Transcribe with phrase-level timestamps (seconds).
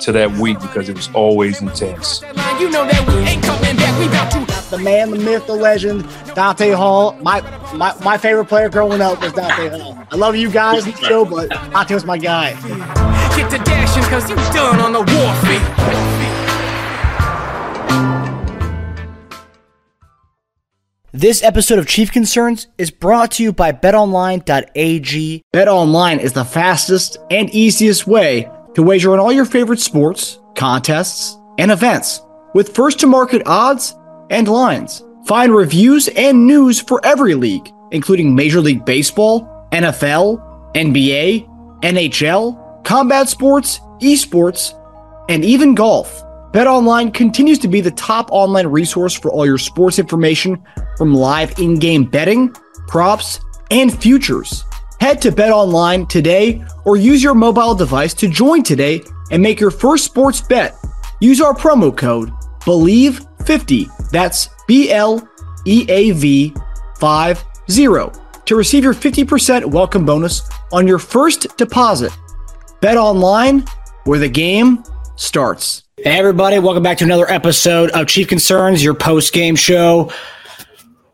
[0.00, 2.22] to that week because it was always intense.
[2.58, 3.98] You know that we ain't coming back.
[3.98, 7.12] We about to the man, the myth, the legend, Dante Hall.
[7.22, 7.40] My
[7.74, 9.98] my, my favorite player growing up was Dante Hall.
[10.10, 12.52] I love you guys, Joe, but Dante was my guy.
[13.36, 16.10] get to dashing cause you done on the warfare.
[21.12, 25.42] This episode of Chief Concerns is brought to you by betonline.ag.
[25.52, 31.38] BetOnline is the fastest and easiest way to wager on all your favorite sports, contests,
[31.58, 32.22] and events
[32.54, 33.94] with first to market odds
[34.30, 35.02] and lines.
[35.26, 41.48] Find reviews and news for every league, including Major League Baseball, NFL, NBA,
[41.82, 44.74] NHL, combat sports, esports,
[45.28, 46.22] and even golf.
[46.52, 50.60] BetOnline continues to be the top online resource for all your sports information
[50.96, 52.52] from live in-game betting,
[52.88, 53.38] props,
[53.70, 54.64] and futures.
[55.00, 59.70] Head to BetOnline today or use your mobile device to join today and make your
[59.70, 60.76] first sports bet.
[61.20, 64.10] Use our promo code BLEAV50.
[64.10, 65.26] That's B L
[65.64, 66.54] E A V
[66.98, 72.12] 50 to receive your 50% welcome bonus on your first deposit.
[72.82, 73.64] Bet online
[74.04, 74.84] where the game
[75.16, 75.84] starts.
[75.96, 80.12] Hey everybody, welcome back to another episode of Chief Concerns, your post-game show.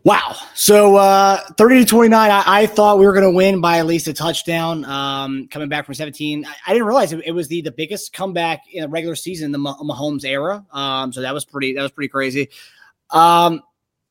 [0.06, 0.36] Wow.
[0.54, 4.06] So uh 30 to 29, I, I thought we were gonna win by at least
[4.06, 4.84] a touchdown.
[4.84, 6.46] Um coming back from 17.
[6.46, 9.46] I, I didn't realize it, it was the, the biggest comeback in a regular season
[9.46, 10.64] in the Mah- Mahomes era.
[10.70, 12.50] Um, so that was pretty that was pretty crazy.
[13.10, 13.62] Um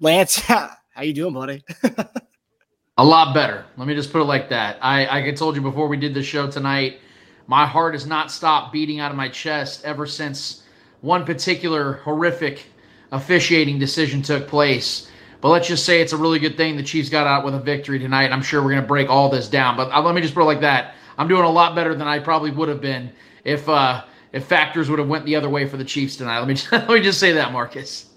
[0.01, 1.63] Lance, how you doing, buddy?
[2.97, 3.63] A lot better.
[3.78, 4.78] Let me just put it like that.
[4.81, 7.00] I, I told you before we did the show tonight,
[7.47, 10.63] my heart has not stopped beating out of my chest ever since
[11.00, 12.66] one particular horrific
[13.13, 15.09] officiating decision took place.
[15.45, 17.59] But let's just say it's a really good thing the Chiefs got out with a
[17.59, 18.31] victory tonight.
[18.31, 19.78] I'm sure we're going to break all this down.
[19.78, 20.95] But uh, let me just put it like that.
[21.19, 23.11] I'm doing a lot better than I probably would have been
[23.44, 24.03] if uh,
[24.34, 26.39] if factors would have went the other way for the Chiefs tonight.
[26.39, 28.07] Let me just, let me just say that, Marcus.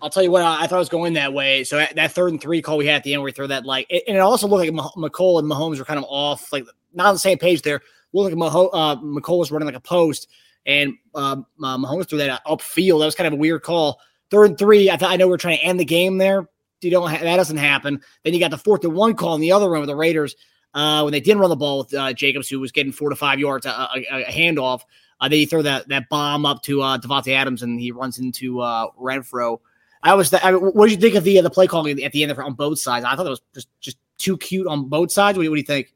[0.00, 1.64] I'll tell you what, I, thought it was going that way.
[1.64, 3.64] So that, third and three call we had at the end, where we throw that
[3.64, 7.08] like, and it also looked like Mecole and Mahomes were kind of off, like not
[7.08, 7.80] on the same page there.
[8.12, 10.28] Looked like Maho- uh, Mecole was running like a post,
[10.66, 13.00] and um, uh, Mahomes threw that upfield.
[13.00, 13.98] That was kind of a weird call.
[14.30, 16.48] Third and three, I thought I know we are trying to end the game there.
[16.86, 18.00] You don't ha- that doesn't happen.
[18.24, 20.36] Then you got the fourth and one call in the other room with the Raiders
[20.74, 23.16] uh, when they didn't run the ball with uh, Jacobs, who was getting four to
[23.16, 24.82] five yards a, a, a handoff.
[25.20, 28.18] Uh, then you throw that that bomb up to uh, Davante Adams, and he runs
[28.18, 29.58] into uh, Renfrow.
[30.02, 30.32] I was.
[30.32, 32.30] I mean, what did you think of the uh, the play calling at the end
[32.30, 33.04] of, on both sides?
[33.04, 35.36] I thought it was just just too cute on both sides.
[35.36, 35.94] What do you, what do you think?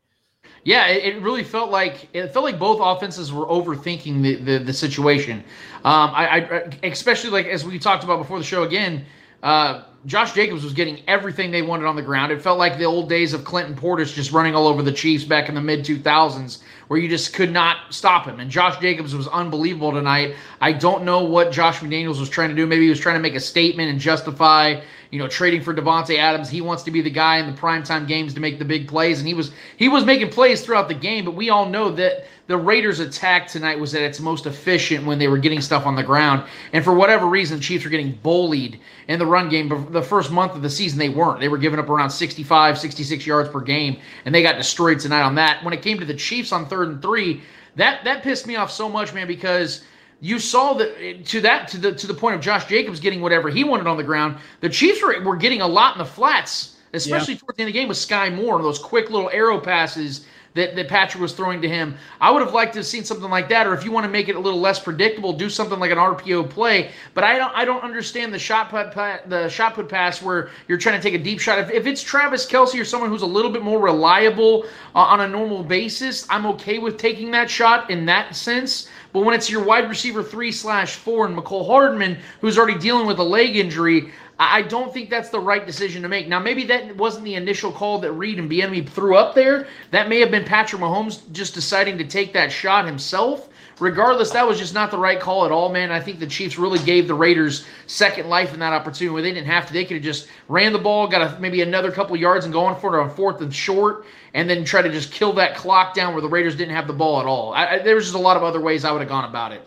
[0.64, 4.64] Yeah, it, it really felt like it felt like both offenses were overthinking the the,
[4.64, 5.44] the situation.
[5.84, 9.04] Um, I, I especially like as we talked about before the show again.
[9.42, 12.32] Uh, Josh Jacobs was getting everything they wanted on the ground.
[12.32, 15.24] It felt like the old days of Clinton Portis just running all over the Chiefs
[15.24, 18.40] back in the mid 2000s, where you just could not stop him.
[18.40, 20.36] And Josh Jacobs was unbelievable tonight.
[20.58, 22.66] I don't know what Josh McDaniels was trying to do.
[22.66, 24.80] Maybe he was trying to make a statement and justify,
[25.10, 26.48] you know, trading for Davante Adams.
[26.48, 29.18] He wants to be the guy in the primetime games to make the big plays,
[29.18, 31.24] and he was he was making plays throughout the game.
[31.24, 35.18] But we all know that the Raiders' attack tonight was at its most efficient when
[35.18, 36.44] they were getting stuff on the ground.
[36.72, 39.68] And for whatever reason, the Chiefs were getting bullied in the run game.
[39.68, 41.40] But the first month of the season, they weren't.
[41.40, 45.22] They were giving up around 65, 66 yards per game, and they got destroyed tonight
[45.22, 45.64] on that.
[45.64, 47.42] When it came to the Chiefs on third and three,
[47.76, 49.82] that that pissed me off so much, man, because
[50.20, 53.48] you saw that to that to the to the point of Josh Jacobs getting whatever
[53.48, 54.36] he wanted on the ground.
[54.60, 57.74] The Chiefs were, were getting a lot in the flats, especially towards the end of
[57.74, 61.62] the game with Sky Moore, those quick little arrow passes that, that Patrick was throwing
[61.62, 61.96] to him.
[62.20, 64.10] I would have liked to have seen something like that, or if you want to
[64.10, 66.90] make it a little less predictable, do something like an RPO play.
[67.14, 68.92] But I don't I don't understand the shot put
[69.28, 71.58] the shot put pass where you're trying to take a deep shot.
[71.58, 75.20] If, if it's Travis Kelce or someone who's a little bit more reliable uh, on
[75.20, 78.88] a normal basis, I'm okay with taking that shot in that sense.
[79.12, 83.06] But when it's your wide receiver three slash four and Mecole Hardman, who's already dealing
[83.06, 86.26] with a leg injury, I don't think that's the right decision to make.
[86.26, 89.66] Now, maybe that wasn't the initial call that Reid and Bieniemy threw up there.
[89.90, 93.50] That may have been Patrick Mahomes just deciding to take that shot himself.
[93.80, 95.90] Regardless, that was just not the right call at all, man.
[95.90, 99.32] I think the Chiefs really gave the Raiders second life in that opportunity where they
[99.32, 99.72] didn't have to.
[99.72, 102.76] They could have just ran the ball, got a, maybe another couple yards and going
[102.76, 104.04] for it on fourth and short,
[104.34, 106.92] and then try to just kill that clock down where the Raiders didn't have the
[106.92, 107.54] ball at all.
[107.54, 109.52] I, I, there was just a lot of other ways I would have gone about
[109.52, 109.66] it.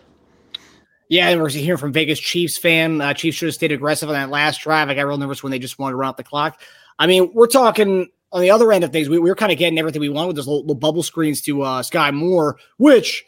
[1.08, 3.00] Yeah, we're hearing from Vegas Chiefs fan.
[3.00, 4.88] Uh, Chiefs should have stayed aggressive on that last drive.
[4.88, 6.60] I got real nervous when they just wanted to run up the clock.
[6.98, 9.08] I mean, we're talking on the other end of things.
[9.08, 11.42] We, we were kind of getting everything we wanted with those little, little bubble screens
[11.42, 13.24] to uh, Sky Moore, which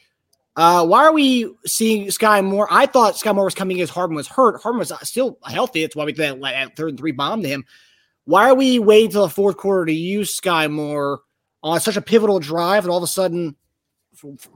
[0.57, 2.67] uh, why are we seeing Sky Moore?
[2.71, 4.63] I thought Sky Moore was coming as Hardman was hurt.
[4.63, 5.83] Hardman was still healthy.
[5.83, 7.65] That's why we did that at third and three bomb to him.
[8.25, 11.21] Why are we waiting till the fourth quarter to use Sky Moore
[11.63, 13.55] on such a pivotal drive, and all of a sudden,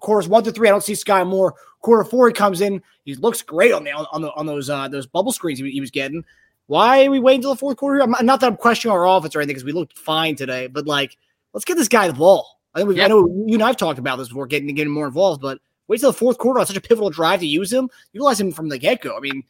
[0.01, 1.55] quarters one to three, I don't see Sky Moore.
[1.83, 4.89] Quarter four, he comes in, he looks great on the on the on those uh,
[4.89, 6.25] those bubble screens he, he was getting.
[6.67, 8.01] Why are we waiting until the fourth quarter?
[8.01, 10.87] I'm, not that I'm questioning our offense or anything because we looked fine today, but
[10.87, 11.17] like,
[11.53, 12.61] let's get this guy the ball.
[12.75, 15.07] I think we, I know you and I've talked about this before, getting getting more
[15.07, 15.59] involved, but
[15.91, 17.91] wait till the fourth quarter on such a pivotal drive to use him.
[18.13, 19.17] Utilize him from the get go.
[19.17, 19.43] I mean,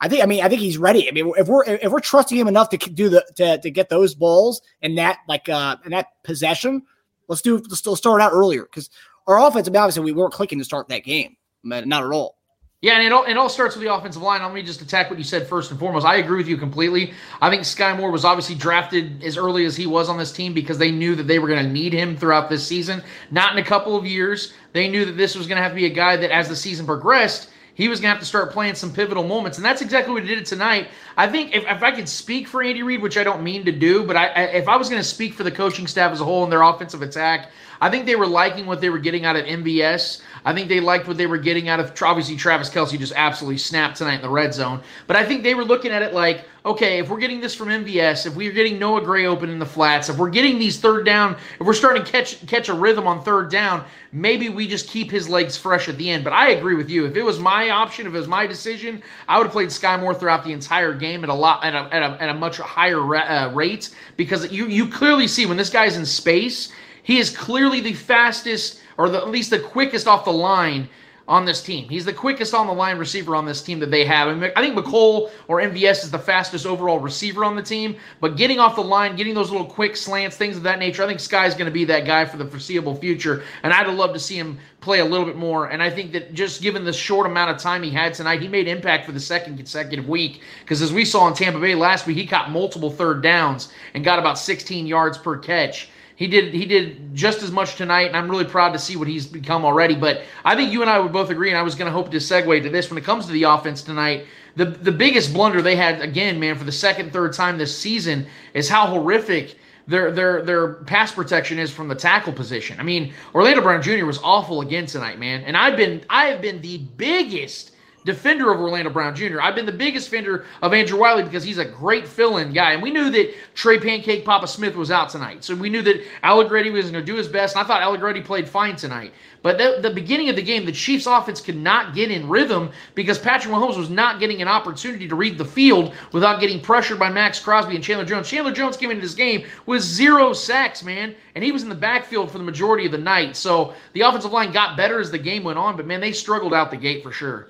[0.00, 1.08] I think I mean I think he's ready.
[1.08, 3.88] I mean, if we're if we're trusting him enough to do the to, to get
[3.88, 6.82] those balls and that like uh and that possession,
[7.26, 8.88] let's do let's still start out earlier because
[9.26, 9.66] our offense.
[9.68, 12.37] I mean, obviously we weren't clicking to start that game, not at all.
[12.80, 14.40] Yeah, and it all, it all starts with the offensive line.
[14.40, 16.06] Let me just attack what you said first and foremost.
[16.06, 17.12] I agree with you completely.
[17.42, 20.54] I think Sky Moore was obviously drafted as early as he was on this team
[20.54, 23.02] because they knew that they were going to need him throughout this season.
[23.32, 24.52] Not in a couple of years.
[24.74, 26.54] They knew that this was going to have to be a guy that, as the
[26.54, 29.58] season progressed, he was going to have to start playing some pivotal moments.
[29.58, 30.88] And that's exactly what he did tonight.
[31.16, 33.72] I think if, if I could speak for Andy Reid, which I don't mean to
[33.72, 36.20] do, but I, I if I was going to speak for the coaching staff as
[36.20, 39.24] a whole and their offensive attack, I think they were liking what they were getting
[39.24, 40.22] out of MVS.
[40.44, 43.58] I think they liked what they were getting out of obviously Travis Kelce just absolutely
[43.58, 44.80] snapped tonight in the red zone.
[45.06, 47.68] But I think they were looking at it like, okay, if we're getting this from
[47.68, 51.04] MVS, if we're getting Noah Gray open in the flats, if we're getting these third
[51.06, 54.88] down, if we're starting to catch catch a rhythm on third down, maybe we just
[54.88, 56.24] keep his legs fresh at the end.
[56.24, 57.06] But I agree with you.
[57.06, 59.96] If it was my option, if it was my decision, I would have played Sky
[59.96, 62.58] Moore throughout the entire game at a lot at a, at a, at a much
[62.58, 66.72] higher uh, rate because you you clearly see when this guy's in space
[67.08, 70.88] he is clearly the fastest, or the, at least the quickest off the line
[71.28, 71.86] on this team.
[71.90, 74.42] He's the quickest on the line receiver on this team that they have.
[74.56, 78.58] I think Mecole or MVS is the fastest overall receiver on the team, but getting
[78.58, 81.52] off the line, getting those little quick slants, things of that nature, I think Sky's
[81.52, 84.58] going to be that guy for the foreseeable future, and I'd love to see him
[84.80, 85.66] play a little bit more.
[85.66, 88.48] And I think that just given the short amount of time he had tonight, he
[88.48, 90.40] made impact for the second consecutive week.
[90.60, 94.02] Because as we saw in Tampa Bay last week, he caught multiple third downs and
[94.02, 98.16] got about 16 yards per catch he did he did just as much tonight, and
[98.16, 99.94] I'm really proud to see what he's become already.
[99.94, 102.10] But I think you and I would both agree, and I was going to hope
[102.10, 104.26] to segue to this when it comes to the offense tonight.
[104.56, 108.26] The the biggest blunder they had again, man, for the second third time this season
[108.52, 112.80] is how horrific their their their pass protection is from the tackle position.
[112.80, 114.04] I mean, Orlando Brown Jr.
[114.04, 115.44] was awful again tonight, man.
[115.44, 119.40] And I've been I have been the biggest defender of Orlando Brown Jr.
[119.40, 122.72] I've been the biggest defender of Andrew Wylie because he's a great fill-in guy.
[122.72, 125.44] And we knew that Trey Pancake Papa Smith was out tonight.
[125.44, 127.56] So we knew that Allegretti was going to do his best.
[127.56, 129.12] And I thought Allegretti played fine tonight.
[129.42, 132.70] But the, the beginning of the game, the Chiefs offense could not get in rhythm
[132.94, 136.98] because Patrick Mahomes was not getting an opportunity to read the field without getting pressured
[136.98, 138.28] by Maxx Crosby and Chandler Jones.
[138.28, 141.14] Chandler Jones came into this game with zero sacks, man.
[141.34, 143.36] And he was in the backfield for the majority of the night.
[143.36, 146.52] So the offensive line got better as the game went on, but man, they struggled
[146.52, 147.48] out the gate for sure.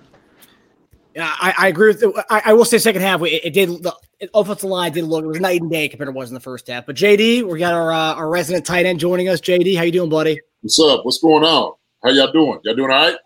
[1.21, 2.05] I, I agree with.
[2.31, 3.83] I, I, will say, second half, it, it did.
[3.83, 3.95] The
[4.35, 5.25] offensive line did look.
[5.25, 6.87] It was night and day compared to what was in the first half.
[6.87, 9.41] But JD, we got our uh, our resident tight end joining us.
[9.41, 10.41] JD, how you doing, buddy?
[10.61, 11.05] What's up?
[11.05, 11.73] What's going on?
[12.05, 12.61] How y'all doing?
[12.63, 13.17] Y'all doing all right?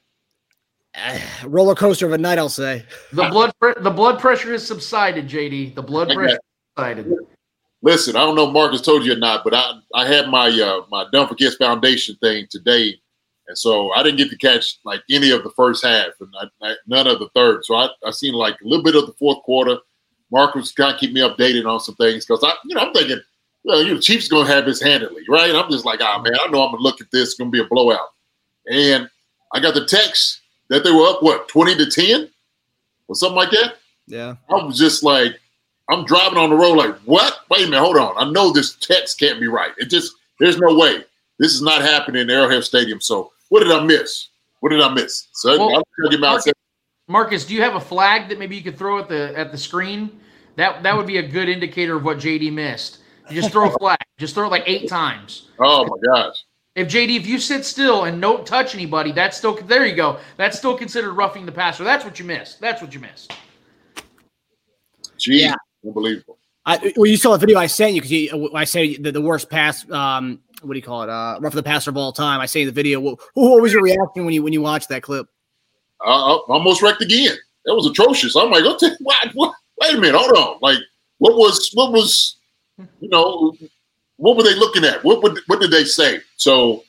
[0.95, 2.85] Uh, roller coaster of a night, I'll say.
[3.13, 5.75] The blood the blood pressure has subsided, JD.
[5.75, 6.39] The blood pressure
[6.77, 7.13] subsided.
[7.83, 10.49] Listen, I don't know if Marcus told you or not, but I I had my
[10.49, 13.02] uh, my Don't Forget Foundation thing today
[13.53, 16.71] and so I didn't get to catch like any of the first half and I,
[16.71, 17.67] I, none of the third.
[17.67, 19.77] So I, I seen like a little bit of the fourth quarter.
[20.31, 22.95] Mark was kind of keep me updated on some things because I, you know, I'm
[22.95, 23.21] thinking,
[23.63, 25.51] well, you know, Chiefs gonna have this handily, right?
[25.51, 27.29] And I'm just like, oh man, I know I'm gonna look at this.
[27.29, 28.09] It's gonna be a blowout.
[28.71, 29.11] And
[29.53, 30.41] I got the text
[30.71, 32.31] that they were up what 20 to 10
[33.09, 33.75] or something like that.
[34.07, 34.37] Yeah.
[34.49, 35.39] I was just like,
[35.91, 37.41] I'm driving on the road, like, what?
[37.51, 38.15] Wait a minute, hold on.
[38.17, 39.73] I know this text can't be right.
[39.77, 41.05] It just there's no way.
[41.39, 43.01] This is not happening in Arrowhead Stadium.
[43.01, 44.31] So what did I miss?
[44.61, 45.29] What did I miss?
[45.35, 45.83] So well,
[46.19, 46.53] Marcus,
[47.07, 49.59] Marcus, do you have a flag that maybe you could throw at the at the
[49.59, 50.19] screen?
[50.57, 53.01] That that would be a good indicator of what JD missed.
[53.29, 53.99] You just throw a flag.
[54.17, 55.51] Just throw it like eight times.
[55.59, 56.35] Oh my gosh.
[56.75, 59.85] If JD, if you sit still and don't touch anybody, that's still there.
[59.85, 60.19] You go.
[60.39, 61.85] That's still considered roughing the passer.
[61.85, 62.59] That's what you missed.
[62.59, 63.35] That's what you missed.
[65.19, 65.57] Gee, yeah.
[65.85, 66.39] unbelievable.
[66.65, 69.51] I, well, you saw the video I sent you because I said the, the worst
[69.51, 71.09] pass um, what do you call it?
[71.09, 72.41] Uh, rough the passer of all time.
[72.41, 73.01] I say in the video.
[73.01, 75.27] What, what was your reaction when you when you watched that clip?
[76.05, 77.37] Uh, almost wrecked again.
[77.65, 78.35] That was atrocious.
[78.37, 79.55] I'm like, okay, what, what?
[79.81, 80.59] Wait a minute, hold on.
[80.61, 80.79] Like,
[81.19, 82.37] what was what was
[83.01, 83.55] you know
[84.17, 85.03] what were they looking at?
[85.05, 86.21] What what, what did they say?
[86.37, 86.85] So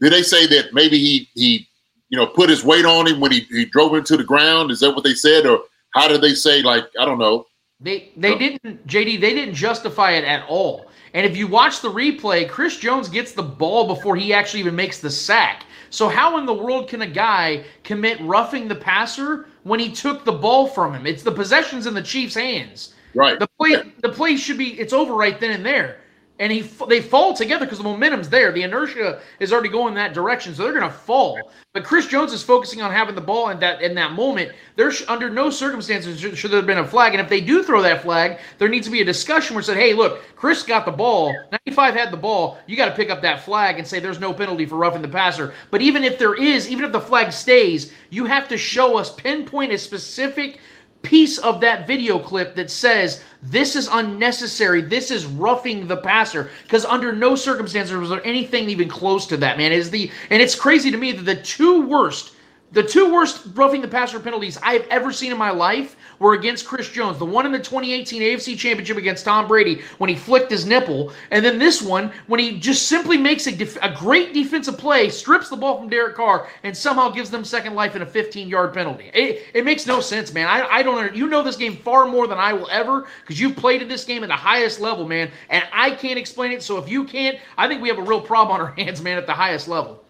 [0.00, 1.68] did they say that maybe he he
[2.12, 4.70] you know, put his weight on him when he, he drove him to the ground?
[4.70, 5.62] Is that what they said, or
[5.94, 6.60] how did they say?
[6.60, 7.46] Like, I don't know.
[7.80, 9.20] They they didn't JD.
[9.20, 10.86] They didn't justify it at all.
[11.14, 14.74] And if you watch the replay, Chris Jones gets the ball before he actually even
[14.74, 15.64] makes the sack.
[15.90, 20.24] So how in the world can a guy commit roughing the passer when he took
[20.24, 21.06] the ball from him?
[21.06, 22.94] It's the possessions in the Chiefs' hands.
[23.14, 23.38] Right.
[23.38, 26.01] The play the play should be it's over right then and there.
[26.38, 28.52] And he they fall together because the momentum's there.
[28.52, 31.38] The inertia is already going that direction, so they're going to fall.
[31.72, 34.52] But Chris Jones is focusing on having the ball in that in that moment.
[34.76, 37.12] There's under no circumstances should, should there have been a flag.
[37.12, 39.76] And if they do throw that flag, there needs to be a discussion where said,
[39.76, 41.34] "Hey, look, Chris got the ball.
[41.66, 42.58] 95 had the ball.
[42.66, 45.08] You got to pick up that flag and say there's no penalty for roughing the
[45.08, 48.96] passer." But even if there is, even if the flag stays, you have to show
[48.96, 50.60] us pinpoint a specific
[51.02, 54.82] piece of that video clip that says this is unnecessary.
[54.82, 56.50] This is roughing the passer.
[56.62, 59.72] Because under no circumstances was there anything even close to that man.
[59.72, 62.34] Is the and it's crazy to me that the two worst
[62.72, 66.66] the two worst roughing the passer penalties I've ever seen in my life were against
[66.66, 67.18] Chris Jones.
[67.18, 71.12] The one in the 2018 AFC Championship against Tom Brady when he flicked his nipple,
[71.30, 75.08] and then this one when he just simply makes a, def- a great defensive play,
[75.08, 78.72] strips the ball from Derek Carr, and somehow gives them second life in a 15-yard
[78.72, 79.10] penalty.
[79.12, 80.46] It, it makes no sense, man.
[80.46, 81.14] I, I don't.
[81.14, 84.04] You know this game far more than I will ever because you've played in this
[84.04, 86.62] game at the highest level, man, and I can't explain it.
[86.62, 89.18] So if you can't, I think we have a real problem on our hands, man,
[89.18, 90.04] at the highest level.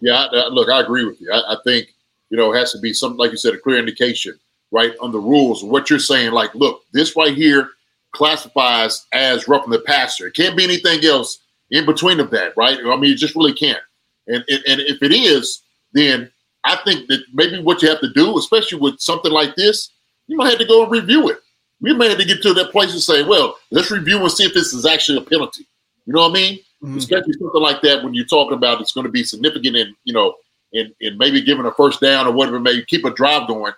[0.00, 1.30] Yeah, I, look, I agree with you.
[1.30, 1.92] I, I think
[2.32, 4.40] you know, it has to be something like you said, a clear indication,
[4.72, 5.62] right, on the rules.
[5.62, 7.70] What you're saying, like, look, this right here
[8.12, 10.26] classifies as roughing the passer.
[10.26, 11.38] It can't be anything else
[11.70, 12.78] in between of that, right?
[12.84, 13.80] I mean, it just really can't.
[14.26, 15.62] And, and and if it is,
[15.92, 16.30] then
[16.64, 19.90] I think that maybe what you have to do, especially with something like this,
[20.26, 21.38] you might have to go and review it.
[21.80, 24.44] We may have to get to that place and say, well, let's review and see
[24.44, 25.66] if this is actually a penalty.
[26.06, 26.58] You know what I mean?
[26.82, 26.98] Mm-hmm.
[26.98, 30.12] Especially something like that when you're talking about it's going to be significant and you
[30.12, 30.34] know,
[30.72, 33.72] and, and maybe giving a first down or whatever, maybe keep a drive going,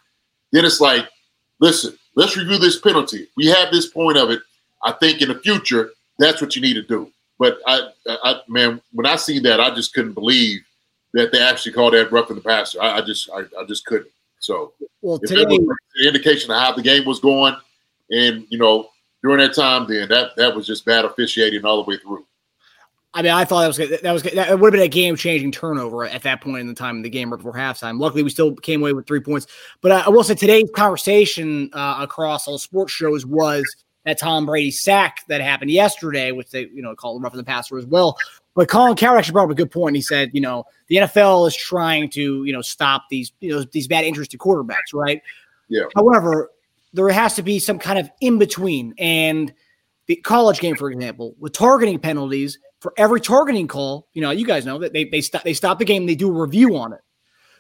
[0.55, 1.09] then it's like,
[1.61, 3.29] listen, let's review this penalty.
[3.37, 4.41] We have this point of it.
[4.83, 7.11] I think in the future, that's what you need to do.
[7.39, 10.61] But I, I man, when I see that, I just couldn't believe
[11.13, 12.81] that they actually called that roughing the passer.
[12.81, 14.11] I, I just, I, I, just couldn't.
[14.39, 17.57] So, well, today, was the indication of how the game was going,
[18.11, 18.91] and you know,
[19.23, 22.25] during that time, then that that was just bad officiating all the way through.
[23.17, 25.53] I mean, I thought that was that was that would have been a game changing
[25.53, 28.01] turnover at that point in the time in the game right before halftime.
[28.01, 29.47] Luckily, we still came away with three points.
[29.81, 33.65] But I will say today's conversation uh, across all sports shows was
[34.05, 37.79] that Tom Brady sack that happened yesterday, which they you know called roughing the passer
[37.79, 38.17] as well.
[38.57, 39.95] But Colin Cowherd actually brought up a good point.
[39.95, 43.65] He said, you know, the NFL is trying to you know stop these you know
[43.71, 45.23] these bad injuries to quarterbacks, right?
[45.69, 45.85] Yeah.
[45.95, 46.51] However,
[46.93, 49.55] there has to be some kind of in between and
[50.07, 54.45] the college game, for example, with targeting penalties for every targeting call, you know, you
[54.45, 56.93] guys know that they they stop they stop the game, they do a review on
[56.93, 57.01] it.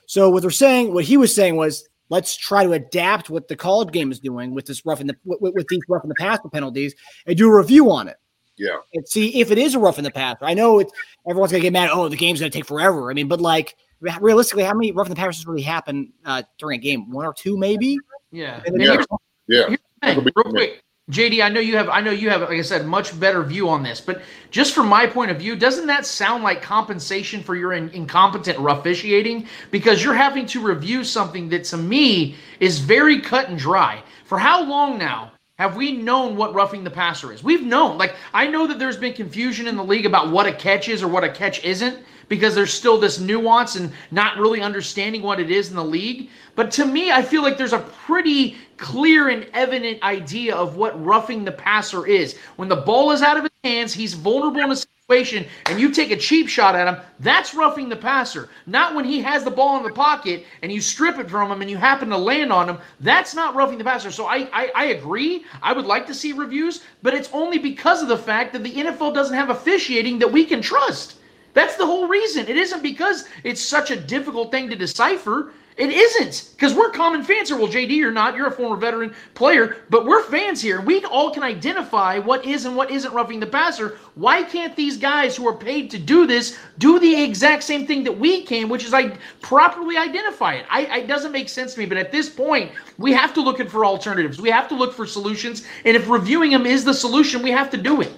[0.04, 3.56] So what they're saying, what he was saying was, let's try to adapt what the
[3.56, 6.14] college game is doing with this rough in the with, with these rough in the
[6.16, 6.94] passer penalties
[7.26, 8.18] and do a review on it.
[8.58, 10.44] Yeah, and see if it is a rough in the passer.
[10.44, 10.92] I know it's
[11.26, 11.88] everyone's gonna get mad.
[11.90, 13.10] Oh, the game's gonna take forever.
[13.10, 13.76] I mean, but like
[14.20, 17.10] realistically, how many rough in the passers really happen uh, during a game?
[17.10, 17.96] One or two, maybe.
[18.30, 18.60] Yeah.
[18.66, 19.02] yeah.
[19.48, 19.74] yeah.
[20.02, 23.18] Real quick, JD, I know you have I know you have like I said much
[23.20, 26.62] better view on this, but just from my point of view, doesn't that sound like
[26.62, 32.36] compensation for your in, incompetent officiating because you're having to review something that to me
[32.58, 34.02] is very cut and dry.
[34.24, 37.44] For how long now have we known what roughing the passer is?
[37.44, 37.98] We've known.
[37.98, 41.02] Like I know that there's been confusion in the league about what a catch is
[41.02, 45.40] or what a catch isn't because there's still this nuance and not really understanding what
[45.40, 46.28] it is in the league.
[46.54, 51.02] But to me, I feel like there's a pretty clear and evident idea of what
[51.04, 52.36] roughing the passer is.
[52.56, 55.90] When the ball is out of his hands, he's vulnerable in a situation, and you
[55.90, 58.48] take a cheap shot at him, that's roughing the passer.
[58.66, 61.60] Not when he has the ball in the pocket and you strip it from him
[61.60, 62.78] and you happen to land on him.
[63.00, 64.10] That's not roughing the passer.
[64.10, 65.44] So I, I, I agree.
[65.62, 68.72] I would like to see reviews, but it's only because of the fact that the
[68.72, 71.16] NFL doesn't have officiating that we can trust.
[71.54, 72.46] That's the whole reason.
[72.48, 75.52] It isn't because it's such a difficult thing to decipher.
[75.76, 77.58] It isn't because we're common fans here.
[77.58, 78.36] Well, JD, you're not.
[78.36, 80.80] You're a former veteran player, but we're fans here.
[80.80, 83.98] We all can identify what is and what isn't roughing the passer.
[84.14, 88.04] Why can't these guys who are paid to do this do the exact same thing
[88.04, 90.66] that we can, which is like properly identify it?
[90.70, 91.86] I, it doesn't make sense to me.
[91.86, 94.40] But at this point, we have to look for alternatives.
[94.40, 95.66] We have to look for solutions.
[95.84, 98.12] And if reviewing them is the solution, we have to do it.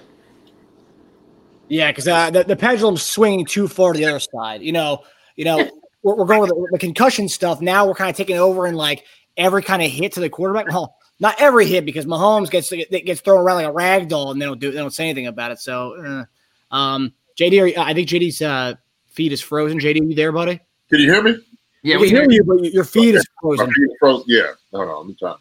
[1.69, 4.61] Yeah, because uh, the, the pendulum's swinging too far to the other side.
[4.61, 5.03] You know,
[5.35, 5.69] you know,
[6.03, 7.61] we're, we're going with the, the, concussion stuff.
[7.61, 9.05] Now we're kind of taking over and like
[9.35, 10.67] every kind of hit to the quarterback.
[10.67, 14.41] Well, not every hit because Mahomes gets gets thrown around like a rag doll and
[14.41, 15.59] they don't do they don't say anything about it.
[15.59, 16.25] So,
[16.71, 18.75] uh, um, JD, are, I think JD's uh,
[19.07, 19.79] feed is frozen.
[19.79, 20.59] JD, you there, buddy?
[20.89, 21.37] Can you hear me?
[21.83, 23.67] Yeah, we we can hear hear you, but your feed is My frozen.
[23.67, 24.25] feet are frozen.
[24.27, 25.39] Yeah, no, no, let me try to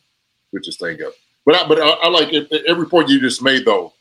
[0.50, 1.12] switch this thing up.
[1.44, 3.92] But I, but I, I like it, every point you just made though,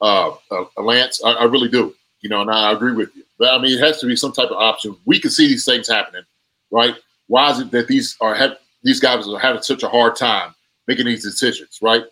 [0.00, 1.22] uh, uh, Lance.
[1.24, 1.94] I, I really do.
[2.20, 3.22] You know, and I agree with you.
[3.38, 4.96] But I mean, it has to be some type of option.
[5.04, 6.24] We can see these things happening,
[6.70, 6.96] right?
[7.28, 10.54] Why is it that these are have these guys are having such a hard time
[10.86, 12.04] making these decisions, right?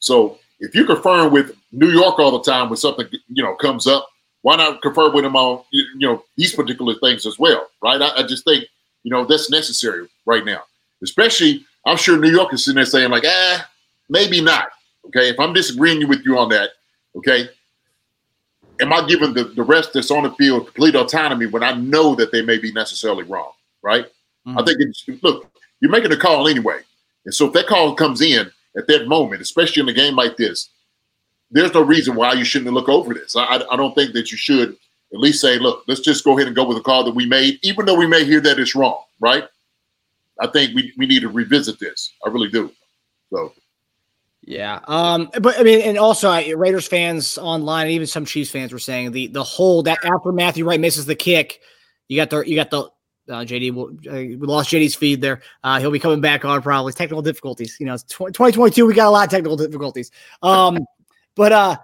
[0.00, 3.86] So if you confirm with New York all the time when something you know comes
[3.86, 4.06] up,
[4.42, 8.00] why not confer with them on you know these particular things as well, right?
[8.00, 8.64] I, I just think
[9.02, 10.62] you know that's necessary right now,
[11.02, 13.68] especially I'm sure New York is sitting there saying like, ah,
[14.08, 14.68] maybe not.
[15.06, 16.70] Okay, if I'm disagreeing with you on that,
[17.16, 17.48] okay,
[18.80, 22.14] am I giving the, the rest that's on the field complete autonomy when I know
[22.14, 23.52] that they may be necessarily wrong,
[23.82, 24.06] right?
[24.46, 24.64] I mm-hmm.
[24.64, 26.80] think it's look, you're making a call anyway.
[27.24, 30.36] And so if that call comes in at that moment, especially in a game like
[30.36, 30.70] this,
[31.50, 33.36] there's no reason why you shouldn't look over this.
[33.36, 36.36] I, I, I don't think that you should at least say, look, let's just go
[36.36, 38.58] ahead and go with the call that we made, even though we may hear that
[38.58, 39.44] it's wrong, right?
[40.40, 42.12] I think we, we need to revisit this.
[42.26, 42.72] I really do.
[43.30, 43.52] So
[44.46, 44.80] Yeah.
[44.86, 48.72] Um, but I mean, and also I, Raiders fans online, and even some Chiefs fans
[48.72, 51.60] were saying the the hold that after Matthew Wright misses the kick,
[52.08, 52.82] you got the you got the
[53.32, 53.72] uh, JD.
[54.06, 55.40] Uh, we lost JD's feed there.
[55.62, 57.76] Uh, he'll be coming back on probably technical difficulties.
[57.80, 58.84] You know, tw- 2022.
[58.84, 60.10] We got a lot of technical difficulties.
[60.42, 60.80] Um,
[61.34, 61.76] but uh,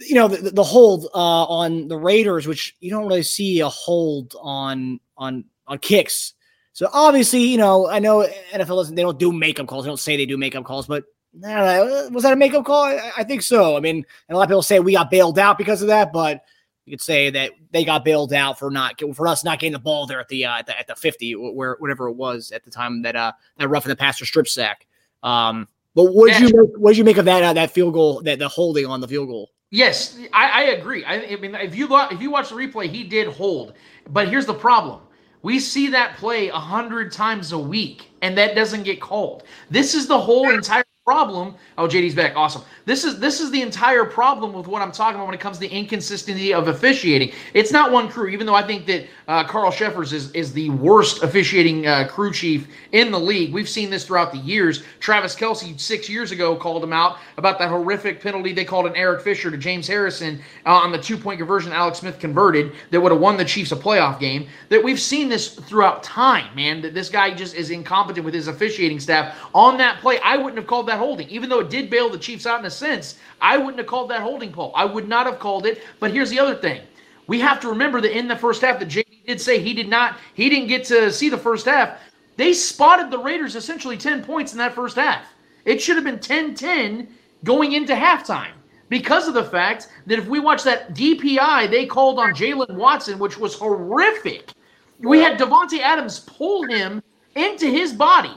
[0.00, 3.68] you know, the, the hold uh on the Raiders, which you don't really see a
[3.68, 6.34] hold on on on kicks.
[6.74, 9.84] So obviously, you know, I know NFL doesn't they don't do makeup calls.
[9.84, 11.04] They don't say they do makeup calls, but
[11.40, 12.84] know, was that a makeup call?
[12.84, 13.76] I, I think so.
[13.76, 13.96] I mean,
[14.28, 16.44] and a lot of people say we got bailed out because of that, but
[16.86, 19.78] you could say that they got bailed out for not for us not getting the
[19.78, 22.64] ball there at the uh, at the, at the fifty, where whatever it was at
[22.64, 24.86] the time that uh that roughing the passer strip sack.
[25.22, 26.48] Um, but what did Yeah.
[26.48, 28.86] you make, what did you make of that uh, that field goal that the holding
[28.86, 29.50] on the field goal?
[29.70, 31.04] Yes, I, I agree.
[31.04, 33.74] I, I mean, if you lo- if you watch the replay, he did hold.
[34.10, 35.00] But here's the problem:
[35.42, 39.44] we see that play a hundred times a week, and that doesn't get called.
[39.70, 41.54] This is the whole entire problem.
[41.76, 42.32] Oh, JD's back.
[42.34, 42.62] Awesome.
[42.86, 45.58] This is this is the entire problem with what I'm talking about when it comes
[45.58, 47.30] to the inconsistency of officiating.
[47.52, 50.70] It's not one crew, even though I think that uh, Carl Cheffers is is the
[50.70, 53.52] worst officiating uh, crew chief in the league.
[53.52, 54.82] We've seen this throughout the years.
[54.98, 58.96] Travis Kelce six years ago called him out about that horrific penalty they called an
[58.96, 63.00] Eric Fisher to James Harrison uh, on the two point conversion Alex Smith converted that
[63.00, 64.48] would have won the Chiefs a playoff game.
[64.70, 66.80] That we've seen this throughout time, man.
[66.80, 70.18] That this guy just is incompetent with his officiating staff on that play.
[70.20, 72.66] I wouldn't have called that holding, even though it did bail the Chiefs out in
[72.66, 73.18] a sense.
[73.40, 74.72] I wouldn't have called that holding call.
[74.74, 75.82] I would not have called it.
[76.00, 76.82] But here's the other thing.
[77.26, 79.88] We have to remember that in the first half, that JD did say he did
[79.88, 81.98] not, he didn't get to see the first half.
[82.36, 85.26] They spotted the Raiders essentially 10 points in that first half.
[85.64, 87.08] It should have been 10 10
[87.44, 88.52] going into halftime
[88.88, 93.18] because of the fact that if we watch that DPI they called on Jaylen Watson,
[93.18, 94.50] which was horrific,
[94.98, 97.02] we had Davante Adams pull him
[97.34, 98.36] into his body.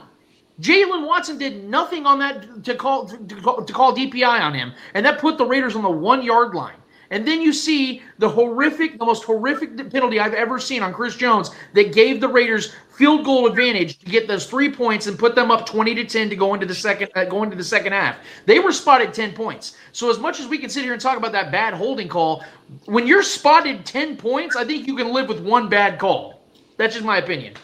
[0.60, 4.72] Jaylen Watson did nothing on that to call to, call to call DPI on him,
[4.94, 6.74] and that put the Raiders on the one yard line.
[7.10, 11.16] And then you see the horrific, the most horrific penalty I've ever seen on Chris
[11.16, 15.34] Jones that gave the Raiders field goal advantage to get those three points and put
[15.34, 17.92] them up twenty to ten to go into the second uh, go into the second
[17.92, 18.16] half.
[18.44, 19.76] They were spotted ten points.
[19.92, 22.44] So as much as we can sit here and talk about that bad holding call,
[22.86, 26.42] when you're spotted ten points, I think you can live with one bad call.
[26.76, 27.54] That's just my opinion.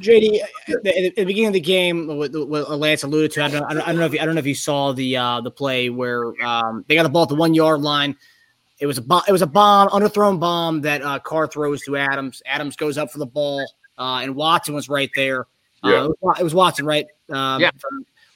[0.00, 3.48] JD, at the, at the beginning of the game, what, what Lance alluded to, I
[3.48, 5.16] don't, I don't, I don't know if you, I don't know if you saw the
[5.16, 8.16] uh, the play where um, they got the ball at the one yard line.
[8.80, 11.96] It was a bo- it was a bomb, underthrown bomb that uh, Carr throws to
[11.96, 12.42] Adams.
[12.46, 13.64] Adams goes up for the ball,
[13.98, 15.42] uh, and Watson was right there.
[15.84, 16.04] Uh, Yeah.
[16.04, 17.06] it, was, it was Watson, right?
[17.30, 17.70] Um, Yeah.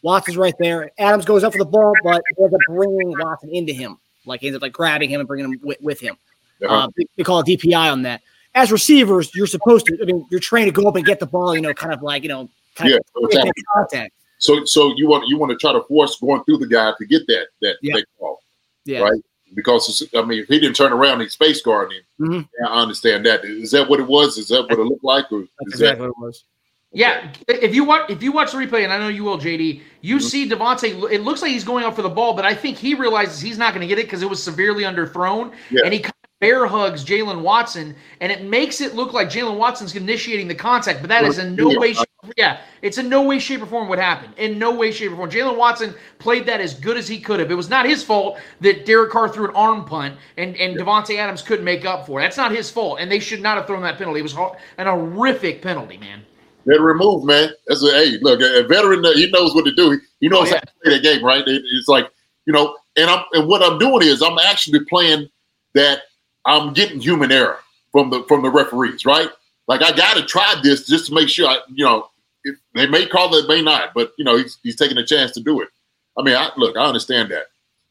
[0.02, 0.92] Watson's right there.
[0.98, 4.40] Adams goes up for the ball, but he ends up bringing Watson into him, like
[4.40, 6.16] he ends up like grabbing him and bringing him with, with him.
[6.62, 6.74] Uh-huh.
[6.74, 8.20] Uh, they, they call it DPI on that.
[8.56, 9.98] As receivers, you're supposed to.
[10.02, 11.54] I mean, you're trained to go up and get the ball.
[11.54, 14.14] You know, kind of like you know, kind Yeah, of so get it's that contact.
[14.38, 17.06] So so you want you want to try to force going through the guy to
[17.06, 17.96] get that that, Yeah.
[17.96, 18.40] that call,
[18.84, 19.20] Yeah, right?
[19.54, 21.98] Because it's, I mean, if he didn't turn around, he's space guarding.
[22.18, 22.28] him.
[22.28, 22.48] Mhm.
[22.60, 23.44] Yeah, I understand that.
[23.44, 24.38] Is that what it was?
[24.38, 25.30] Is that what it looked like?
[25.30, 26.44] Or that's is that, exactly what it was.
[26.92, 29.82] Yeah, if you watch if you watch the replay, and I know you will, JD,
[30.00, 31.10] you see Davante.
[31.12, 33.58] It looks like he's going up for the ball, but I think he realizes he's
[33.58, 35.82] not going to get it because it was severely underthrown, Yeah.
[35.84, 39.56] and he kind of bear hugs Jaylen Watson, and it makes it look like Jaylen
[39.56, 41.94] Watson's initiating the contact, but that is in no way.
[41.94, 44.34] Shape, yeah, it's in no way, shape, or form what happened.
[44.36, 45.30] In no way, shape, or form.
[45.30, 47.50] Jaylen Watson played that as good as he could have.
[47.50, 51.16] It was not his fault that Derek Carr threw an arm punt and and Davante
[51.16, 52.24] Adams couldn't make up for it.
[52.24, 54.20] That's not his fault, and they should not have thrown that penalty.
[54.20, 56.22] It was an horrific penalty, man.
[56.66, 57.50] They're removed, man.
[57.68, 59.04] That's a hey, look, a veteran.
[59.14, 59.92] He knows what to do.
[59.92, 60.54] He, he knows Oh, yeah.
[60.54, 61.44] how to play that game, right?
[61.46, 62.10] It's like
[62.44, 65.28] you know, and I'm and what I'm doing is I'm actually playing
[65.74, 66.02] that
[66.46, 67.58] I'm getting human error
[67.92, 69.28] from the from the referees, right?
[69.68, 72.08] Like I got to try this just to make sure I, you know,
[72.44, 75.32] if they may call it, may not, but you know he's he's taking a chance
[75.32, 75.68] to do it.
[76.16, 77.46] I mean, I, look, I understand that.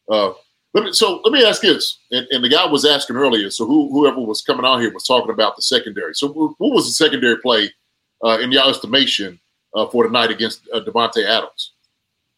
[0.09, 0.33] Uh,
[0.73, 3.49] let me, so let me ask this, and, and, the guy was asking earlier.
[3.49, 6.13] So who, whoever was coming on here was talking about the secondary.
[6.13, 7.71] So what was the secondary play
[8.23, 9.39] uh, in your estimation
[9.73, 11.71] uh, for tonight against uh, Adams?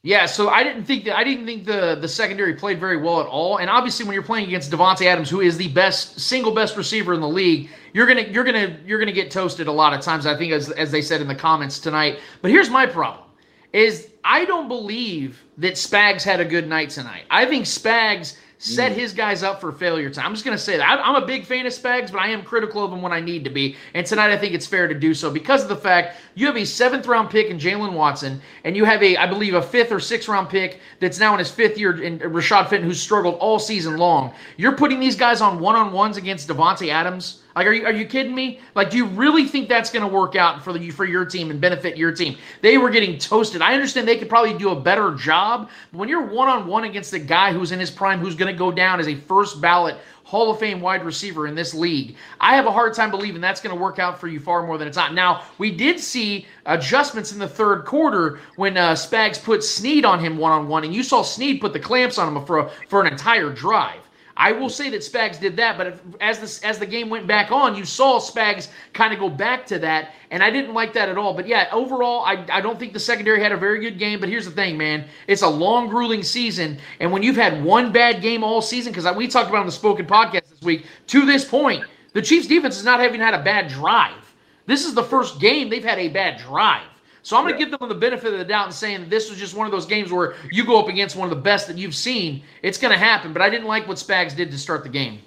[0.04, 3.20] Yeah, so I didn't think that I didn't think the the secondary played very well
[3.20, 3.58] at all.
[3.58, 7.14] And obviously, when you're playing against Davante Adams, who is the best single best receiver
[7.14, 10.26] in the league, you're gonna you're gonna you're gonna get toasted a lot of times.
[10.26, 12.20] I think as as they said in the comments tonight.
[12.42, 13.26] But here's my problem:
[13.74, 17.24] is I don't believe that Spags had a good night tonight.
[17.32, 18.96] I think Spags set mm.
[18.96, 20.26] his guys up for failure time.
[20.26, 21.00] I'm just going to say that.
[21.04, 23.44] I'm a big fan of Spags, but I am critical of him when I need
[23.44, 23.76] to be.
[23.94, 26.58] And tonight I think it's fair to do so because of the fact you have
[26.58, 29.92] a seventh round pick in Jaylen Watson, and you have a, I believe, a fifth
[29.92, 33.36] or sixth round pick that's now in his fifth year in Rashad Fenton, who's struggled
[33.36, 34.34] all season long.
[34.58, 37.42] You're putting these guys on one on ones against Davante Adams.
[37.58, 38.60] Like, are you are you kidding me?
[38.76, 41.50] Like, do you really think that's going to work out for the for your team
[41.50, 42.38] and benefit your team?
[42.62, 43.64] They were getting toasted.
[43.64, 46.84] I understand they could probably do a better job, but when you're one on one
[46.84, 49.60] against a guy who's in his prime, who's going to go down as a first
[49.60, 52.16] ballot Hall of Fame wide receiver in this league.
[52.40, 54.78] I have a hard time believing that's going to work out for you far more
[54.78, 55.16] than it's not.
[55.16, 60.20] Now, we did see adjustments in the third quarter when uh, Spags put Sneed on
[60.20, 62.70] him one on one, and you saw Sneed put the clamps on him for, a,
[62.88, 64.07] for an entire drive.
[64.38, 67.52] I will say that Spags did that, but as this as the game went back
[67.52, 71.10] on, you saw Spags kind of go back to that, and I didn't like that
[71.10, 71.34] at all.
[71.34, 74.20] But yeah, overall, I, I don't think the secondary had a very good game.
[74.20, 77.92] But here's the thing, man, it's a long, grueling season, and when you've had one
[77.92, 81.26] bad game all season, because we talked about on the Spoken podcast this week, to
[81.26, 84.24] this point, the Chiefs defense is not having had a bad drive.
[84.68, 86.86] This is the first game they've had a bad drive.
[87.28, 87.72] So I'm going to yeah.
[87.72, 89.86] give them the benefit of the doubt and saying this was just one of those
[89.86, 92.42] games where you go up against one of the best that you've seen.
[92.64, 95.20] It's going to happen, but I didn't like what Spags did to start the game.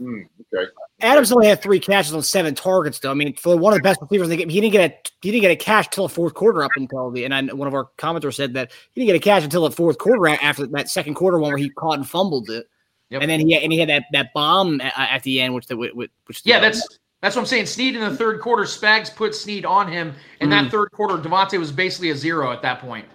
[0.00, 0.70] Mm, okay.
[1.02, 3.10] Adams only had three catches on seven targets, though.
[3.10, 5.10] I mean, for one of the best receivers in the game, he didn't get a
[5.20, 7.26] he didn't get a catch till the fourth quarter up until the.
[7.26, 9.70] And I, one of our commenters said that he didn't get a catch until the
[9.70, 12.68] fourth quarter after that second quarter one where he caught and fumbled it.
[13.10, 13.20] Yep.
[13.20, 15.76] And then he and he had that that bomb at, at the end, which the
[15.76, 16.88] which, which yeah, that's
[17.24, 17.64] that's what I'm saying.
[17.64, 20.08] Sneed in the third quarter, Spags put Sneed on him.
[20.40, 20.64] In mm-hmm.
[20.64, 23.06] that third quarter, Davante was basically a zero at that point.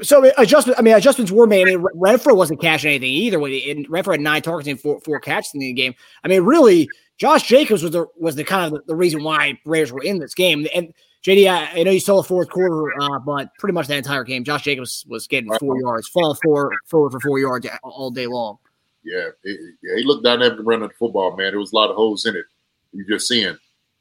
[0.00, 0.78] So adjustment.
[0.78, 1.62] I mean, adjustments were made.
[1.62, 3.38] I mean, Renfrow wasn't catching anything either.
[3.38, 5.92] And Renfrow had nine targets and four, four catches in the game.
[6.22, 9.58] I mean, really, Josh Jacobs was the was the kind of the, the reason why
[9.64, 10.68] Raiders were in this game.
[10.72, 10.94] And
[11.26, 14.22] JD, I, I know you saw the fourth quarter, uh, but pretty much that entire
[14.22, 18.28] game, Josh Jacobs was getting four yards, fall four forward for four yards all day
[18.28, 18.58] long.
[19.02, 21.50] Yeah, he, yeah, he looked dynamic running the football, man.
[21.50, 22.44] There was a lot of holes in it
[22.92, 23.56] you're just seeing.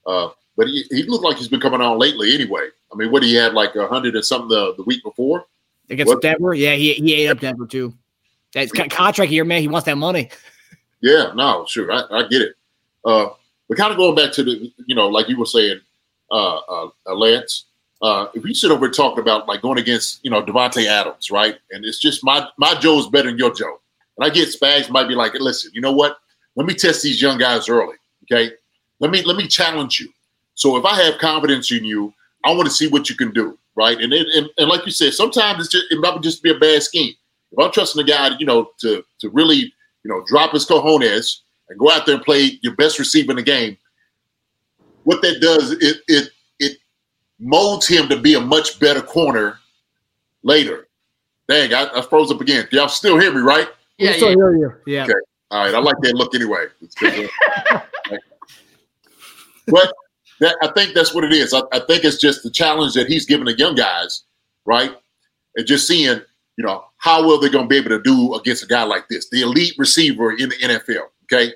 [0.05, 2.67] Uh, but he, he looked like he's been coming on lately anyway.
[2.91, 5.45] I mean, what he had like a hundred and something the, the week before
[5.89, 6.21] against what?
[6.21, 6.53] Denver.
[6.53, 7.93] Yeah, he he ate up Denver too.
[8.53, 9.61] That's contract year, man.
[9.61, 10.29] He wants that money.
[11.01, 12.55] Yeah, no, sure, I, I get it.
[13.05, 13.29] Uh,
[13.67, 15.79] but kind of going back to the, you know, like you were saying,
[16.31, 17.65] uh, uh, uh Lance.
[18.01, 21.31] Uh, if you sit over and talking about like going against, you know, Davante Adams,
[21.31, 21.57] right?
[21.71, 23.79] And it's just my my Joe's better than your Joe.
[24.17, 26.17] And I get Spags might be like, listen, you know what?
[26.55, 27.95] Let me test these young guys early.
[28.23, 28.53] Okay.
[28.99, 30.09] Let me let me challenge you.
[30.55, 33.57] So if I have confidence in you, I want to see what you can do,
[33.75, 33.99] right?
[33.99, 36.59] And it, and, and like you said, sometimes it's just it might just be a
[36.59, 37.13] bad scheme.
[37.51, 41.37] If I'm trusting a guy, you know, to to really, you know, drop his cojones
[41.69, 43.77] and go out there and play your best receiver in the game,
[45.03, 46.77] what that does it it it
[47.39, 49.59] molds him to be a much better corner
[50.43, 50.87] later.
[51.47, 52.67] Dang, I, I froze up again.
[52.71, 53.67] Y'all still hear me, right?
[53.97, 54.35] Yeah, still yeah.
[54.35, 54.73] hear you.
[54.85, 55.03] Yeah.
[55.05, 55.13] Okay.
[55.51, 55.73] All right.
[55.73, 56.65] I like that look anyway.
[59.71, 59.93] but
[60.39, 61.53] that, I think that's what it is.
[61.53, 64.23] I, I, think it's just the challenge that he's giving the young guys,
[64.65, 64.95] right?
[65.55, 66.21] And just seeing,
[66.57, 69.07] you know, how well they're going to be able to do against a guy like
[69.09, 71.07] this, the elite receiver in the NFL.
[71.23, 71.53] Okay.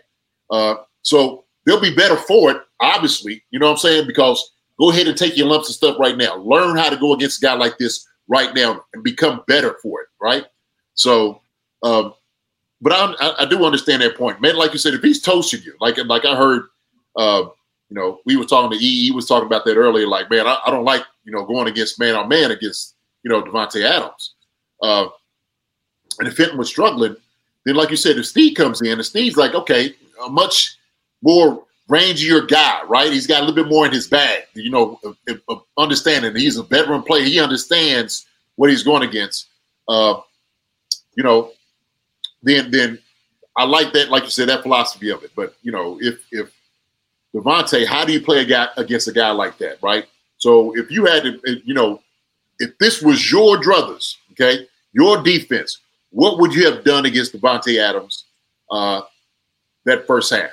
[0.49, 3.43] Uh, so they'll be better for it, obviously.
[3.51, 4.07] You know what I'm saying?
[4.07, 6.35] Because go ahead and take your lumps and stuff right now.
[6.37, 10.01] Learn how to go against a guy like this right now and become better for
[10.01, 10.45] it, right?
[10.95, 11.41] So,
[11.83, 12.13] um,
[12.81, 14.55] but I, I, do understand that point, man.
[14.55, 16.63] Like you said, if he's toasting you, like like I heard,
[17.15, 17.45] uh,
[17.89, 19.05] you know, we were talking to E.
[19.05, 20.07] He was talking about that earlier.
[20.07, 23.29] Like, man, I, I don't like you know going against man on man against you
[23.29, 24.33] know Davante Adams.
[24.81, 25.07] Uh,
[26.19, 27.15] and if Fenton was struggling,
[27.65, 30.77] then like you said, if Steve comes in, and Steve's like, okay, a much
[31.21, 33.11] more rangier guy, right?
[33.11, 34.99] He's got a little bit more in his bag, you know,
[35.77, 36.35] understanding.
[36.35, 37.23] He's a veteran player.
[37.23, 39.47] He understands what he's going against.
[39.87, 40.19] Uh,
[41.15, 41.51] you know,
[42.41, 42.99] then then
[43.57, 45.31] I like that, like you said, that philosophy of it.
[45.35, 46.51] But you know, if if
[47.33, 50.05] Davante, how do you play a guy against a guy like that, right?
[50.37, 52.01] So if you had to, you know,
[52.59, 55.79] if this was your druthers, okay, your defense,
[56.11, 58.25] what would you have done against Davante Adams
[58.69, 59.01] uh,
[59.85, 60.51] that first half?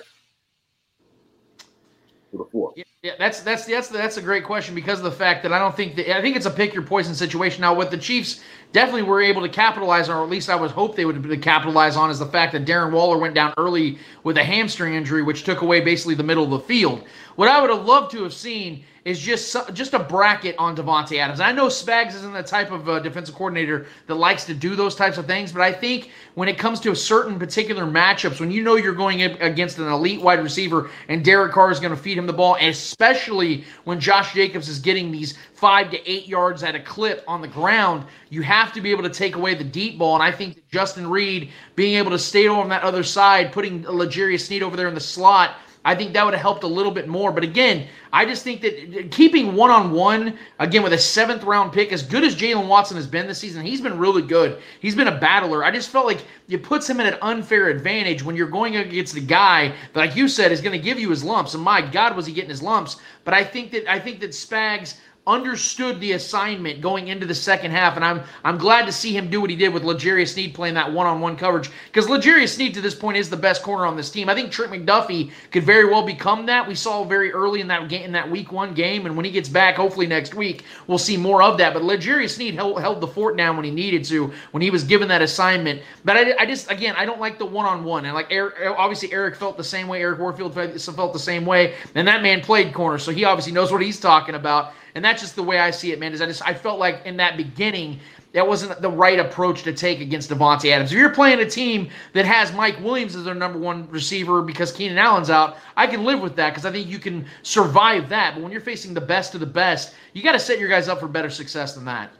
[2.30, 2.74] For the fourth.
[3.02, 5.74] Yeah, that's that's that's that's a great question because of the fact that I don't
[5.74, 7.62] think that I think it's a pick your poison situation.
[7.62, 8.40] Now, what the Chiefs
[8.72, 11.96] definitely were able to capitalize on, or at least I would hope they would capitalize
[11.96, 15.44] on, is the fact that Darren Waller went down early with a hamstring injury, which
[15.44, 17.04] took away basically the middle of the field.
[17.36, 21.18] What I would have loved to have seen is just just a bracket on Davante
[21.18, 21.40] Adams.
[21.40, 24.94] I know Spags isn't the type of uh, defensive coordinator that likes to do those
[24.94, 28.50] types of things, but I think when it comes to a certain particular matchups, when
[28.50, 32.00] you know you're going against an elite wide receiver and Derek Carr is going to
[32.00, 36.62] feed him the ball, especially when Josh Jacobs is getting these five to eight yards
[36.62, 39.64] at a clip on the ground, you have to be able to take away the
[39.64, 40.14] deep ball.
[40.14, 43.82] And I think that Justin Reid being able to stay on that other side, putting
[43.82, 46.92] L'Jarius Sneed over there in the slot I think that would have helped a little
[46.92, 47.32] bit more.
[47.32, 51.72] But again, I just think that keeping one on one, again, with a seventh round
[51.72, 54.60] pick, as good as Jaylen Watson has been this season, he's been really good.
[54.80, 55.64] He's been a battler.
[55.64, 59.14] I just felt like it puts him in an unfair advantage when you're going against
[59.14, 61.54] the guy that, like you said, is going to give you his lumps.
[61.54, 62.96] And my God, was he getting his lumps?
[63.24, 64.96] But I think that I think that Spags
[65.30, 69.30] understood the assignment going into the second half, and I'm I'm glad to see him
[69.30, 72.80] do what he did with L'Jarius Sneed playing that one-on-one coverage because L'Jarius Sneed to
[72.80, 74.28] this point is the best corner on this team.
[74.28, 76.66] I think Trent McDuffie could very well become that.
[76.66, 79.30] We saw very early in that game in that week one game, and when he
[79.30, 81.72] gets back, hopefully next week, we'll see more of that.
[81.72, 84.82] But L'Jarius Sneed held, held the fort down when he needed to when he was
[84.82, 85.82] given that assignment.
[86.04, 89.36] But I, I just again I don't like the one-on-one, and like Eric, obviously Eric
[89.36, 90.00] felt the same way.
[90.00, 93.70] Eric Warfield felt the same way, and that man played corner, so he obviously knows
[93.70, 94.72] what he's talking about.
[94.94, 96.12] And that's just the way I see it, man.
[96.12, 98.00] Is I just I felt like in that beginning
[98.32, 100.92] that wasn't the right approach to take against Davante Adams.
[100.92, 104.70] If you're playing a team that has Mike Williams as their number one receiver because
[104.70, 108.34] Keenan Allen's out, I can live with that because I think you can survive that.
[108.34, 110.88] But when you're facing the best of the best, you got to set your guys
[110.88, 112.12] up for better success than that.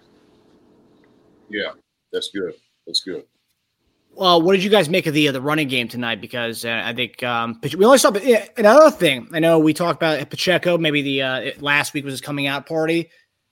[1.49, 1.73] Yeah,
[2.13, 2.55] that's good.
[2.87, 3.25] That's good.
[4.21, 6.21] Well, what did you guys make of the uh, the running game tonight?
[6.21, 8.11] Because uh, I think um, we only saw
[8.59, 9.27] another thing.
[9.33, 10.77] I know we talked about Pacheco.
[10.77, 13.09] Maybe the uh, last week was his coming out party.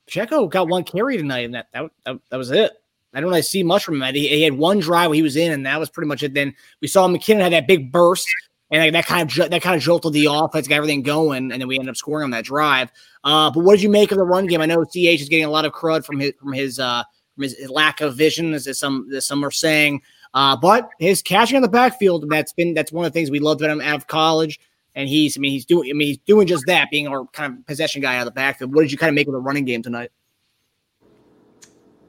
[0.07, 2.72] Pacheco got one carry tonight, and that that, that, that was it.
[3.14, 4.14] I don't really see much from him.
[4.14, 6.35] He, he, had one drive where he was in, and that was pretty much it.
[6.35, 8.28] Then we saw McKinnon had that big burst,
[8.70, 11.66] and that kind of that kind of jolted the offense, got everything going, and then
[11.66, 12.92] we ended up scoring on that drive.
[13.24, 14.61] Uh, but what did you make of the run game?
[14.61, 17.04] I know CH is getting a lot of crud from his from his uh,
[17.37, 20.02] from his lack of vision, as some as some are saying.
[20.35, 23.41] Uh, but his catching on the backfield, that's been that's one of the things we
[23.41, 24.61] loved about him out of college.
[24.95, 27.59] And he's, I mean, he's doing, I mean, he's doing just that, being our kind
[27.59, 28.75] of possession guy out of the backfield.
[28.75, 30.11] What did you kind of make of the running game tonight?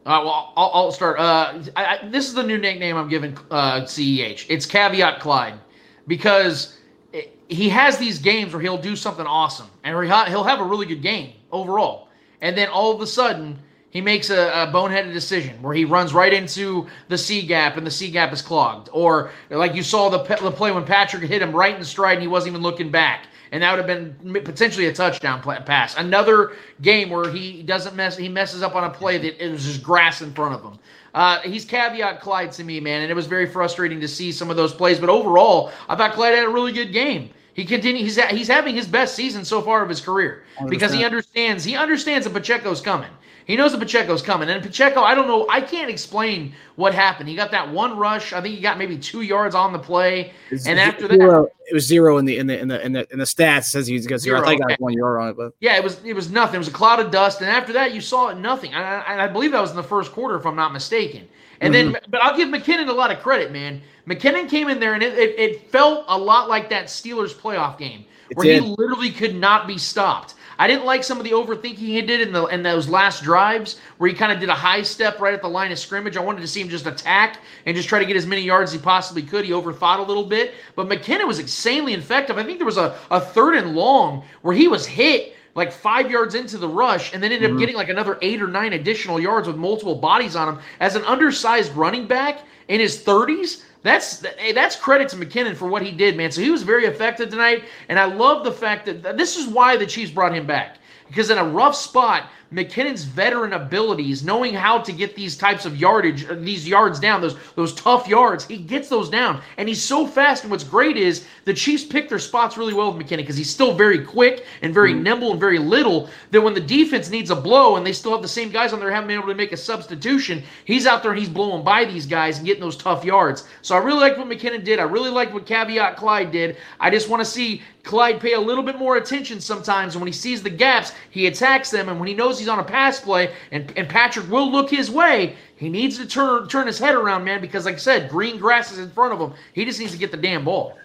[0.06, 1.20] Right, well, I'll, I'll start.
[1.20, 4.46] Uh, I, I, this is the new nickname I'm giving uh, CEH.
[4.50, 5.60] It's Caveat Clyde
[6.08, 6.80] because
[7.14, 9.96] it, he has these games where he'll do something awesome and
[10.28, 12.08] he'll have a really good game overall.
[12.42, 13.60] And then all of a sudden,
[13.92, 17.86] he makes a, a, boneheaded decision where he runs right into the C gap and
[17.86, 18.90] the C gap is clogged.
[18.94, 22.22] Or like you saw the, the play when Patrick hit him right in stride and
[22.22, 23.28] he wasn't even looking back.
[23.52, 25.98] And that would have been potentially a touchdown pass.
[25.98, 29.66] Another game where he doesn't mess, he messes up on a play that it was
[29.66, 30.80] just grass in front of him.
[31.16, 34.52] Uh, he's caveat Clyde to me, man, and it was very frustrating to see some
[34.52, 35.00] of those plays.
[35.00, 37.32] But overall, I thought Clyde had a really good game.
[37.56, 38.04] He continue.
[38.04, 41.64] He's he's having his best season so far of his career because he understands.
[41.64, 43.10] He understands that Pacheco's coming.
[43.50, 44.48] He knows that Pacheco's coming.
[44.48, 47.28] And Pacheco, I don't know, I can't explain what happened.
[47.28, 48.32] He got that one rush.
[48.32, 50.34] I think he got maybe two yards on the play.
[50.52, 52.94] It's and after zero, that, it was zero in the in the in the in
[52.94, 53.62] the, in the stats.
[53.62, 54.38] It says he got zero.
[54.38, 54.42] zero.
[54.42, 54.74] I think okay.
[54.74, 56.56] got one yard on it, but yeah, it was it was nothing.
[56.56, 57.42] It was a cloud of dust.
[57.42, 58.72] And after that, you saw it nothing.
[58.72, 61.28] And I, and I believe that was in the first quarter, if I'm not mistaken.
[61.60, 61.94] And mm-hmm.
[61.94, 63.82] then, but I'll give McKinnon a lot of credit, man.
[64.08, 67.80] McKinnon came in there and it, it, it felt a lot like that Steelers playoff
[67.80, 70.36] game where he literally could not be stopped.
[70.60, 73.80] I didn't like some of the overthinking he did in the in those last drives
[73.98, 76.18] where he kind of did a high step right at the line of scrimmage.
[76.18, 78.72] I wanted to see him just attack and just try to get as many yards
[78.72, 79.46] as he possibly could.
[79.46, 82.38] He overthought a little bit, but McKinnon was insanely effective.
[82.38, 86.12] I think there was a, a third and long where he was hit like five
[86.12, 87.58] yards into the rush and then ended mm-hmm.
[87.58, 90.96] up getting like another eight or nine additional yards with multiple bodies on him as
[90.96, 95.82] an undersized running back in his 30s that's hey, that's credit to McKinnon for what
[95.82, 96.32] he did, man.
[96.32, 99.78] So he was very effective tonight, and I love the fact that this is why
[99.78, 104.80] the Chiefs brought him back because in a rough spot, McKinnon's veteran abilities, knowing how
[104.80, 108.58] to get these types of yardage, uh, these yards down, those those tough yards, he
[108.58, 110.44] gets those down, and he's so fast.
[110.44, 113.50] And what's great is the Chiefs pick their spots really well with McKinnon because he's
[113.50, 116.10] still very quick and very mm nimble and very little.
[116.32, 118.80] That when the defense needs a blow and they still have the same guys on
[118.80, 121.86] there, haven't been able to make a substitution, he's out there and he's blowing by
[121.86, 123.48] these guys and getting those tough yards.
[123.62, 124.80] So I really like what McKinnon did.
[124.80, 126.58] I really like what Caveat Clyde did.
[126.80, 129.96] I just want to see Clyde pay a little bit more attention sometimes.
[129.96, 131.90] And when he sees the gaps, he attacks them.
[131.90, 134.90] And when he knows he's on a pass play and, and Patrick will look his
[134.90, 138.38] way, he needs to turn turn his head around, man, because like I said, green
[138.38, 139.38] grass is in front of him.
[139.54, 140.78] He just needs to get the damn ball.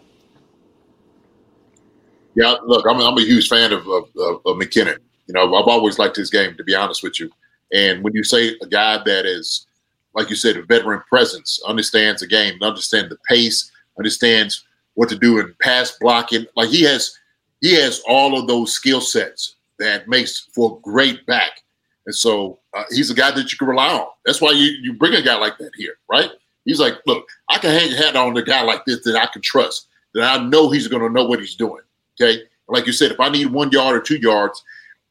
[2.34, 4.98] Yeah, look, I'm, I'm a huge fan of, of, of, of McKinnon.
[5.26, 7.30] You know, I've always liked his game, to be honest with you.
[7.72, 9.66] And when you say a guy that is,
[10.14, 14.64] like you said, a veteran presence, understands the game, understands the pace, understands
[14.94, 17.18] what to do in pass blocking, like he has,
[17.60, 21.62] he has all of those skill sets that makes for great back.
[22.06, 24.06] And so uh, he's a guy that you can rely on.
[24.24, 26.30] That's why you, you bring a guy like that here, right?
[26.64, 29.26] He's like, look, I can hang a hat on a guy like this that I
[29.26, 31.82] can trust, that I know he's going to know what he's doing.
[32.20, 32.42] Okay.
[32.68, 34.62] Like you said, if I need one yard or two yards,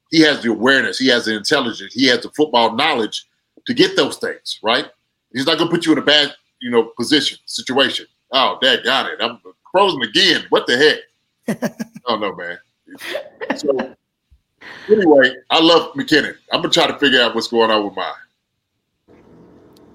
[0.10, 3.28] he has the awareness, he has the intelligence, he has the football knowledge
[3.65, 4.88] to get those things, right?
[5.32, 8.06] He's not going to put you in a bad, you know, position, situation.
[8.32, 9.19] Oh, dad got it.
[9.21, 9.39] I'm
[9.71, 10.45] frozen again.
[10.49, 10.78] What the
[11.47, 11.71] heck?
[12.08, 12.58] oh no, man.
[13.58, 13.95] So
[14.89, 16.36] anyway, I love McKinnon.
[16.52, 18.13] I'm gonna try to figure out what's going on with mine.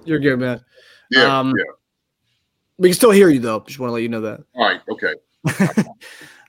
[0.05, 0.63] You're good, man.
[1.11, 1.63] Yeah, Um, yeah.
[2.77, 3.59] We can still hear you though.
[3.61, 4.43] Just want to let you know that.
[4.55, 5.83] All right, okay.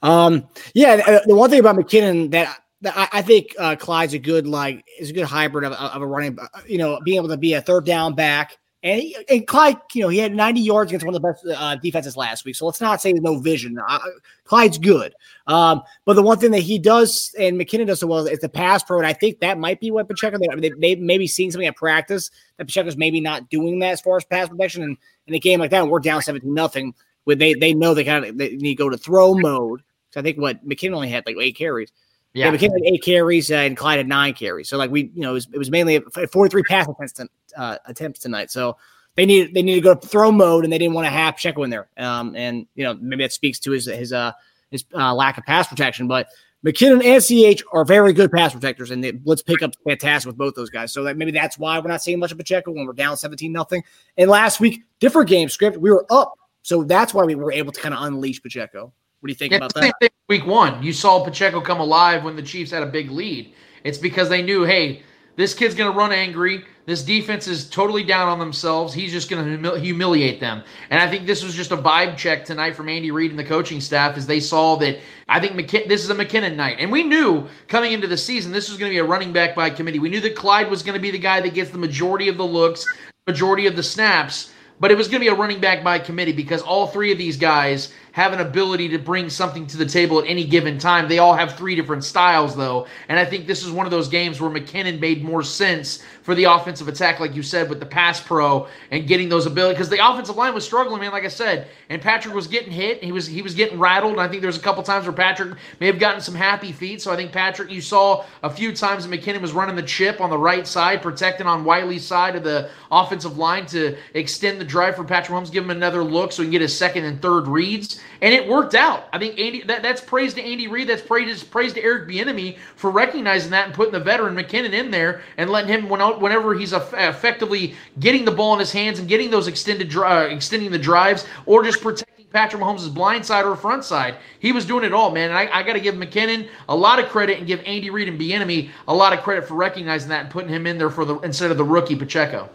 [0.02, 4.18] Um, yeah, the one thing about McKinnon that, that I, I think uh, Clyde's a
[4.18, 7.28] good like is a good hybrid of, of a running, uh, you know, being able
[7.28, 8.56] to be a third down back.
[8.82, 11.44] And, he, and Clyde, you know, he had 90 yards against one of the best
[11.46, 12.56] uh, defenses last week.
[12.56, 13.78] So let's not say there's no vision.
[13.78, 13.98] Uh,
[14.44, 15.14] Clyde's good.
[15.46, 18.48] Um, but the one thing that he does and McKinnon does so well is the
[18.48, 18.96] pass pro.
[18.96, 21.76] And I think that might be what Pacheco, they, they, they maybe seeing something at
[21.76, 24.82] practice that Pacheco's maybe not doing that as far as pass protection.
[24.82, 26.94] And in a game like that, we're down 17 nothing.
[27.24, 29.82] Where they, they know they kind of they need to go to throw mode.
[30.10, 31.92] So I think what McKinnon only had like eight carries.
[32.32, 32.56] Yeah, Yeah.
[32.56, 34.68] McKinnon had eight carries and Clyde had nine carries.
[34.68, 37.28] So like we, you know, it was, it was mainly a 43 pass attempts, to-
[37.56, 38.50] uh, attempts tonight.
[38.50, 38.76] So
[39.16, 41.34] they need they need to go to throw mode and they didn't want to have
[41.34, 41.88] Pacheco in there.
[41.96, 44.32] Um, and you know maybe that speaks to his his uh
[44.70, 46.06] his uh, lack of pass protection.
[46.06, 46.28] But
[46.64, 47.22] McKinnon and
[47.56, 50.92] CH are very good pass protectors, and the blitz pickup fantastic with both those guys.
[50.92, 53.50] So that maybe that's why we're not seeing much of Pacheco when we're down 17
[53.50, 53.82] nothing.
[54.16, 57.72] And last week, different game script, we were up, so that's why we were able
[57.72, 58.92] to kind of unleash Pacheco.
[59.20, 60.10] What do you think Yeah, about that?
[60.28, 60.82] week one.
[60.82, 63.52] You saw Pacheco come alive when the Chiefs had a big lead.
[63.84, 65.02] It's because they knew, hey,
[65.36, 66.64] this kid's going to run angry.
[66.86, 68.94] This defense is totally down on themselves.
[68.94, 70.62] He's just going to humil- humiliate them.
[70.90, 73.44] And I think this was just a vibe check tonight from Andy Reid and the
[73.44, 76.76] coaching staff as they saw that I think McKin- this is a McKinnon night.
[76.78, 79.54] And we knew coming into the season this was going to be a running back
[79.54, 79.98] by committee.
[79.98, 82.36] We knew that Clyde was going to be the guy that gets the majority of
[82.36, 82.84] the looks,
[83.26, 84.52] majority of the snaps.
[84.80, 87.18] But it was going to be a running back by committee because all three of
[87.18, 91.08] these guys have an ability to bring something to the table at any given time.
[91.08, 92.86] They all have three different styles, though.
[93.08, 96.34] And I think this is one of those games where McKinnon made more sense for
[96.34, 99.76] the offensive attack, like you said, with the pass pro and getting those abilities.
[99.76, 101.68] Because the offensive line was struggling, man, like I said.
[101.88, 103.02] And Patrick was getting hit.
[103.02, 104.12] He was he was getting rattled.
[104.12, 107.00] And I think there's a couple times where Patrick may have gotten some happy feet.
[107.00, 110.20] So I think Patrick, you saw a few times that McKinnon was running the chip
[110.20, 114.64] on the right side, protecting on Wylie's side of the offensive line to extend the
[114.64, 117.20] drive for Patrick Mahomes, give him another look so he can get his second and
[117.20, 117.99] third reads.
[118.22, 119.08] And it worked out.
[119.12, 120.88] I think Andy that, that's praise to Andy Reid.
[120.88, 124.90] That's praise praise to Eric Bieniemy for recognizing that and putting the veteran McKinnon in
[124.90, 129.08] there and letting him when, whenever he's effectively getting the ball in his hands and
[129.08, 133.56] getting those extended uh, extending the drives or just protecting Patrick Mahomes' blind side or
[133.56, 134.16] front side.
[134.38, 135.30] He was doing it all, man.
[135.30, 138.08] And I, I got to give McKinnon a lot of credit and give Andy Reid
[138.08, 141.04] and Bieniemy a lot of credit for recognizing that and putting him in there for
[141.04, 142.48] the instead of the rookie Pacheco.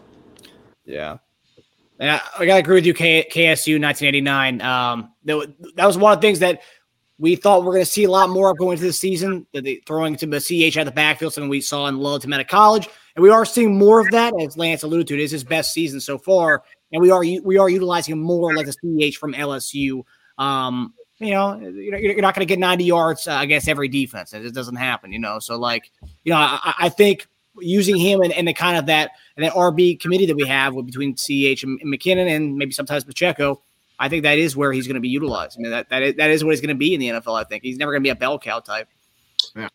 [0.85, 1.17] Yeah.
[1.99, 4.61] And I, I gotta agree with you, K, KSU 1989.
[4.61, 6.61] Um, that, that was one of the things that
[7.17, 9.47] we thought we going to see a lot more going into the season.
[9.53, 12.43] That they throwing to the CH out the backfield, something we saw in Loyola Meta
[12.43, 14.33] College, and we are seeing more of that.
[14.41, 17.57] As Lance alluded to, it is his best season so far, and we are we
[17.57, 18.73] are utilizing more like the
[19.11, 20.03] CH from LSU.
[20.37, 24.33] Um, you know, you're you're not going to get 90 yards uh, against every defense.
[24.33, 25.13] It just doesn't happen.
[25.13, 25.91] You know, so like,
[26.25, 27.27] you know, I, I think
[27.59, 30.73] using him and, and the kind of that and that RB committee that we have
[30.73, 33.61] with between CH and, and McKinnon and maybe sometimes Pacheco,
[33.99, 35.57] I think that is where he's going to be utilized.
[35.57, 37.39] I mean, that that is, that is what he's going to be in the NFL.
[37.39, 38.87] I think he's never going to be a bell cow type.
[39.55, 39.69] Yeah.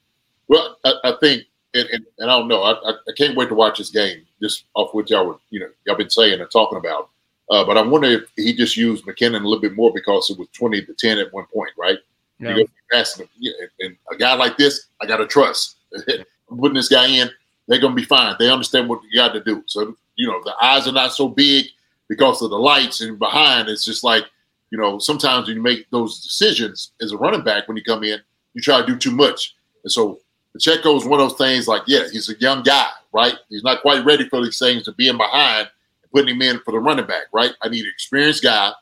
[0.48, 3.48] Well, I, I think, and, and, and I don't know, I, I, I can't wait
[3.48, 6.50] to watch this game, just off what y'all were, you know, y'all been saying and
[6.50, 7.10] talking about.
[7.50, 10.38] Uh, but I wonder if he just used McKinnon a little bit more because it
[10.38, 11.98] was 20 to 10 at one point, right?
[12.38, 12.56] Yeah.
[12.56, 13.28] You him.
[13.40, 15.76] And- and a guy like this, I got to trust.
[16.08, 17.30] I'm putting this guy in,
[17.70, 18.34] they're going to be fine.
[18.38, 19.62] They understand what you got to do.
[19.66, 21.66] So, you know, the eyes are not so big
[22.08, 23.68] because of the lights and behind.
[23.68, 24.24] It's just like,
[24.70, 28.02] you know, sometimes when you make those decisions as a running back, when you come
[28.02, 28.18] in,
[28.54, 29.54] you try to do too much.
[29.84, 30.18] And so
[30.52, 33.34] Pacheco is one of those things like, yeah, he's a young guy, right?
[33.48, 35.68] He's not quite ready for these things to be in behind
[36.02, 37.52] and putting him in for the running back, right?
[37.62, 38.72] I need an experienced guy,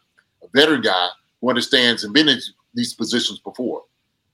[0.43, 1.09] a veteran guy
[1.43, 2.41] who understands and been in
[2.73, 3.83] these positions before.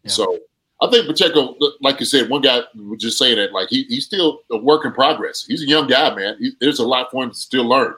[0.04, 0.12] Yeah.
[0.12, 0.38] So
[0.84, 4.04] I think Pacheco, like you said, one guy was just saying that, like he, he's
[4.04, 5.44] still a work in progress.
[5.46, 6.36] He's a young guy, man.
[6.38, 7.94] He, there's a lot for him to still learn.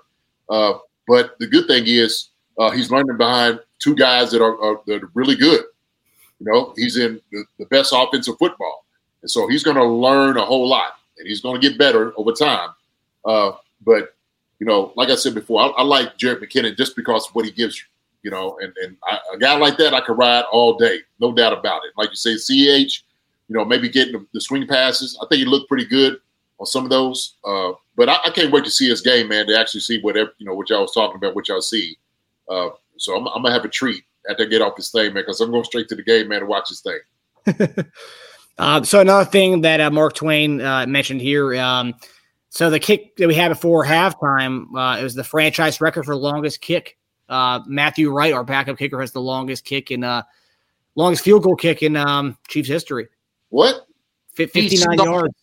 [0.48, 0.74] Uh,
[1.08, 2.28] but the good thing is
[2.58, 5.62] uh, he's learning behind two guys that are, are that are really good.
[6.38, 8.84] You know, he's in the, the best offensive football,
[9.22, 12.12] and so he's going to learn a whole lot, and he's going to get better
[12.16, 12.70] over time.
[13.24, 13.52] Uh,
[13.84, 14.14] but
[14.60, 17.44] you know, like I said before, I, I like Jerick McKinnon just because of what
[17.44, 17.84] he gives you.
[18.26, 21.32] You know, and and I, a guy like that I could ride all day, no
[21.32, 21.92] doubt about it.
[21.96, 23.04] Like you say, Ch,
[23.46, 25.16] you know, maybe getting the, the swing passes.
[25.22, 26.18] I think he looked pretty good
[26.58, 27.36] on some of those.
[27.44, 30.32] Uh, but I, I, can't wait to see his game, man, to actually see whatever
[30.38, 31.96] you know what y'all was talking about, what y'all see.
[32.50, 35.22] Uh, so I'm, I'm, gonna have a treat after I get off this thing, man,
[35.22, 37.84] because I'm going straight to the game, man, to watch this thing.
[38.58, 41.54] uh, so another thing that uh, Mark Twain uh, mentioned here.
[41.60, 41.94] Um,
[42.48, 46.16] so the kick that we had before halftime, uh, it was the franchise record for
[46.16, 46.96] longest kick.
[47.28, 50.04] Uh, Matthew Wright, our backup kicker, has the longest kick in
[50.96, 53.08] longest field goal kick in um, Chiefs history.
[53.50, 53.86] What?
[54.34, 55.34] 59 yards.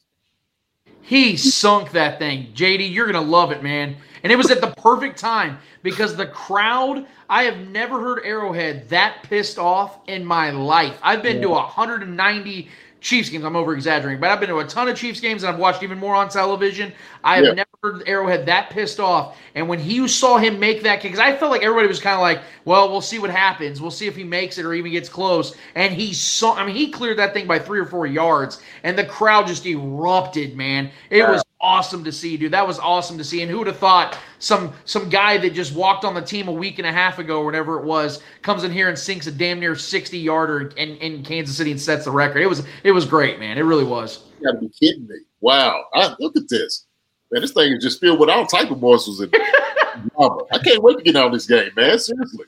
[1.01, 2.53] He sunk that thing.
[2.53, 3.95] JD, you're going to love it, man.
[4.23, 8.88] And it was at the perfect time because the crowd, I have never heard Arrowhead
[8.89, 10.97] that pissed off in my life.
[11.03, 11.43] I've been yeah.
[11.43, 12.69] to 190
[13.01, 13.43] Chiefs games.
[13.43, 15.84] I'm over exaggerating, but I've been to a ton of Chiefs games and I've watched
[15.84, 16.93] even more on television.
[17.21, 17.51] I have yeah.
[17.51, 17.72] never heard
[18.05, 19.38] Arrowhead that pissed off.
[19.55, 22.15] And when he saw him make that kick, because I felt like everybody was kind
[22.15, 23.81] of like, well, we'll see what happens.
[23.81, 25.55] We'll see if he makes it or even gets close.
[25.75, 28.97] And he saw, I mean, he cleared that thing by three or four yards, and
[28.97, 30.91] the crowd just erupted, man.
[31.09, 31.31] It yeah.
[31.31, 32.53] was awesome to see, dude.
[32.53, 33.41] That was awesome to see.
[33.41, 36.53] And who would have thought some some guy that just walked on the team a
[36.53, 39.31] week and a half ago or whatever it was comes in here and sinks a
[39.31, 42.41] damn near 60 yarder in, in Kansas City and sets the record.
[42.41, 43.57] It was it was great, man.
[43.57, 44.23] It really was.
[44.39, 45.15] You gotta be kidding me.
[45.41, 45.84] Wow.
[45.93, 46.86] I, look at this.
[47.34, 49.31] Man, this thing is just filled with all type of morsels in
[50.19, 51.97] I can't wait to get on this game, man.
[51.97, 52.45] Seriously.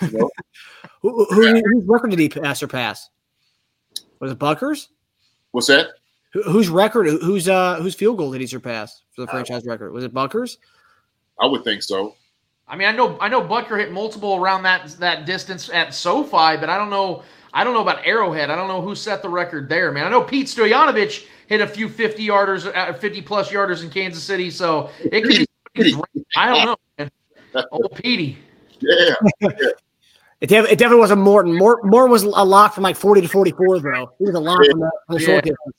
[0.00, 0.30] You know?
[1.02, 3.10] who, who, whose record did he surpass?
[4.20, 4.88] Was it Butker's?
[5.50, 5.88] What's that?
[6.32, 7.08] whose record?
[7.08, 9.92] Whose uh whose field goal did he surpass for the franchise record?
[9.92, 10.56] Was it Butker's?
[11.38, 12.14] I would think so.
[12.66, 16.56] I mean, I know I know Butker hit multiple around that that distance at SoFi,
[16.56, 17.22] but I don't know
[17.52, 18.48] I don't know about Arrowhead.
[18.48, 20.06] I don't know who set the record there, man.
[20.06, 24.22] I know Pete Stoyanovich hit a few 50 yarders, uh, 50 plus yarders in Kansas
[24.22, 25.94] City, so it could be.
[26.34, 27.10] I don't know, man.
[27.70, 28.38] Old Petey.
[28.80, 29.14] Yeah.
[29.40, 29.48] yeah.
[30.40, 31.54] It, it definitely wasn't Morten.
[31.54, 34.12] Morten, Morten was a lot from like 40 to 44, though.
[34.18, 34.70] He was a lot yeah.
[34.70, 35.76] from the, from the short distance.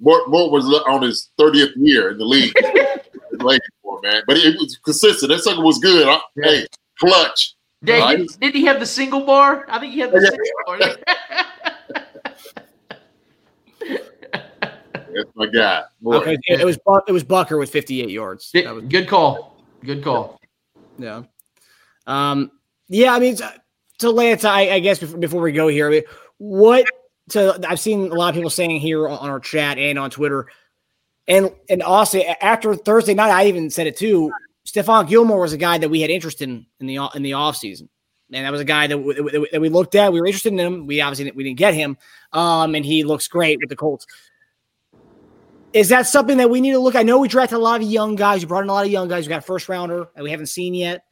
[0.00, 2.54] Mort, Mort was on his 30th year in the league.
[3.82, 4.22] for, man.
[4.26, 5.30] But it was consistent.
[5.30, 6.06] That sucker was good.
[6.06, 6.20] Huh?
[6.36, 6.50] Yeah.
[6.50, 6.66] Hey,
[7.00, 7.56] clutch.
[7.82, 8.18] Yeah, right?
[8.18, 9.66] did, did he have the single bar?
[9.68, 10.30] I think he had the yeah.
[10.30, 11.44] single bar.
[15.14, 15.84] That's my guy.
[16.04, 18.50] Okay, it was it was Butker with 58 yards.
[18.54, 19.62] It, was, good call.
[19.84, 20.40] Good call.
[20.98, 21.22] Yeah.
[22.06, 22.50] Um.
[22.88, 23.14] Yeah.
[23.14, 23.36] I mean,
[23.98, 26.02] so Lance, I, I guess before, before we go here, I mean,
[26.38, 26.86] what
[27.28, 30.46] so I've seen a lot of people saying here on our chat and on Twitter,
[31.26, 34.32] and and also after Thursday night, I even said it too.
[34.66, 37.88] Stephon Gilmore was a guy that we had interest in in the in the offseason.
[38.32, 40.12] and that was a guy that, w- that we looked at.
[40.12, 40.86] We were interested in him.
[40.86, 41.96] We obviously we didn't get him,
[42.32, 44.06] um, and he looks great with the Colts.
[45.72, 46.96] Is that something that we need to look?
[46.96, 48.40] I know we drafted a lot of young guys.
[48.40, 49.26] We brought in a lot of young guys.
[49.26, 51.04] We got a first rounder that we haven't seen yet,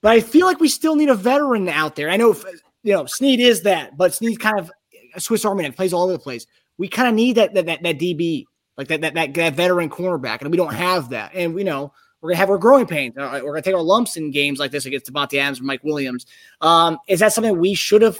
[0.00, 2.08] but I feel like we still need a veteran out there.
[2.08, 2.34] I know
[2.82, 4.70] you know Sneed is that, but Sneed kind of
[5.14, 6.46] a Swiss Army knife, plays all over the place.
[6.78, 8.46] We kind of need that, that that that DB,
[8.78, 11.32] like that that that, that veteran cornerback, and we don't have that.
[11.34, 13.14] And we know we're gonna have our growing pains.
[13.14, 16.24] We're gonna take our lumps in games like this against Davante Adams or Mike Williams.
[16.62, 18.16] Um, is that something we should have,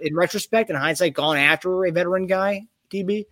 [0.00, 3.24] in retrospect, in hindsight, gone after a veteran guy, DB?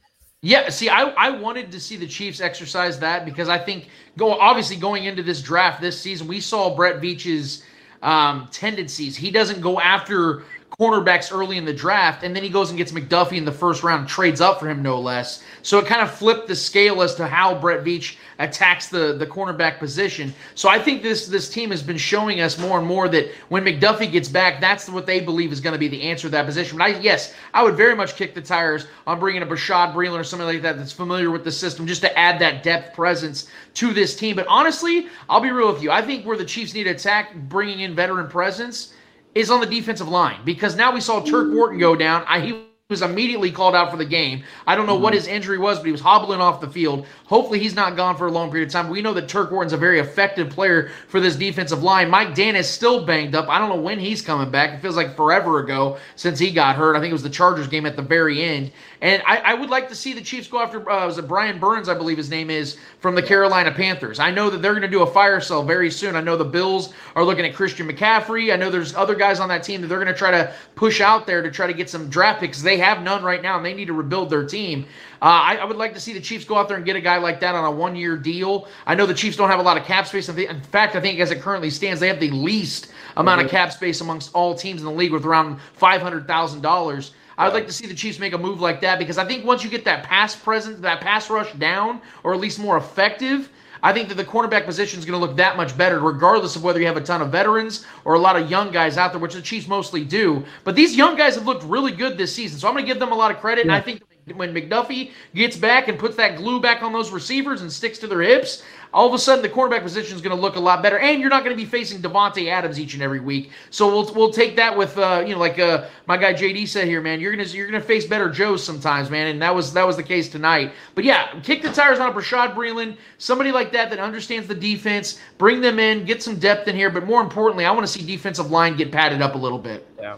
[0.44, 3.88] Yeah, see, I, I wanted to see the Chiefs exercise that because I think
[4.18, 7.64] go obviously going into this draft this season, we saw Brett Veach's
[8.02, 9.16] um, tendencies.
[9.16, 10.42] He doesn't go after
[10.78, 13.82] cornerbacks early in the draft, and then he goes and gets McDuffie in the first
[13.82, 15.42] round, trades up for him no less.
[15.62, 19.26] So it kind of flipped the scale as to how Brett Veach attacks the, the
[19.26, 20.34] cornerback position.
[20.54, 23.64] So I think this this team has been showing us more and more that when
[23.64, 26.46] McDuffie gets back, that's what they believe is going to be the answer to that
[26.46, 26.78] position.
[26.78, 30.20] But I, yes, I would very much kick the tires on bringing a Bashaud Breeland
[30.20, 33.48] or something like that that's familiar with the system just to add that depth presence
[33.74, 34.36] to this team.
[34.36, 35.90] But honestly, I'll be real with you.
[35.90, 38.94] I think where the Chiefs need to attack bringing in veteran presence
[39.34, 42.24] is on the defensive line because now we saw Turk Wharton go down.
[42.26, 44.44] I, he was immediately called out for the game.
[44.66, 45.20] I don't know what mm-hmm.
[45.20, 47.06] his injury was, but he was hobbling off the field.
[47.24, 48.90] Hopefully, he's not gone for a long period of time.
[48.90, 52.10] We know that Turk Wharton's a very effective player for this defensive line.
[52.10, 53.48] Mike Danna is still banged up.
[53.48, 54.74] I don't know when he's coming back.
[54.74, 56.94] It feels like forever ago since he got hurt.
[56.94, 58.70] I think it was the Chargers game at the very end.
[59.04, 61.58] And I, I would like to see the Chiefs go after uh, was it Brian
[61.58, 64.18] Burns, I believe his name is, from the Carolina Panthers.
[64.18, 66.16] I know that they're going to do a fire sale very soon.
[66.16, 68.50] I know the Bills are looking at Christian McCaffrey.
[68.50, 71.02] I know there's other guys on that team that they're going to try to push
[71.02, 72.62] out there to try to get some draft picks.
[72.62, 74.86] They have none right now, and they need to rebuild their team.
[75.20, 77.00] Uh, I, I, would like to see the Chiefs go out there and get a
[77.02, 78.68] guy like that on a one year deal.
[78.86, 80.30] I know the Chiefs don't have a lot of cap space.
[80.30, 83.46] In fact, I think as it currently stands, they have the least amount mm-hmm.
[83.46, 87.10] of cap space amongst all teams in the league with around $500,000.
[87.36, 89.44] I would like to see the Chiefs make a move like that because I think
[89.44, 93.50] once you get that pass presence, that pass rush down, or at least more effective,
[93.82, 96.64] I think that the cornerback position is going to look that much better, regardless of
[96.64, 99.20] whether you have a ton of veterans or a lot of young guys out there,
[99.20, 100.42] which the Chiefs mostly do.
[100.64, 102.98] But these young guys have looked really good this season, so I'm going to give
[102.98, 103.66] them a lot of credit.
[103.66, 103.72] Yeah.
[103.72, 107.60] And I think when McDuffie gets back and puts that glue back on those receivers
[107.60, 108.62] and sticks to their hips,
[108.92, 111.20] all of a sudden the cornerback position is going to look a lot better, and
[111.20, 113.50] you're not going to be facing Davante Adams each and every week.
[113.70, 116.88] So we'll we'll take that with uh, you know like uh, my guy JD said
[116.88, 117.20] here, man.
[117.20, 120.02] You're gonna you're gonna face better Joes sometimes, man, and that was that was the
[120.02, 120.72] case tonight.
[120.94, 125.20] But yeah, kick the tires on Bashaud Breeland, somebody like that that understands the defense.
[125.36, 128.06] Bring them in, get some depth in here, but more importantly, I want to see
[128.06, 129.86] defensive line get padded up a little bit.
[129.98, 130.16] Yeah.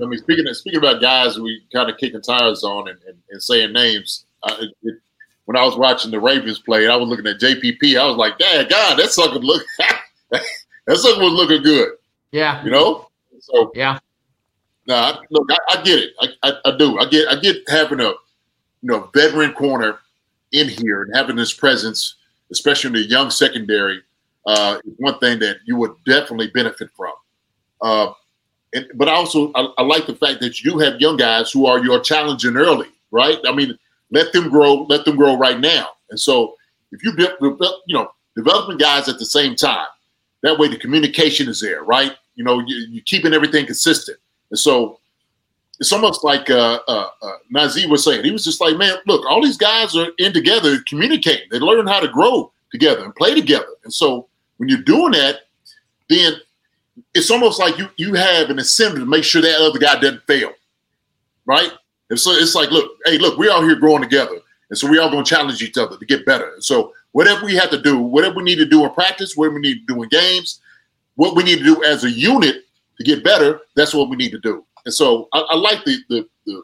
[0.00, 3.18] I mean, speaking of, speaking about guys we kind of kicking tires on and, and,
[3.30, 4.96] and saying names, uh, it,
[5.46, 7.98] when I was watching the Ravens play, and I was looking at JPP.
[7.98, 9.64] I was like, "Dad, God, that sucker look
[10.30, 11.92] that sucker was looking good."
[12.32, 13.08] Yeah, you know.
[13.40, 13.98] So yeah.
[14.86, 16.12] Nah, look, I, I get it.
[16.20, 16.98] I, I, I, do.
[16.98, 17.28] I get.
[17.28, 18.14] I get having a, you
[18.82, 19.98] know, veteran corner
[20.52, 22.16] in here and having this presence,
[22.52, 24.02] especially in the young secondary,
[24.46, 27.12] uh, is one thing that you would definitely benefit from.
[27.80, 28.12] Uh,
[28.78, 31.66] and, but I also, I, I, like the fact that you have young guys who
[31.66, 33.38] are your challenging early, right?
[33.46, 33.76] I mean,
[34.10, 35.88] let them grow, let them grow right now.
[36.10, 36.54] And so,
[36.92, 39.86] if you you know developing guys at the same time,
[40.42, 42.12] that way the communication is there, right?
[42.36, 44.18] You know, you, you're keeping everything consistent.
[44.50, 45.00] And so,
[45.80, 48.24] it's almost like uh, uh, uh, Nazir was saying.
[48.24, 51.48] He was just like, man, look, all these guys are in together, communicating.
[51.50, 53.74] They learn how to grow together and play together.
[53.84, 55.42] And so, when you're doing that,
[56.08, 56.34] then
[57.18, 60.26] it's almost like you you have an incentive to make sure that other guy doesn't
[60.26, 60.52] fail,
[61.46, 61.72] right?
[62.10, 64.38] And so it's like, look, hey, look, we're all here growing together,
[64.70, 66.54] and so we all going to challenge each other to get better.
[66.54, 69.56] And so whatever we have to do, whatever we need to do in practice, whatever
[69.56, 70.60] we need to do in games,
[71.16, 72.64] what we need to do as a unit
[72.96, 74.64] to get better, that's what we need to do.
[74.84, 76.62] And so I, I like the, the the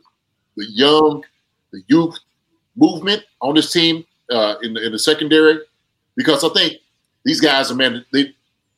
[0.56, 1.24] the young,
[1.72, 2.18] the youth
[2.76, 5.58] movement on this team uh, in the, in the secondary
[6.16, 6.78] because I think
[7.24, 8.34] these guys are man, they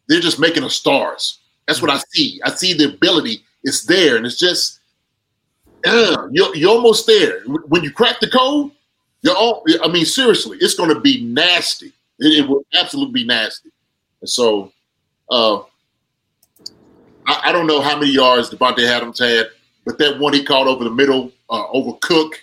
[0.08, 1.40] they're just making us stars.
[1.66, 2.40] That's what I see.
[2.44, 3.42] I see the ability.
[3.64, 4.80] It's there, and it's just
[5.84, 7.42] uh, you're, you're almost there.
[7.44, 8.70] When you crack the code,
[9.22, 9.64] you're all.
[9.82, 11.92] I mean, seriously, it's going to be nasty.
[12.18, 13.70] It, it, will absolutely be nasty.
[14.20, 14.72] And so,
[15.30, 15.58] uh,
[17.26, 19.48] I, I, don't know how many yards Davante Adams had,
[19.84, 22.40] but that one he caught over the middle, uh, over Cook,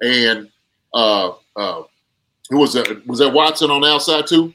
[0.00, 0.48] and
[0.94, 1.82] uh, uh,
[2.48, 3.06] who was that?
[3.06, 4.54] Was that Watson on the outside too?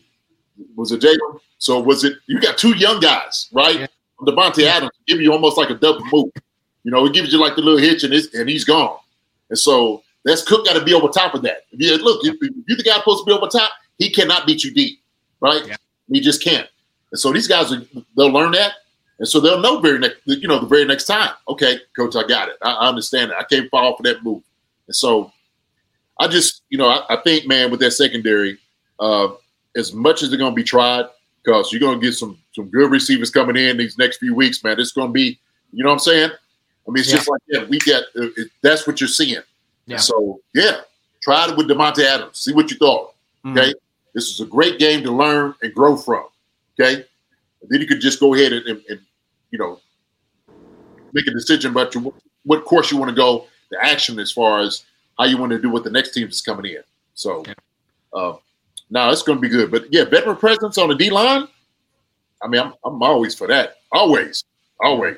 [0.76, 1.40] Was it Jaylen?
[1.58, 2.14] So was it?
[2.28, 3.82] You got two young guys, right?
[3.82, 3.88] Yeah.
[4.22, 6.32] Davante Adams give you almost like a double move.
[6.84, 8.98] You know, it gives you like the little hitch, and, it's, and he's gone.
[9.50, 11.66] And so that's Cook got to be over top of that.
[11.72, 14.64] If you, look, if, you the guy supposed to be over top, he cannot beat
[14.64, 15.00] you deep,
[15.40, 15.66] right?
[15.68, 15.76] Yeah.
[16.12, 16.68] He just can't.
[17.12, 17.74] And so these guys,
[18.16, 18.74] they'll learn that,
[19.20, 21.32] and so they'll know very next, you know, the very next time.
[21.48, 22.56] Okay, coach, I got it.
[22.62, 23.38] I, I understand it.
[23.40, 24.44] I can't fall for that move.
[24.88, 25.32] And so
[26.20, 28.58] I just, you know, I, I think, man, with that secondary,
[29.00, 29.30] uh,
[29.76, 31.06] as much as they're going to be tried,
[31.46, 34.64] because you're going to get some some good receivers coming in these next few weeks,
[34.64, 34.80] man.
[34.80, 35.40] It's going to be,
[35.72, 36.32] you know what I'm saying?
[36.88, 37.18] I mean, it's yeah.
[37.18, 39.42] just like yeah, we get uh, it, that's what you're seeing.
[39.86, 39.98] Yeah.
[39.98, 40.82] So yeah,
[41.22, 42.40] try it with Davante Adams.
[42.40, 43.14] See what you thought.
[43.46, 43.58] Mm-hmm.
[43.58, 43.74] Okay,
[44.14, 46.26] this is a great game to learn and grow from.
[46.80, 49.00] Okay, and then you could just go ahead and, and, and
[49.52, 49.80] you know
[51.14, 54.60] make a decision about your, what course you want to go, the action as far
[54.60, 54.84] as
[55.18, 56.84] how you want to do what the next team is coming in.
[57.14, 57.54] So, yeah.
[58.14, 58.36] uh,
[58.96, 59.70] now it's going to be good.
[59.70, 61.48] But yeah, veteran presence on the D line.
[62.42, 63.76] I mean, I'm, I'm always for that.
[63.92, 64.44] Always,
[64.82, 65.18] always.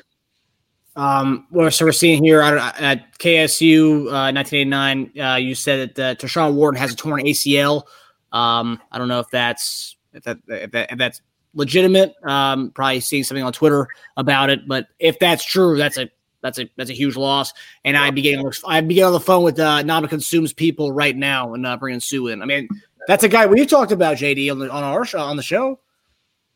[0.95, 5.11] Um, well, so we're seeing here at KSU, uh, 1989.
[5.19, 7.83] Uh, you said that uh, Tershawn Wharton has a torn ACL.
[8.31, 11.21] Um, I don't know if that's if that if, that, if that's
[11.53, 12.15] legitimate.
[12.23, 16.09] Um, probably seeing something on Twitter about it, but if that's true, that's a
[16.41, 17.53] that's a that's a huge loss.
[17.85, 20.91] And I'd be getting I'd be getting on the phone with uh, Ndamukong Suh's people
[20.91, 22.41] right now and uh, bringing Suh in.
[22.41, 22.67] I mean,
[23.07, 25.79] that's a guy we've talked about, JD, on the on our show on the show.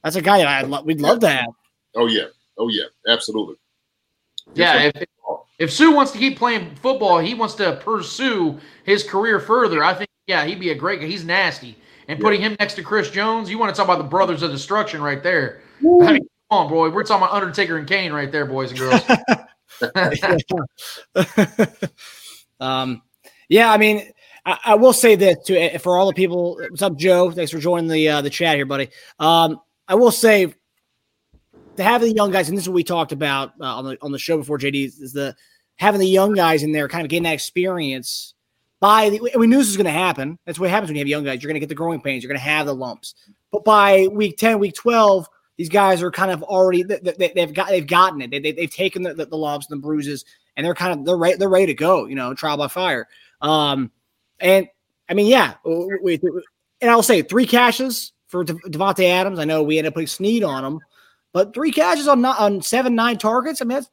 [0.04, 1.48] That's a guy that I lo- we'd love to have.
[1.96, 2.26] Oh yeah,
[2.58, 3.56] oh yeah, absolutely.
[4.54, 5.06] Yeah, if,
[5.60, 9.84] if Suh wants to keep playing football, he wants to pursue his career further.
[9.84, 11.08] I think, yeah, he'd be a great guy.
[11.08, 11.78] He's nasty.
[12.08, 12.24] And yeah.
[12.24, 15.02] putting him next to Chris Jones, you want to talk about the brothers of destruction
[15.02, 15.62] right there.
[15.80, 16.90] I mean, come on, boy.
[16.90, 19.02] We're talking about Undertaker and Kane right there, boys and girls.
[22.60, 23.02] um,
[23.48, 24.12] yeah, I mean,
[24.46, 26.56] I, I, will say this to eh, for all the people.
[26.70, 27.32] What's up, Joe?
[27.32, 28.90] Thanks for joining the uh, the chat here, buddy.
[29.20, 30.54] Um, I will say
[31.78, 33.98] to have the young guys, and this is what we talked about uh, on the
[34.02, 34.58] on the show before.
[34.58, 35.36] JD is the
[35.78, 38.34] having the young guys in there, kind of getting that experience.
[38.80, 40.40] By the, we knew this was going to happen.
[40.46, 41.44] That's what happens when you have young guys.
[41.44, 42.24] You're going to get the growing pains.
[42.24, 43.14] You're going to have the lumps.
[43.52, 45.28] But by week ten, week twelve,
[45.58, 48.32] these guys are kind of already they, have got they've gotten it.
[48.32, 50.26] They, have taken the, the, the lumps and the bruises,
[50.58, 52.08] and they're kind of they're right they're ready to go.
[52.08, 53.08] You know, trial by fire.
[53.40, 53.92] Um,
[54.42, 54.68] and
[55.10, 56.20] I mean, yeah, we,
[56.82, 59.40] and I'll say three catches for De- Davante Adams.
[59.40, 60.80] I know we ended up putting Sneed on him,
[61.34, 63.62] but three catches on on seven nine targets.
[63.62, 63.90] I mean, that's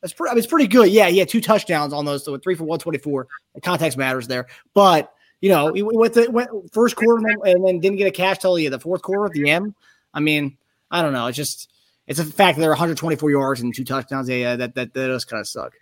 [0.00, 0.30] that's pretty.
[0.30, 0.88] I mean, it's pretty good.
[0.88, 3.28] Yeah, he had two touchdowns on those, so three for one twenty four.
[3.62, 7.98] Context matters there, but you know, he went the went first quarter and then didn't
[7.98, 9.74] get a catch till the fourth quarter at the end.
[10.12, 10.56] I mean,
[10.90, 11.26] I don't know.
[11.26, 11.70] It's just
[12.06, 14.28] it's a fact that they're 124 yards and two touchdowns.
[14.28, 15.72] Yeah, that that, that does kind of suck.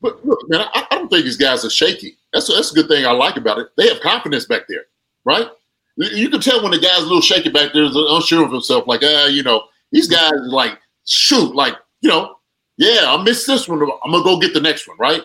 [0.00, 2.16] But look, man, I, I, don't think these guys are shaky.
[2.32, 3.68] That's a, that's a good thing I like about it.
[3.76, 4.84] They have confidence back there,
[5.24, 5.48] right?
[5.96, 8.86] You can tell when the guy's a little shaky back there, unsure of himself.
[8.86, 12.36] Like, uh, you know, these guys like shoot, like you know,
[12.76, 13.82] yeah, I missed this one.
[13.82, 15.22] I'm gonna go get the next one, right?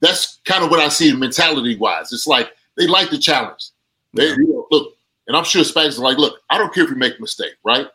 [0.00, 2.12] That's kind of what I see mentality wise.
[2.12, 3.70] It's like they like the challenge.
[4.14, 4.96] They you know, look,
[5.26, 7.54] and I'm sure Spags is like, look, I don't care if you make a mistake,
[7.64, 7.86] right?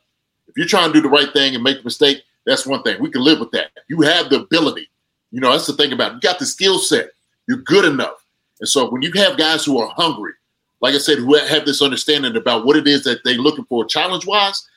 [0.47, 3.01] If you're trying to do the right thing and make a mistake, that's one thing.
[3.01, 3.71] We can live with that.
[3.87, 4.89] You have the ability.
[5.31, 6.15] You know, that's the thing about it.
[6.15, 7.11] You got the skill set.
[7.47, 8.18] You're good enough.
[8.59, 10.33] And so when you have guys who are hungry,
[10.81, 13.85] like I said, who have this understanding about what it is that they're looking for
[13.85, 14.67] challenge wise,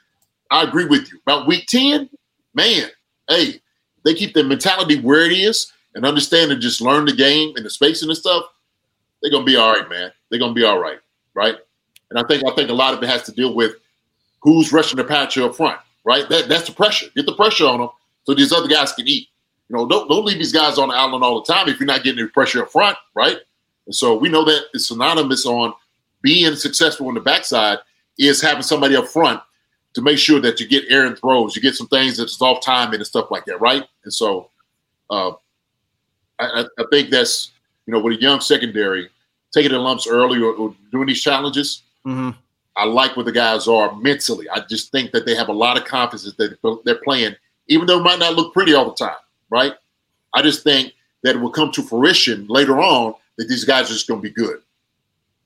[0.50, 1.18] I agree with you.
[1.26, 2.08] About week 10,
[2.54, 2.88] man,
[3.28, 3.60] hey,
[4.04, 7.64] they keep their mentality where it is and understand and just learn the game and
[7.64, 8.44] the spacing and stuff,
[9.20, 10.10] they're gonna be all right, man.
[10.28, 10.98] They're gonna be all right,
[11.34, 11.56] right?
[12.10, 13.76] And I think I think a lot of it has to deal with
[14.40, 16.28] who's rushing the patcher up front, right?
[16.28, 17.06] That that's the pressure.
[17.14, 17.90] Get the pressure on them
[18.24, 19.28] so these other guys can eat.
[19.68, 21.86] You know, don't don't leave these guys on the island all the time if you're
[21.86, 23.38] not getting the pressure up front, right?
[23.86, 25.74] And so we know that it's synonymous on
[26.22, 27.78] being successful on the backside
[28.18, 29.40] is having somebody up front
[29.94, 32.92] to make sure that you get errant throws, you get some things that's off time
[32.92, 33.84] and stuff like that, right?
[34.04, 34.48] And so
[35.10, 35.32] uh,
[36.38, 37.50] I, I, think that's
[37.86, 39.10] you know with a young secondary
[39.52, 41.82] taking the lumps early or, or doing these challenges.
[42.06, 42.30] Mm-hmm.
[42.74, 44.48] I like where the guys are mentally.
[44.48, 47.98] I just think that they have a lot of confidence that they're playing, even though
[47.98, 49.20] it might not look pretty all the time,
[49.50, 49.74] right?
[50.32, 53.94] I just think that it will come to fruition later on that these guys are
[53.94, 54.62] just going to be good.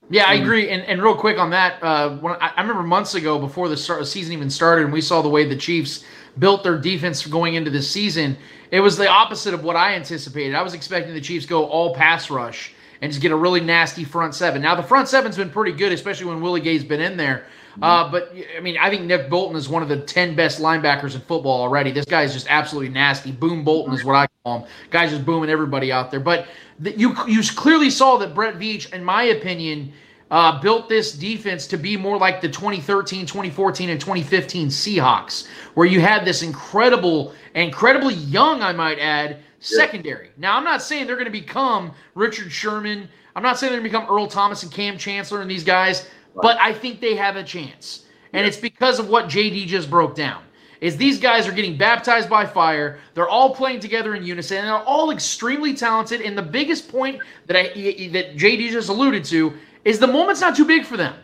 [0.09, 0.69] Yeah, I agree.
[0.69, 3.75] And, and real quick on that, uh, when I, I, remember months ago before the
[3.75, 6.05] start, season even started, and we saw the way the Chiefs
[6.39, 8.37] built their defense going into this season.
[8.71, 10.55] It was the opposite of what I anticipated.
[10.55, 14.05] I was expecting the Chiefs go all pass rush and just get a really nasty
[14.05, 14.61] front seven.
[14.61, 17.47] Now the front seven's been pretty good, especially when Willie Gay's been in there.
[17.81, 21.15] Uh, but I mean, I think Nick Bolton is one of the ten best linebackers
[21.15, 21.91] in football already.
[21.91, 23.31] This guy is just absolutely nasty.
[23.31, 24.69] Boom Bolton is what I call him.
[24.89, 26.19] Guy's just booming everybody out there.
[26.19, 26.47] But
[26.79, 29.93] the, you you clearly saw that Brett Veach, in my opinion,
[30.31, 35.87] uh, built this defense to be more like the 2013, 2014, and 2015 Seahawks, where
[35.87, 40.29] you had this incredible, incredibly young, I might add, secondary.
[40.37, 43.07] Now, I'm not saying they're going to become Richard Sherman.
[43.35, 46.09] I'm not saying they're going to become Earl Thomas and Kam Chancellor and these guys.
[46.41, 48.05] But I think they have a chance.
[48.33, 48.47] And yeah.
[48.47, 50.43] it's because of what JD just broke down.
[50.79, 52.99] Is these guys are getting baptized by fire.
[53.15, 54.57] They're all playing together in unison.
[54.57, 56.21] And they're all extremely talented.
[56.21, 57.63] And the biggest point that I
[58.09, 59.53] that JD just alluded to
[59.85, 61.15] is the moment's not too big for them.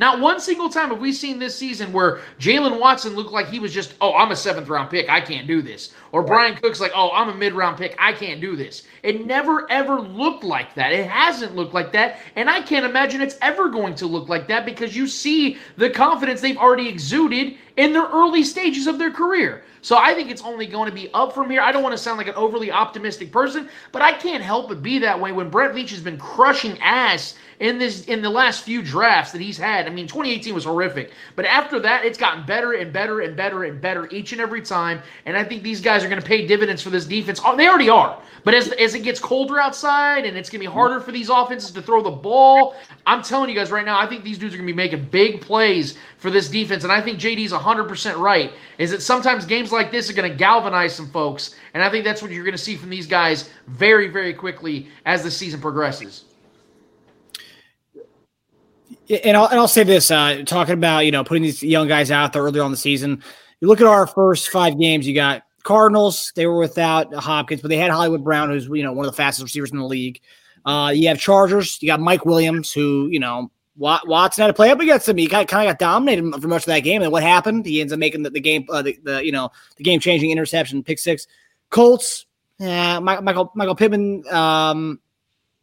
[0.00, 3.58] Not one single time have we seen this season where Jaylen Watson looked like he
[3.58, 5.10] was just, oh, I'm a seventh round pick.
[5.10, 5.92] I can't do this.
[6.10, 7.96] Or Bryan Cook's like, oh, I'm a mid round pick.
[7.98, 8.84] I can't do this.
[9.02, 10.94] It never ever looked like that.
[10.94, 12.18] It hasn't looked like that.
[12.34, 15.90] And I can't imagine it's ever going to look like that because you see the
[15.90, 19.64] confidence they've already exuded in their early stages of their career.
[19.82, 21.62] So I think it's only going to be up from here.
[21.62, 24.82] I don't want to sound like an overly optimistic person, but I can't help but
[24.82, 28.62] be that way when Brett Veach has been crushing ass in this in the last
[28.64, 29.86] few drafts that he's had.
[29.86, 33.64] I mean, 2018 was horrific, but after that, it's gotten better and better and better
[33.64, 35.02] and better each and every time.
[35.26, 37.40] And I think these guys are going to pay dividends for this defense.
[37.44, 38.20] Oh, they already are.
[38.44, 41.28] But as, as it gets colder outside and it's going to be harder for these
[41.28, 42.74] offenses to throw the ball,
[43.06, 45.04] I'm telling you guys right now, I think these dudes are going to be making
[45.10, 46.84] big plays for this defense.
[46.84, 50.36] And I think JD's 100% right, is that sometimes games like this are going to
[50.36, 51.56] galvanize some folks.
[51.74, 54.88] And I think that's what you're going to see from these guys very, very quickly
[55.06, 56.24] as the season progresses
[59.24, 62.10] and I'll, and I'll say this uh, talking about you know putting these young guys
[62.10, 63.22] out there earlier on the season
[63.60, 67.68] you look at our first five games you got cardinals they were without hopkins but
[67.68, 70.20] they had hollywood brown who's you know one of the fastest receivers in the league
[70.64, 73.50] uh, you have chargers you got mike williams who you know
[73.80, 75.16] Watson had to play up against him.
[75.16, 77.02] He kind of got dominated for much of that game.
[77.02, 77.64] And what happened?
[77.64, 80.30] He ends up making the, the game, uh, the, the, you know the game changing
[80.30, 81.26] interception, pick six.
[81.70, 82.26] Colts,
[82.58, 84.26] yeah, Michael Michael Pittman.
[84.28, 85.00] Um,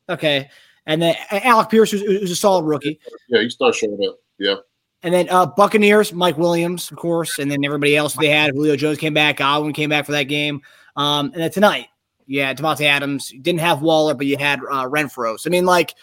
[0.10, 0.50] okay,
[0.88, 3.00] and then Alec Pierce, who's, who's a solid rookie.
[3.28, 4.18] Yeah, he starts showing up.
[4.40, 4.56] Yeah.
[5.04, 8.52] And then uh, Buccaneers, Mike Williams, of course, and then everybody else they had.
[8.56, 10.62] Julio Jones came back, Godwin came back for that game.
[10.96, 11.88] Um, and then tonight,
[12.26, 15.40] yeah, Davante Adams didn't have Waller, but you had uh, Renfrow.
[15.40, 15.94] So I mean, like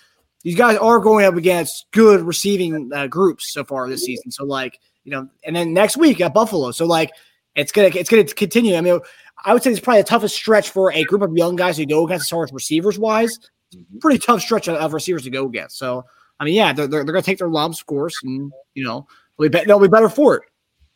[0.45, 4.31] these guys are going up against good receiving uh, groups so far this season.
[4.31, 6.71] So like you know, and then next week at Buffalo.
[6.71, 7.11] So like
[7.57, 8.77] it's gonna it's gonna continue.
[8.77, 9.01] I mean,
[9.45, 11.87] I would say it's probably the toughest stretch for a group of young guys to
[11.87, 13.39] go against as far as receivers wise.
[13.75, 14.01] Mhm.
[14.01, 15.79] Pretty tough stretch of, of receivers to go against.
[15.79, 16.05] So,
[16.39, 18.85] I mean, yeah, they're, they're, they're going to take their lumps, of course, and you
[18.85, 19.07] know
[19.39, 20.43] they'll be, be- they'll be better for it.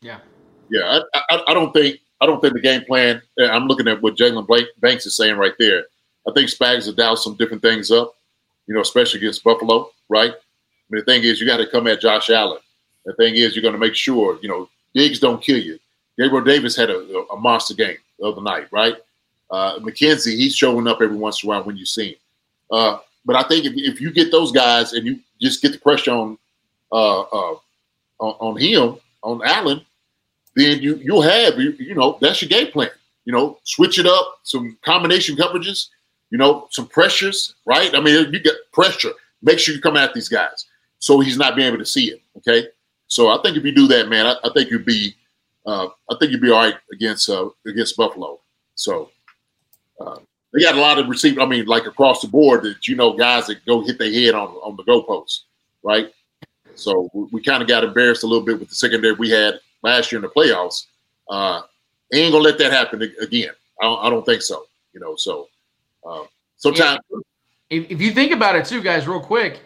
[0.01, 0.19] Yeah.
[0.71, 3.21] Yeah, I, I, I don't think I don't think the game plan.
[3.39, 4.47] uh, I'm looking at what Jalen
[4.79, 5.85] Banks is saying right there.
[6.27, 8.13] I think Spags has dialed some different things up,
[8.69, 10.29] you know, especially against Buffalo, right?
[10.29, 12.59] I mean, the thing is, you got to come at Josh Allen.
[13.03, 15.79] The thing is, you're going to make sure, you know, Diggs don't kill you.
[16.19, 18.95] Gabriel Davis had a, a monster game the other night, right?
[19.49, 22.15] Uh, McKenzie, he's showing up every once in a while when you see him.
[22.69, 25.79] Uh, but I think if, if you get those guys and you just get the
[25.79, 26.37] pressure on
[26.91, 27.55] uh, uh,
[28.19, 29.81] on, on him, on Allen,
[30.55, 32.89] then you you'll have you, you know that's your game plan.
[33.25, 35.87] You know, switch it up, some combination coverages,
[36.29, 37.93] you know, some pressures, right?
[37.95, 39.11] I mean, you get pressure.
[39.41, 40.65] Make sure you come at these guys
[40.99, 42.21] so he's not being able to see it.
[42.37, 42.67] Okay,
[43.07, 45.15] so I think if you do that, man, I, I think you'd be,
[45.65, 48.39] uh, I think you'd be all right against uh, against Buffalo.
[48.75, 49.09] So
[49.99, 50.19] uh,
[50.53, 51.41] they got a lot of receivers.
[51.41, 54.35] I mean, like across the board, that you know, guys that go hit their head
[54.35, 55.41] on on the goalpost,
[55.83, 56.11] right?
[56.75, 59.59] So we, we kind of got embarrassed a little bit with the secondary we had
[59.81, 60.85] last year in the playoffs.
[61.29, 61.61] Uh,
[62.13, 63.51] ain't gonna let that happen again.
[63.81, 64.65] I don't, I don't think so.
[64.93, 65.47] You know, so
[66.05, 66.23] uh,
[66.57, 66.99] sometimes
[67.69, 69.61] If, if you think about it too, guys, real quick,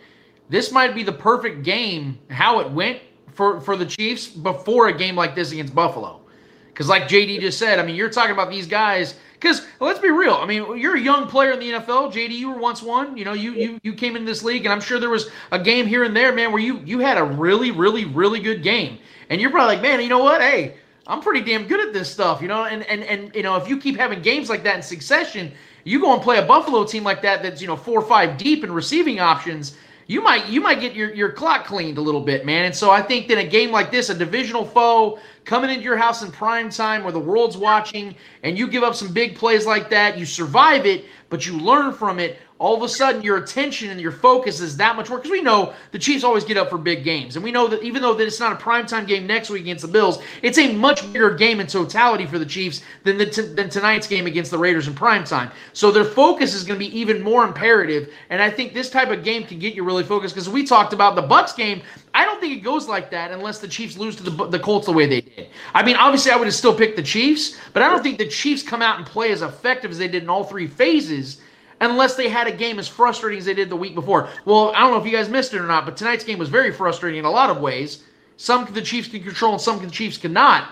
[0.50, 3.00] this might be the perfect game how it went
[3.32, 6.22] for for the Chiefs before a game like this against Buffalo.
[6.68, 9.16] Because like JD just said, I mean, you're talking about these guys.
[9.34, 12.14] Because let's be real, I mean, you're a young player in the NFL.
[12.14, 13.18] JD, you were once one.
[13.18, 15.60] You know, you you you came in this league, and I'm sure there was a
[15.60, 19.00] game here and there, man, where you you had a really, really, really good game,
[19.30, 20.40] and you're probably like, man, you know what?
[20.40, 20.78] Hey,
[21.08, 22.64] I'm pretty damn good at this stuff, you know.
[22.64, 25.52] And and and you know, if you keep having games like that in succession,
[25.84, 28.38] you go and play a Buffalo team like that that's you know four or five
[28.38, 29.78] deep in receiving options.
[30.08, 32.66] You might you might get your, your clock cleaned a little bit, man.
[32.66, 35.98] And so I think that a game like this, a divisional foe coming into your
[35.98, 39.66] house in prime time where the world's watching, and you give up some big plays
[39.66, 42.40] like that, you survive it, but you learn from it.
[42.60, 45.42] All of a sudden, your attention and your focus is that much more because we
[45.42, 48.14] know the Chiefs always get up for big games, and we know that even though
[48.14, 51.36] that it's not a primetime game next week against the Bills, it's a much bigger
[51.36, 54.88] game in totality for the Chiefs than the t- than tonight's game against the Raiders
[54.88, 55.52] in primetime.
[55.74, 59.10] So their focus is going to be even more imperative, and I think this type
[59.10, 61.82] of game can get you really focused because we talked about the Bucks game.
[62.14, 64.86] I don't think it goes like that unless the Chiefs lose to the, the Colts
[64.86, 65.48] the way they did.
[65.74, 68.28] I mean, obviously, I would have still picked the Chiefs, but I don't think the
[68.28, 71.42] Chiefs come out and play as effective as they did in all three phases
[71.82, 74.30] unless they had a game as frustrating as they did the week before.
[74.46, 76.50] Well, I don't know if you guys missed it or not, but tonight's game was
[76.50, 78.04] very frustrating in a lot of ways.
[78.38, 80.70] Some the Chiefs can control and some the Chiefs cannot.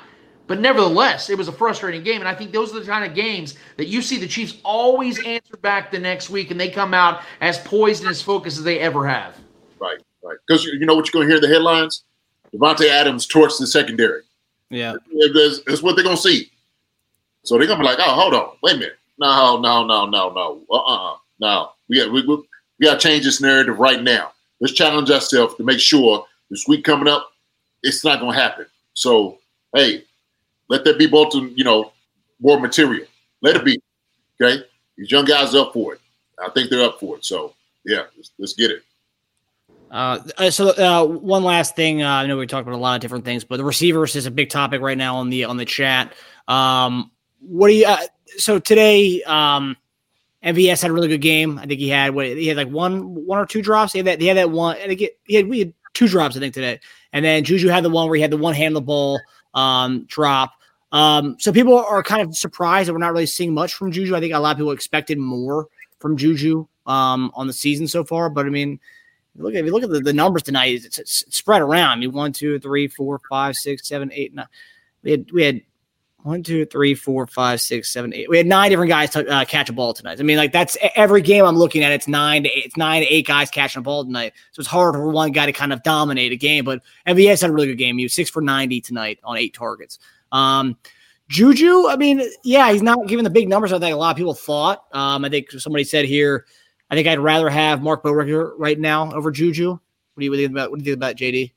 [0.47, 2.19] But nevertheless, it was a frustrating game.
[2.19, 5.23] And I think those are the kind of games that you see the Chiefs always
[5.23, 8.63] answer back the next week and they come out as poised and as focused as
[8.63, 9.37] they ever have.
[9.79, 12.03] right, right, because you, you know what you're going to hear in the headlines:
[12.53, 14.21] Davante Adams torched the secondary.
[14.69, 14.95] Yeah.
[15.33, 16.49] That's, that's what they're going to see.
[17.43, 20.05] So they're going to be like, "Oh, hold on, wait a minute, no, no, no,
[20.05, 22.35] no, no, uh, uh no, we got we, we,
[22.79, 24.31] we got to change this narrative right now.
[24.59, 27.31] Let's challenge ourselves to make sure this week coming up,
[27.83, 28.65] it's not going to happen.
[28.93, 29.39] So,
[29.75, 30.03] hey,
[30.67, 31.91] let that be both, you know,
[32.39, 33.05] more material.
[33.41, 33.81] Let it be.
[34.41, 34.63] Okay,
[34.97, 36.01] these young guys are up for it.
[36.43, 37.25] I think they're up for it.
[37.25, 37.53] So,
[37.85, 38.83] yeah, let's, let's get it.
[39.91, 43.01] Uh, so uh, one last thing, uh, I know we talked about a lot of
[43.01, 45.65] different things, but the receivers is a big topic right now on the on the
[45.65, 46.13] chat.
[46.47, 47.85] Um, what do you?
[47.85, 47.97] Uh,
[48.37, 49.75] so today, um,
[50.45, 51.59] MVS had a really good game.
[51.59, 53.91] I think he had what he had like one one or two drops.
[53.91, 54.77] He had that he had that one.
[54.77, 56.79] It, he had we had two drops I think today,
[57.11, 59.19] and then Juju had the one where he had the one hand the ball
[59.53, 60.53] um, drop.
[60.93, 64.15] Um, so people are kind of surprised that we're not really seeing much from Juju.
[64.15, 65.67] I think a lot of people expected more
[65.99, 68.79] from Juju um, on the season so far, but I mean.
[69.35, 71.89] Look if you look at the, the numbers tonight, it's, it's, it's spread around.
[71.89, 74.47] I mean, one, two, three, four, five, six, seven, eight, nine.
[75.03, 75.61] We had we had
[76.23, 78.29] one, two, three, four, five, six, seven, eight.
[78.29, 80.19] We had nine different guys to, uh, catch a ball tonight.
[80.19, 81.91] I mean, like that's every game I'm looking at.
[81.91, 84.33] It's nine to eight, it's nine to eight guys catching a ball tonight.
[84.51, 86.65] So it's hard for one guy to kind of dominate a game.
[86.65, 87.97] But MVS had a really good game.
[87.97, 89.97] He was six for ninety tonight on eight targets.
[90.31, 90.77] Um,
[91.29, 94.17] Juju, I mean, yeah, he's not giving the big numbers I think a lot of
[94.17, 94.85] people thought.
[94.91, 96.45] Um, I think somebody said here,
[96.91, 99.71] I think I'd rather have Mark Bowricker right now over Juju.
[99.71, 99.79] What
[100.19, 100.71] do you, you think about?
[100.71, 101.51] What do you think about JD?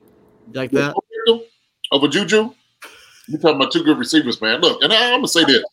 [0.00, 0.94] You like that?
[1.92, 2.52] Over Juju,
[3.28, 4.60] you're talking about two good receivers, man.
[4.60, 5.64] Look, and I, am gonna say this: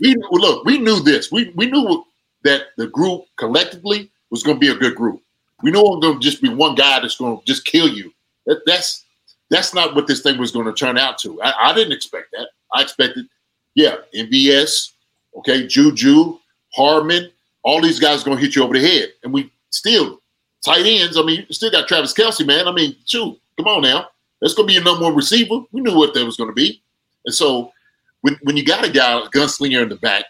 [0.00, 1.32] we look, we knew this.
[1.32, 2.04] We we knew
[2.42, 5.22] that the group collectively was to be a good group.
[5.62, 8.12] We know it was going to just be one guy that's to just kill you.
[8.46, 9.04] That, that's
[9.50, 11.40] that's not what this thing was to turn out to.
[11.40, 12.48] I, I didn't expect that.
[12.72, 13.26] I expected,
[13.74, 14.90] yeah, MVS,
[15.38, 16.38] okay, Juju,
[16.74, 17.30] Hardman,
[17.64, 20.20] all these guys are going to hit you over the head, and we still
[20.64, 21.16] tight ends.
[21.16, 22.68] I mean, you still got Travis Kelce, man.
[22.68, 24.08] I mean, shoot, come on now.
[24.40, 25.60] That's going to be your number one receiver.
[25.72, 26.82] We knew what that was going to be.
[27.24, 27.72] And so
[28.20, 30.24] when when you got a guy, a gunslinger in the back,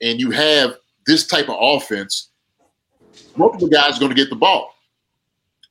[0.00, 2.30] and you have this type of offense,
[3.36, 4.74] multiple guys are going to get the ball.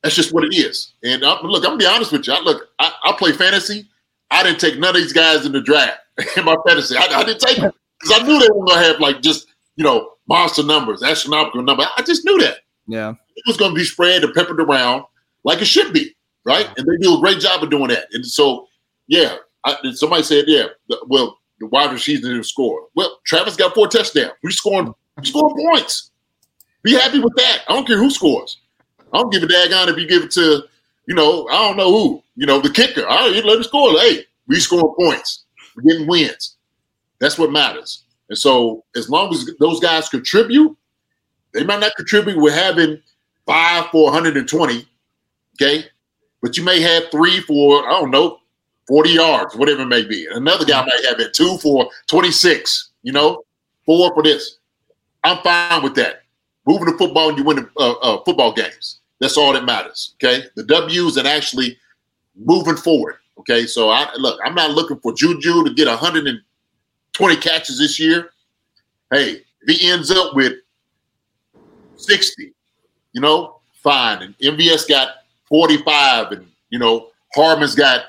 [0.02, 0.92] That's just what it is.
[1.04, 2.32] And I, look, I'm gonna be honest with you.
[2.32, 3.86] I, look, I, I play fantasy.
[4.30, 5.98] I didn't take none of these guys in the draft
[6.36, 6.96] in my fantasy.
[6.96, 9.46] I, I didn't take them because I knew they were gonna have like just
[9.76, 11.86] you know monster numbers, astronomical numbers.
[11.96, 13.10] I just knew that Yeah.
[13.36, 15.04] it was going to be spread and peppered around
[15.44, 16.14] like it should be,
[16.44, 16.68] right?
[16.76, 18.06] And they do a great job of doing that.
[18.12, 18.68] And so,
[19.08, 22.86] yeah, I, somebody said, yeah, the, well, the wide receivers didn't score.
[22.94, 24.32] Well, Travis got four touchdowns.
[24.42, 26.10] We scoring, we scoring points.
[26.82, 27.62] Be happy with that.
[27.68, 28.58] I don't care who scores.
[29.12, 30.64] I don't give a daggone if you give it to,
[31.06, 33.06] you know, I don't know who, you know, the kicker.
[33.06, 33.92] All right, you let him score.
[34.00, 35.44] Hey, we scoring points.
[35.76, 36.56] We're getting wins.
[37.20, 38.01] That's what matters.
[38.32, 40.74] And so, as long as those guys contribute,
[41.52, 42.98] they might not contribute with having
[43.44, 44.88] five for 120,
[45.60, 45.84] okay?
[46.40, 48.38] But you may have three for, I don't know,
[48.88, 50.24] 40 yards, whatever it may be.
[50.24, 53.44] And another guy might have it two for 26, you know,
[53.84, 54.60] four for this.
[55.22, 56.22] I'm fine with that.
[56.66, 59.00] Moving the football and you win uh, uh, football games.
[59.20, 60.46] That's all that matters, okay?
[60.56, 61.76] The W's and actually
[62.34, 63.66] moving forward, okay?
[63.66, 65.86] So, I look, I'm not looking for Juju to get
[67.18, 68.30] 120 catches this year.
[69.10, 70.54] Hey, if he ends up with
[71.96, 72.52] 60,
[73.12, 74.22] you know, fine.
[74.22, 78.04] And MVS got 45, and you know, Hardman's got,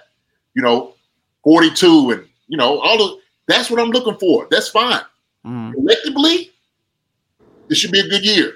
[0.54, 0.94] you know,
[1.44, 4.48] 42, and you know, all of that's what I'm looking for.
[4.50, 5.02] That's fine.
[5.46, 5.74] Mm.
[5.74, 6.52] Collectively,
[7.70, 8.54] it should be a good year.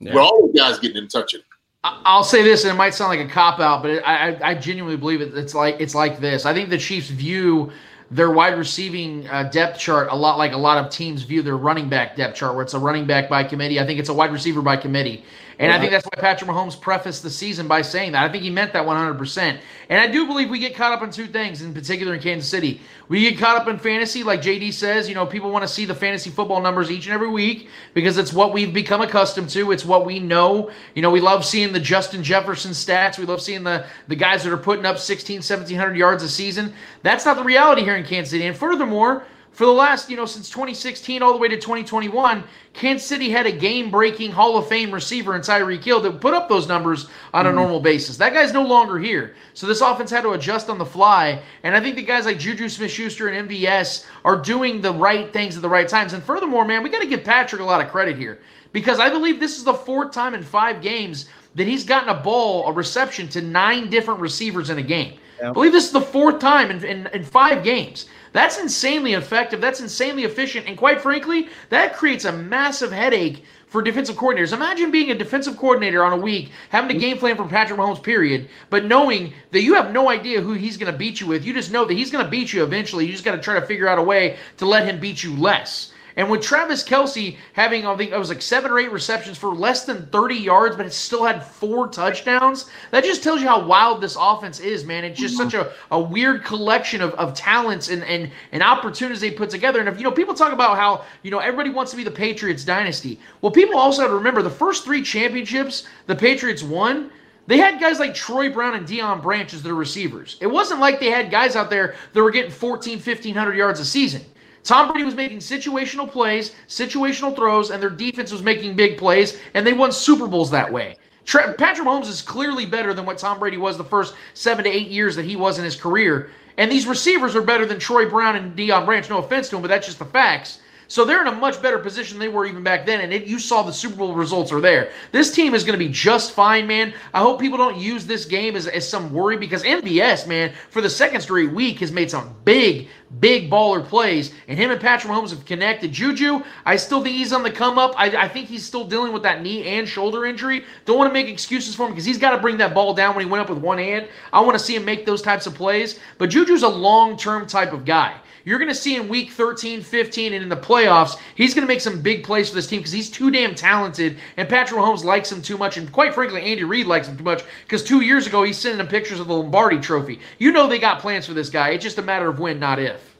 [0.00, 0.14] Yeah.
[0.14, 1.42] Where all the guys getting in touch with.
[1.82, 4.50] I- I'll say this, and it might sound like a cop out, but I, I-
[4.50, 5.34] I genuinely believe it.
[5.36, 6.44] It's like it's like this.
[6.44, 7.72] I think the Chiefs view
[8.10, 11.56] their wide receiving uh, depth chart a lot like a lot of teams view their
[11.56, 13.78] running back depth chart, where it's a running back by committee.
[13.78, 15.24] I think it's a wide receiver by committee,
[15.58, 18.22] and I think that's why Patrick Mahomes prefaced the season by saying that.
[18.22, 19.58] I think he meant that 100%.
[19.88, 22.48] And I do believe we get caught up in two things, in particular in Kansas
[22.48, 22.80] City.
[23.08, 25.08] We get caught up in fantasy, like JD says.
[25.08, 28.18] You know, people want to see the fantasy football numbers each and every week because
[28.18, 29.72] it's what we've become accustomed to.
[29.72, 30.70] It's what we know.
[30.94, 33.18] You know, we love seeing the Justin Jefferson stats.
[33.18, 36.72] We love seeing the the guys that are putting up 16, 1700 yards a season.
[37.02, 38.46] That's not the reality here in Kansas City.
[38.46, 39.24] And furthermore,
[39.58, 42.44] for the last, you know, since 2016 all the way to 2021,
[42.74, 46.48] Kansas City had a game-breaking Hall of Fame receiver in Tyreek Hill that put up
[46.48, 47.58] those numbers on a mm-hmm.
[47.58, 48.16] normal basis.
[48.16, 49.34] That guy's no longer here.
[49.54, 51.42] So this offense had to adjust on the fly.
[51.64, 55.56] And I think the guys like Juju Smith-Schuster and MVS are doing the right things
[55.56, 56.12] at the right times.
[56.12, 58.38] And furthermore, man, we got to give Patrick a lot of credit here
[58.70, 62.22] because I believe this is the fourth time in five games that he's gotten a
[62.22, 65.18] ball, a reception to nine different receivers in a game.
[65.42, 68.06] I believe this is the fourth time in, in, in five games.
[68.32, 69.60] That's insanely effective.
[69.60, 70.66] That's insanely efficient.
[70.66, 74.52] And quite frankly, that creates a massive headache for defensive coordinators.
[74.52, 78.02] Imagine being a defensive coordinator on a week, having a game plan for Patrick Mahomes,
[78.02, 81.44] period, but knowing that you have no idea who he's going to beat you with.
[81.44, 83.06] You just know that he's going to beat you eventually.
[83.06, 85.36] You just got to try to figure out a way to let him beat you
[85.36, 85.92] less.
[86.18, 89.54] And with Travis Kelce having, I think it was like seven or eight receptions for
[89.54, 93.64] less than 30 yards, but it still had four touchdowns, that just tells you how
[93.64, 95.04] wild this offense is, man.
[95.04, 99.30] It's just such a, a weird collection of, of talents and, and, and opportunities they
[99.30, 99.78] put together.
[99.78, 102.10] And if, you know, people talk about how, you know, everybody wants to be the
[102.10, 103.20] Patriots dynasty.
[103.40, 107.12] Well, people also have to remember the first three championships the Patriots won,
[107.46, 110.36] they had guys like Troy Brown and Deion Branch as their receivers.
[110.40, 113.84] It wasn't like they had guys out there that were getting 14, 1500 yards a
[113.84, 114.22] season.
[114.68, 119.38] Tom Brady was making situational plays, situational throws, and their defense was making big plays,
[119.54, 120.94] and they won Super Bowls that way.
[121.24, 124.88] Patrick Mahomes is clearly better than what Tom Brady was the first seven to eight
[124.88, 126.28] years that he was in his career.
[126.58, 129.08] And these receivers are better than Troy Brown and Deion Branch.
[129.08, 130.58] No offense to him, but that's just the facts.
[130.90, 133.26] So they're in a much better position than they were even back then, and it,
[133.26, 134.90] you saw the Super Bowl results are there.
[135.12, 136.94] This team is going to be just fine, man.
[137.12, 140.80] I hope people don't use this game as, as some worry because MVS, man, for
[140.80, 142.88] the second straight week has made some big,
[143.20, 145.92] big baller plays, and him and Patrick Mahomes have connected.
[145.92, 147.92] Juju, I still think he's on the come up.
[147.98, 150.64] I, I think he's still dealing with that knee and shoulder injury.
[150.86, 153.14] Don't want to make excuses for him because he's got to bring that ball down
[153.14, 154.08] when he went up with one hand.
[154.32, 157.46] I want to see him make those types of plays, but Juju's a long term
[157.46, 158.18] type of guy.
[158.48, 161.70] You're going to see in week 13, 15, and in the playoffs, he's going to
[161.70, 165.04] make some big plays for this team because he's too damn talented, and Patrick Mahomes
[165.04, 165.76] likes him too much.
[165.76, 168.80] And quite frankly, Andy Reid likes him too much because two years ago, he's sending
[168.80, 170.20] him pictures of the Lombardi trophy.
[170.38, 171.72] You know they got plans for this guy.
[171.72, 173.18] It's just a matter of when, not if.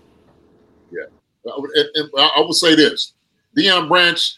[0.91, 1.03] Yeah.
[1.45, 3.13] And, and I I will say this
[3.55, 4.35] Deion Branch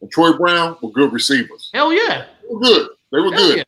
[0.00, 1.70] and Troy Brown were good receivers.
[1.72, 2.26] Hell yeah.
[2.42, 2.88] They were good.
[3.12, 3.56] They were Hell good.
[3.58, 3.64] yeah.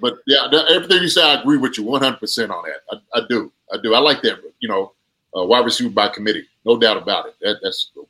[0.00, 2.80] But yeah, everything you say, I agree with you 100% on that.
[3.14, 3.52] I, I do.
[3.70, 3.94] I do.
[3.94, 4.92] I like that, you know,
[5.38, 6.44] uh, wide receiver by committee.
[6.64, 7.34] No doubt about it.
[7.40, 8.02] That, that's a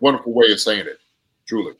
[0.00, 0.98] wonderful way of saying it,
[1.46, 1.74] truly.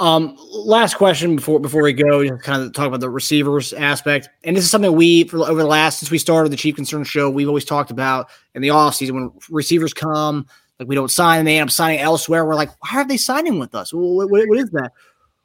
[0.00, 3.72] Um, last question before before we go, you know, kind of talk about the receivers
[3.72, 6.76] aspect, and this is something we for over the last since we started the Chief
[6.76, 10.46] Concern Show, we've always talked about in the offseason when receivers come,
[10.78, 12.44] like we don't sign, they end up signing elsewhere.
[12.44, 13.92] We're like, why are they signing with us?
[13.92, 14.92] What, what, what is that?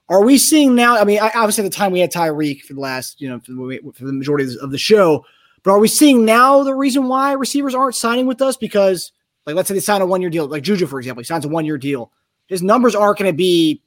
[0.09, 0.99] Are we seeing now?
[0.99, 3.53] I mean, obviously at the time we had Tyreek for the last, you know, for
[3.53, 5.25] the, for the majority of the show,
[5.63, 8.57] but are we seeing now the reason why receivers aren't signing with us?
[8.57, 9.11] Because,
[9.45, 11.45] like, let's say they sign a one year deal, like Juju, for example, he signs
[11.45, 12.11] a one year deal.
[12.47, 13.81] His numbers aren't going to be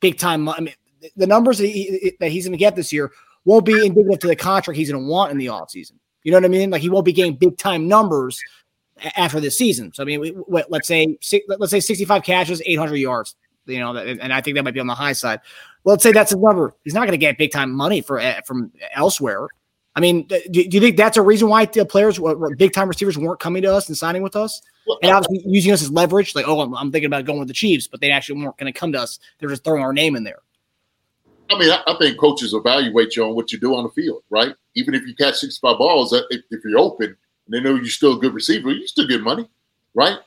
[0.00, 0.48] big time.
[0.48, 0.74] I mean,
[1.16, 3.10] the numbers that, he, that he's going to get this year
[3.44, 5.92] won't be indicative to the contract he's going to want in the offseason.
[6.22, 6.70] You know what I mean?
[6.70, 8.38] Like, he won't be getting big time numbers
[9.16, 9.92] after this season.
[9.94, 11.16] So, I mean, let's say
[11.48, 13.34] let's say 65 catches, 800 yards.
[13.64, 15.40] You know, and I think that might be on the high side.
[15.84, 16.74] Let's say that's a number.
[16.84, 19.48] He's not going to get big time money for eh, from elsewhere.
[19.94, 22.18] I mean, do, do, you think that's a reason why the players,
[22.56, 24.62] big time receivers, weren't coming to us and signing with us?
[24.86, 27.38] Well, and uh, obviously using us as leverage, like, oh, I'm, I'm thinking about going
[27.38, 29.18] with the Chiefs, but they actually weren't going to come to us.
[29.38, 30.40] They're just throwing our name in there.
[31.50, 34.22] I mean, I, I, think coaches evaluate you on what you do on the field,
[34.30, 34.54] right?
[34.74, 37.16] Even if you catch 65 balls, uh, if, if you're open and
[37.48, 39.46] they know you're still a good receiver, you still get money,
[39.94, 40.18] right?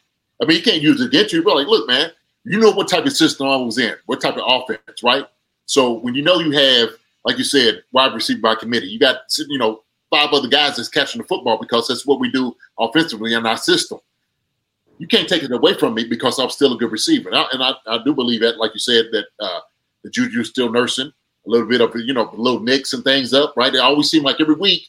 [0.42, 2.12] I mean, you can't use it against you, but like, look, man,
[2.44, 5.26] you know what type of system I was in, what type of offense, right?
[5.66, 6.90] So when you know you have,
[7.26, 9.18] like you said, wide receiver by committee, you got
[9.50, 13.34] you know five other guys that's catching the football because that's what we do offensively
[13.34, 14.00] in our system.
[15.00, 17.46] You can't take it away from me because I'm still a good receiver, and I,
[17.52, 19.60] and I, I do believe that, like you said, that uh,
[20.04, 21.12] the Juju's still nursing
[21.46, 23.74] a little bit of you know little nicks and things up, right?
[23.74, 24.88] They always seem like every week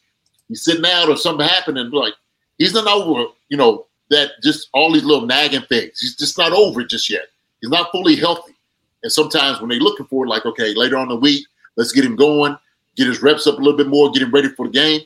[0.48, 2.14] he's sitting out or something happening, like
[2.58, 6.00] he's not over, you know, that just all these little nagging things.
[6.00, 7.26] He's just not over it just yet.
[7.60, 8.54] He's not fully healthy.
[9.02, 11.46] And sometimes when they're looking for it, like, okay, later on the week,
[11.76, 12.56] let's get him going,
[12.96, 15.00] get his reps up a little bit more, get him ready for the game.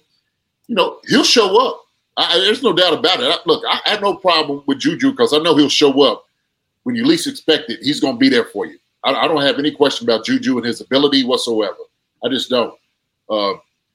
[0.66, 1.84] You know, he'll show up.
[2.16, 3.26] I, there's no doubt about it.
[3.26, 6.26] I, look, I, I have no problem with Juju because I know he'll show up
[6.82, 7.80] when you least expect it.
[7.82, 8.78] He's going to be there for you.
[9.04, 11.76] I, I, don't have any question about Juju and his ability whatsoever.
[12.24, 12.74] I just don't.
[13.28, 13.52] Uh,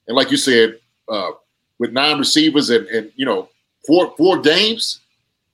[0.07, 1.32] and like you said, uh,
[1.78, 3.49] with nine receivers and, and you know
[3.86, 5.01] four four games,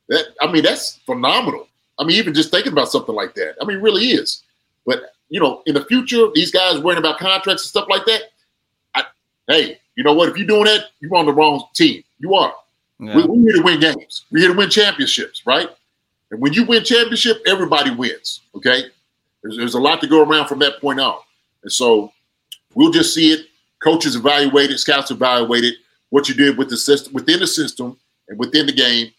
[0.08, 1.68] that I mean that's phenomenal.
[2.00, 3.56] I mean, even just thinking about something like that.
[3.62, 4.44] I mean, really is.
[4.86, 8.24] But you know, in the future, these guys worrying about contracts and stuff like that.
[8.94, 9.04] I,
[9.48, 10.28] hey, you know what?
[10.28, 12.04] If you're doing that, you're on the wrong team.
[12.20, 12.54] You are.
[13.00, 13.16] Yeah.
[13.16, 14.26] We, we're here to win games.
[14.30, 15.70] We're here to win championships, right?
[16.32, 18.42] And when you win championship, everybody wins.
[18.56, 18.84] Okay.
[19.42, 21.20] There's, there's a lot to go around from that point on.
[21.64, 22.12] And so
[22.76, 23.48] we'll just see it.
[23.82, 25.76] Coaches evaluate it, scouts evaluate it,
[26.10, 29.12] what you did with the system within the system and within the game,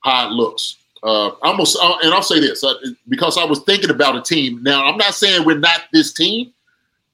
[0.00, 0.76] how it looks.
[1.02, 2.74] Uh, almost, uh, and I'll say this uh,
[3.08, 4.62] because I was thinking about a team.
[4.62, 6.52] Now, I'm not saying we're not this team,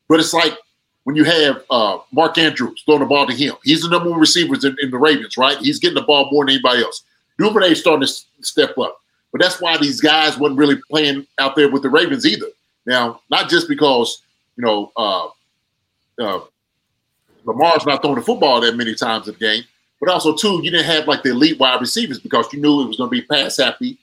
[0.09, 0.57] but it's like
[1.05, 3.55] when you have uh, Mark Andrews throwing the ball to him.
[3.65, 5.59] He's the number one receiver in, in, the Ravens, right?
[5.59, 7.03] He's getting the ball more than anybody else.
[7.39, 8.13] Duvernay's starting to
[8.43, 9.01] step up,
[9.33, 12.47] but that's why these guys wasn't really playing out there with the Ravens either.
[12.87, 14.23] Now, not just because
[14.57, 15.27] you know uh,
[16.21, 16.41] uh,
[17.45, 19.65] Lamar's not throwing the football that many times the game,
[20.03, 22.89] but also, too, you didn't have like the elite wide receivers because you knew it
[22.89, 23.97] was going to be pass happy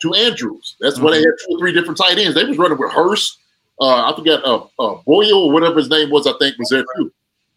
[0.00, 0.76] to Andrews.
[0.78, 1.04] That's mm-hmm.
[1.04, 2.34] why they had two or three different tight ends.
[2.34, 3.38] They was running with Hurst.
[3.80, 6.26] Uh, I forgot uh, uh, Boyle or whatever his name was.
[6.26, 7.10] I think was there too.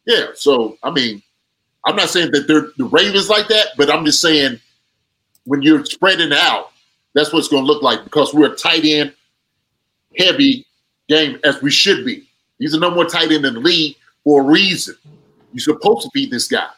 [0.05, 0.27] Yeah.
[0.35, 1.21] So I mean,
[1.85, 4.57] I'm not saying that they're the Ravens like that, but I'm just saying
[5.43, 6.71] when you're spreading out,
[7.13, 9.13] that's what it's going to look like because we're a tight end
[10.17, 10.65] heavy
[11.09, 12.25] game as we should be.
[12.57, 14.95] He's the number one tight end in the league for a reason.
[15.51, 16.69] You're supposed to beat this guy,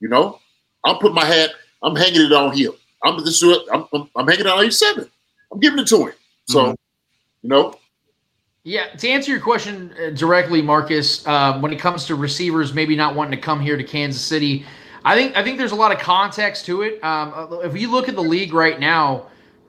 [0.00, 0.40] you know.
[0.86, 1.50] I'm putting my hat.
[1.82, 2.72] I'm hanging it on him.
[3.02, 5.10] I'm just I'm, I'm, I'm hanging it on seven.
[5.52, 6.12] I'm giving it to him.
[6.48, 6.74] So, mm-hmm.
[7.42, 7.74] you know.
[8.64, 12.96] Yeah, to answer your question uh, directly, Marcus, uh, when it comes to receivers maybe
[12.96, 14.66] not wanting to come here to Kansas City,
[15.04, 17.02] I think I think there's a lot of context to it.
[17.04, 19.26] Um, uh, if you look at the league right now,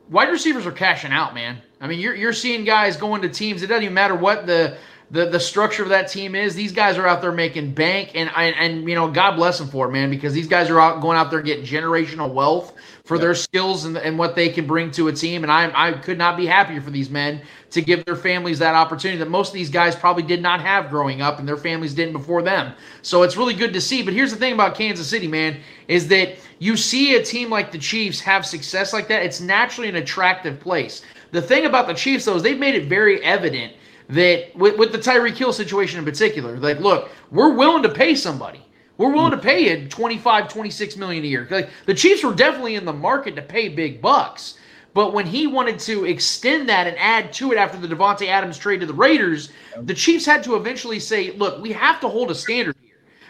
[0.10, 1.62] wide receivers are cashing out, man.
[1.80, 3.62] I mean, you're you're seeing guys going to teams.
[3.62, 4.78] It doesn't even matter what the
[5.10, 6.54] the the structure of that team is.
[6.54, 9.70] These guys are out there making bank, and and, and you know, God bless them
[9.70, 12.74] for it, man, because these guys are out going out there getting generational wealth
[13.06, 13.22] for yeah.
[13.22, 15.44] their skills and, and what they can bring to a team.
[15.44, 17.42] And I I could not be happier for these men
[17.72, 20.90] to give their families that opportunity that most of these guys probably did not have
[20.90, 22.74] growing up, and their families didn't before them.
[23.02, 24.04] So it's really good to see.
[24.04, 27.72] But here's the thing about Kansas City, man, is that you see a team like
[27.72, 29.24] the Chiefs have success like that.
[29.24, 31.02] It's naturally an attractive place.
[31.32, 33.74] The thing about the Chiefs, though, is they've made it very evident
[34.10, 38.16] that with, with the Tyreek Hill situation in particular, like, look, we're willing to pay
[38.16, 38.64] somebody.
[38.98, 41.48] We're willing to pay it 25, 26 million a year.
[41.50, 44.58] Like the Chiefs were definitely in the market to pay big bucks.
[44.94, 48.58] But when he wanted to extend that and add to it after the Davante Adams
[48.58, 49.50] trade to the Raiders,
[49.84, 52.76] the Chiefs had to eventually say, look, we have to hold a standard.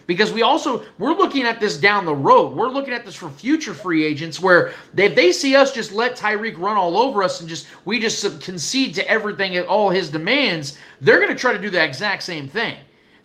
[0.08, 2.56] Because we also we're looking at this down the road.
[2.56, 5.92] We're looking at this for future free agents where they, if they see us just
[5.92, 9.90] let Tyreek run all over us and just we just concede to everything at all
[9.90, 12.78] his demands, they're going to try to do the exact same thing.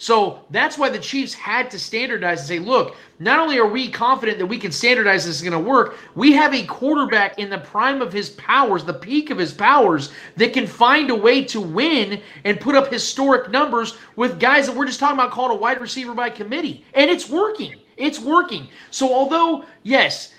[0.03, 3.88] So that's why the Chiefs had to standardize and say, look, not only are we
[3.88, 7.48] confident that we can standardize this is going to work, we have a quarterback in
[7.48, 11.44] the prime of his powers, the peak of his powers, that can find a way
[11.44, 15.57] to win and put up historic numbers with guys that we're just talking about calling
[15.57, 16.84] a wide receiver by committee.
[16.94, 17.76] And it's working.
[17.96, 18.66] It's working.
[18.90, 20.34] So although, yes,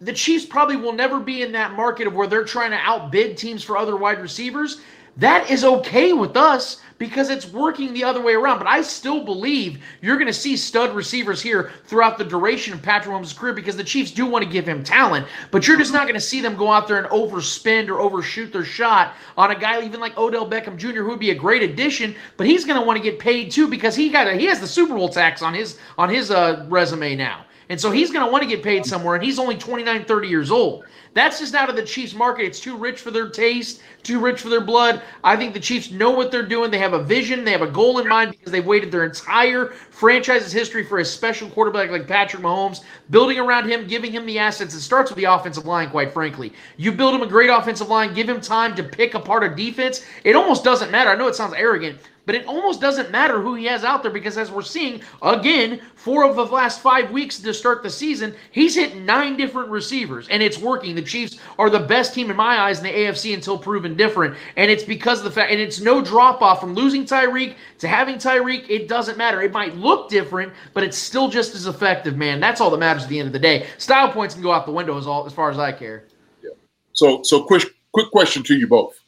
[0.00, 3.36] the Chiefs probably will never be in that market of where they're trying to outbid
[3.36, 4.80] teams for other wide receivers.
[5.18, 8.58] That is okay with us because it's working the other way around.
[8.58, 12.82] But I still believe you're going to see stud receivers here throughout the duration of
[12.82, 15.92] Patrick Mahomes' career because the Chiefs do want to give him talent, but you're just
[15.92, 19.50] not going to see them go out there and overspend or overshoot their shot on
[19.50, 22.64] a guy even like Odell Beckham Jr., who would be a great addition, but he's
[22.64, 24.94] going to want to get paid too because he got a, he has the Super
[24.94, 27.44] Bowl tax on his on his uh, resume now.
[27.68, 30.28] And so he's going to want to get paid somewhere, and he's only 29, 30
[30.28, 30.84] years old.
[31.14, 32.44] That's just out of the Chiefs market.
[32.44, 35.00] It's too rich for their taste, too rich for their blood.
[35.22, 36.72] I think the Chiefs know what they're doing.
[36.72, 39.68] They have a vision, they have a goal in mind because they've waited their entire
[39.90, 44.40] franchise's history for a special quarterback like Patrick Mahomes, building around him, giving him the
[44.40, 44.74] assets.
[44.74, 46.52] It starts with the offensive line, quite frankly.
[46.76, 50.04] You build him a great offensive line, give him time to pick apart a defense.
[50.24, 51.10] It almost doesn't matter.
[51.10, 54.10] I know it sounds arrogant, but it almost doesn't matter who he has out there
[54.10, 58.34] because, as we're seeing again, four of the last five weeks to start the season,
[58.50, 60.94] he's hit nine different receivers and it's working.
[60.94, 64.36] The Chiefs are the best team in my eyes in the AFC until proven different.
[64.56, 67.88] And it's because of the fact, and it's no drop off from losing Tyreek to
[67.88, 68.68] having Tyreek.
[68.70, 69.42] It doesn't matter.
[69.42, 72.40] It might look different, but it's still just as effective, man.
[72.40, 73.66] That's all that matters at the end of the day.
[73.78, 76.04] Style points can go out the window as, all, as far as I care.
[76.42, 76.50] Yeah.
[76.92, 78.98] So, so quick, quick question to you both.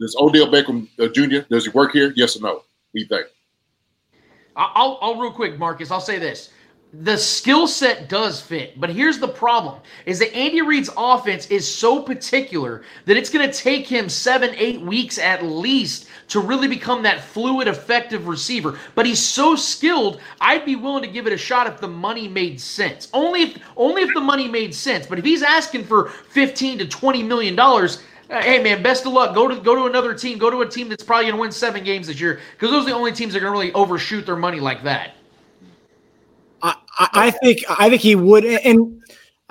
[0.00, 1.46] Does Odell Beckham uh, Jr.
[1.50, 2.12] does he work here?
[2.16, 2.54] Yes or no?
[2.54, 3.26] What do you think?
[4.56, 5.90] I'll, I'll real quick, Marcus.
[5.90, 6.50] I'll say this:
[6.92, 11.72] the skill set does fit, but here's the problem: is that Andy Reid's offense is
[11.72, 16.66] so particular that it's going to take him seven, eight weeks at least to really
[16.66, 18.78] become that fluid, effective receiver.
[18.94, 22.26] But he's so skilled, I'd be willing to give it a shot if the money
[22.26, 23.08] made sense.
[23.12, 25.06] Only if only if the money made sense.
[25.06, 29.12] But if he's asking for fifteen to twenty million dollars Uh, hey man, best of
[29.12, 29.34] luck.
[29.34, 30.38] Go to go to another team.
[30.38, 32.84] Go to a team that's probably going to win seven games this year because those
[32.84, 35.14] are the only teams that are going to really overshoot their money like that.
[36.98, 39.02] I, I think I think he would, and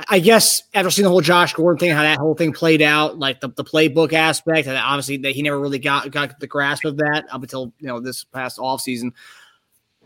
[0.10, 3.18] I guess after seeing the whole Josh Gordon thing, how that whole thing played out,
[3.18, 6.86] like the, the playbook aspect, and obviously that he never really got got the grasp
[6.86, 9.14] of that up until you know this past off season.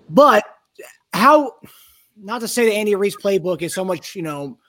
[0.10, 0.46] But
[1.14, 1.56] how?
[2.16, 4.60] Not to say that Andy Reid's playbook is so much you know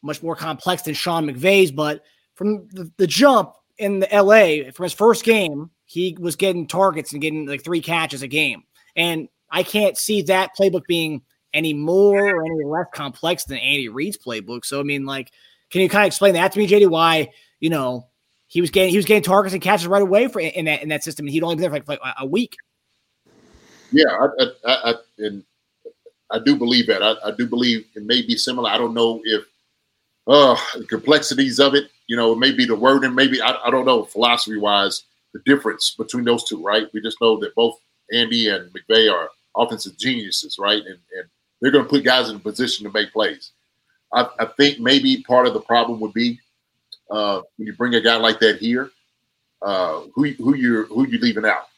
[0.00, 2.02] much more complex than Sean McVay's, but
[2.34, 7.12] from the, the jump in the LA from his first game, he was getting targets
[7.12, 8.64] and getting like three catches a game.
[8.96, 11.22] And I can't see that playbook being
[11.52, 14.64] any more or any less complex than Andy Reid's playbook.
[14.64, 15.30] So I mean, like,
[15.70, 16.88] can you kind of explain that to me, JD?
[16.90, 17.30] Why
[17.60, 18.08] you know
[18.46, 20.88] he was getting he was getting targets and catches right away for in that in
[20.90, 22.56] that system, and he'd only been there for like, like a week.
[23.92, 25.44] Yeah, I, I, I, and
[26.30, 27.02] I do believe that.
[27.02, 28.70] I, I do believe it may be similar.
[28.70, 29.44] I don't know if
[30.26, 34.04] uh, the complexities of it you know, maybe the wording, maybe I, I don't know,
[34.04, 36.86] philosophy wise, the difference between those two, right?
[36.92, 37.80] We just know that both
[38.12, 40.82] Andy and McVay are offensive geniuses, right?
[40.84, 41.28] And, and
[41.62, 43.52] they're going to put guys in a position to make plays.
[44.12, 46.38] I, I think maybe part of the problem would be
[47.10, 48.90] uh, when you bring a guy like that here,
[49.62, 51.68] uh, who who you who you leaving out?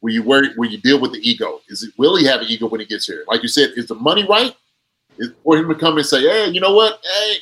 [0.00, 0.50] Will you worry?
[0.56, 1.60] Will you deal with the ego?
[1.68, 3.24] Is it will he have an ego when he gets here?
[3.26, 4.54] Like you said, is the money right?
[5.18, 7.00] Is for him to come and say, "Hey, you know what?
[7.02, 7.38] Hey,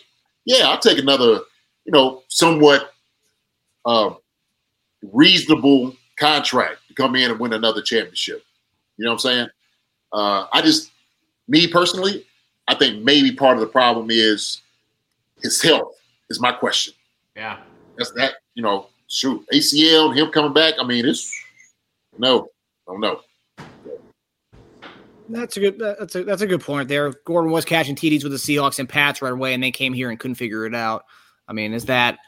[0.49, 1.40] yeah, I'll take another
[1.88, 2.92] you know, somewhat
[3.87, 4.11] uh,
[5.11, 8.45] reasonable contract to come in and win another championship.
[8.99, 9.49] You know what I'm saying?
[10.12, 10.91] Uh, I just,
[11.49, 12.26] me personally,
[12.68, 14.61] I think maybe part of the problem is
[15.42, 15.95] his health.
[16.29, 16.92] Is my question.
[17.34, 17.57] Yeah,
[17.96, 18.34] that's that.
[18.53, 20.75] You know, shoot, ACL, and him coming back.
[20.79, 21.33] I mean, it's
[22.18, 22.50] no,
[22.87, 23.20] I don't know.
[25.29, 25.79] That's a good.
[25.79, 27.13] That's a that's a good point there.
[27.25, 30.11] Gordon was catching TDs with the Seahawks and Pats right away, and they came here
[30.11, 31.05] and couldn't figure it out.
[31.46, 32.18] I mean, is that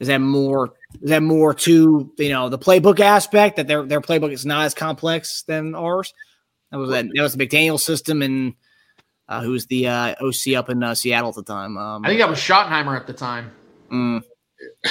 [0.00, 4.00] is that more is that more to you know the playbook aspect that their their
[4.00, 6.12] playbook is not as complex than ours?
[6.70, 8.54] That was that, that was the McDaniel system and
[9.28, 11.78] uh, who was the uh, OC up in uh, Seattle at the time.
[11.78, 13.50] Um, I think that was Schottenheimer at the time.
[13.90, 14.22] Mm,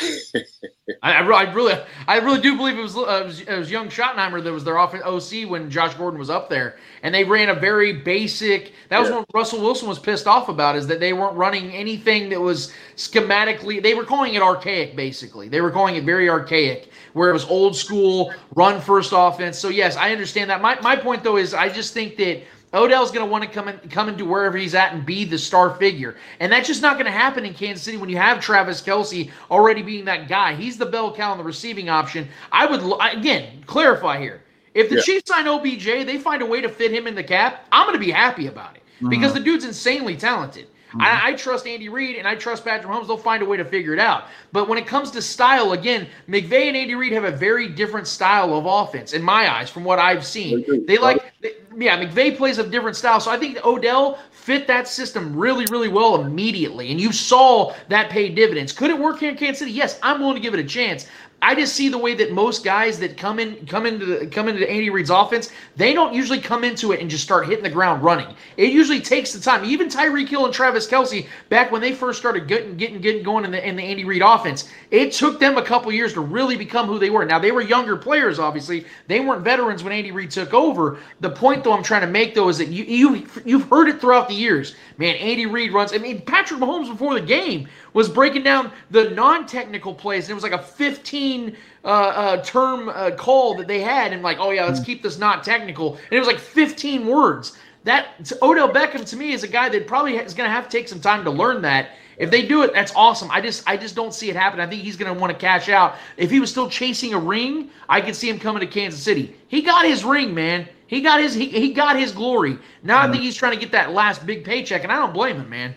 [1.03, 1.73] I, I, I, really,
[2.07, 4.64] I really do believe it was, uh, it was, it was young Schottenheimer that was
[4.64, 8.73] their offense OC when Josh Gordon was up there, and they ran a very basic.
[8.89, 9.18] That was yeah.
[9.18, 12.73] what Russell Wilson was pissed off about is that they weren't running anything that was
[12.95, 13.81] schematically.
[13.81, 15.49] They were calling it archaic, basically.
[15.49, 19.57] They were calling it very archaic, where it was old school run first offense.
[19.57, 20.61] So yes, I understand that.
[20.61, 22.43] My my point though is I just think that
[22.73, 25.38] Odell's going to want to come in, come into wherever he's at and be the
[25.38, 28.39] star figure, and that's just not going to happen in Kansas City when you have
[28.39, 30.56] Travis Kelce already being that guy.
[30.56, 32.27] He's the bell cow on the receiving option.
[32.52, 34.43] I would again clarify here:
[34.73, 35.02] if the Yeah.
[35.02, 37.65] Chiefs sign OBJ, they find a way to fit him in the cap.
[37.72, 39.39] I'm going to be happy about it because mm-hmm.
[39.39, 40.68] the dude's insanely talented.
[41.00, 41.28] I, mm-hmm.
[41.28, 43.08] I trust Andy Reid and I trust Patrick Mahomes.
[43.08, 44.26] They'll find a way to figure it out.
[44.52, 48.08] But when it comes to style, again, McVay and Andy Reid have a very different
[48.08, 50.66] style of offense in my eyes, from what I've seen.
[50.68, 50.80] They.
[50.80, 53.20] They like, they- yeah, McVay plays a different style.
[53.20, 56.92] So I think Odell fit that system really, really well immediately.
[56.92, 58.74] And you saw that pay dividends.
[58.74, 59.72] Could it work here in Kansas City?
[59.72, 61.08] Yes, I'm willing to give it a chance.
[61.44, 64.48] I just see the way that most guys that come in come into the, come
[64.48, 67.70] into Andy Reid's offense, they don't usually come into it and just start hitting the
[67.70, 68.36] ground running.
[68.58, 69.66] It usually takes the time.
[69.66, 73.44] Even Tyreek Hill and Travis Kelce, back when they first started getting getting getting going
[73.44, 76.58] in the in the Andy Reid offense, it took them a couple years to really
[76.58, 77.26] become who they were.
[77.26, 78.86] Now they were younger players, obviously.
[79.08, 81.00] They weren't veterans when Andy Reid took over.
[81.22, 84.00] The point though I'm trying to make though is that you you you've heard it
[84.00, 84.76] throughout the years.
[85.00, 85.92] Man, Andy Reid runs.
[85.92, 90.26] I mean, Patrick Mahomes before the game was breaking down the non-technical plays.
[90.26, 94.22] And it was like a 15 uh, uh, term uh, call that they had, and
[94.22, 95.96] like, oh yeah, let's keep this not technical.
[95.96, 97.58] And it was like 15 words.
[97.84, 100.78] That Odell Beckham to me is a guy that probably is going to have to
[100.78, 101.90] take some time to learn that.
[102.18, 103.32] If they do it, that's awesome.
[103.32, 104.60] I just I just don't see it happen.
[104.60, 105.96] I think he's going to want to cash out.
[106.18, 109.36] If he was still chasing a ring, I could see him coming to Kansas City.
[109.48, 110.68] He got his ring, man.
[110.86, 112.60] He got his he, he got his glory.
[112.84, 115.38] Now I think he's trying to get that last big paycheck, and I don't blame
[115.38, 115.74] him, man.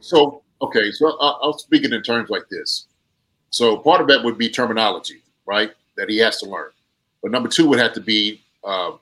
[0.00, 2.86] So okay, so I- I'll speak it in terms like this.
[3.50, 5.72] So part of that would be terminology, right?
[5.96, 6.70] That he has to learn.
[7.22, 8.92] But number two would have to be uh,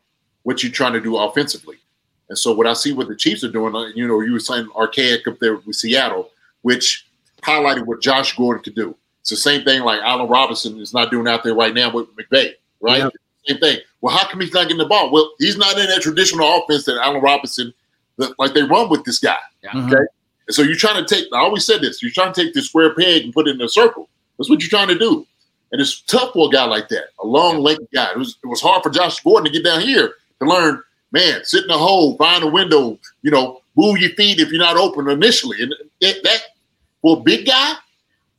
[0.43, 1.77] what you're trying to do offensively.
[2.29, 4.41] And so what I see what the Chiefs are doing, uh, you know, you were
[4.41, 6.31] saying archaic up there with Seattle,
[6.63, 7.07] which
[7.43, 8.97] highlighted what Josh Gordon could do.
[9.21, 12.07] It's the same thing like Allen Robinson is not doing out there right now with
[12.17, 12.99] McVay, right?
[12.99, 13.09] Yeah.
[13.47, 13.79] Same thing.
[14.01, 15.11] Well, how come he's not getting the ball?
[15.11, 17.73] Well, he's not in that traditional offense that Allen Robinson,
[18.19, 19.39] that, like they run with this guy.
[19.75, 19.93] Mhm.
[19.93, 20.05] Okay.
[20.47, 22.67] And so you're trying to take, I always said this, you're trying to take this
[22.67, 24.09] square peg and put it in a circle.
[24.39, 25.27] That's what you're trying to do.
[25.73, 28.11] And it's tough for a guy like that, a long, lanky guy.
[28.13, 31.45] It was, it was hard for Josh Gordon to get down here to learn, man,
[31.45, 34.77] sit in a hole, find a window, you know, move your feet if you're not
[34.77, 35.61] open initially.
[35.63, 36.41] And that, that
[37.03, 37.75] for a big guy,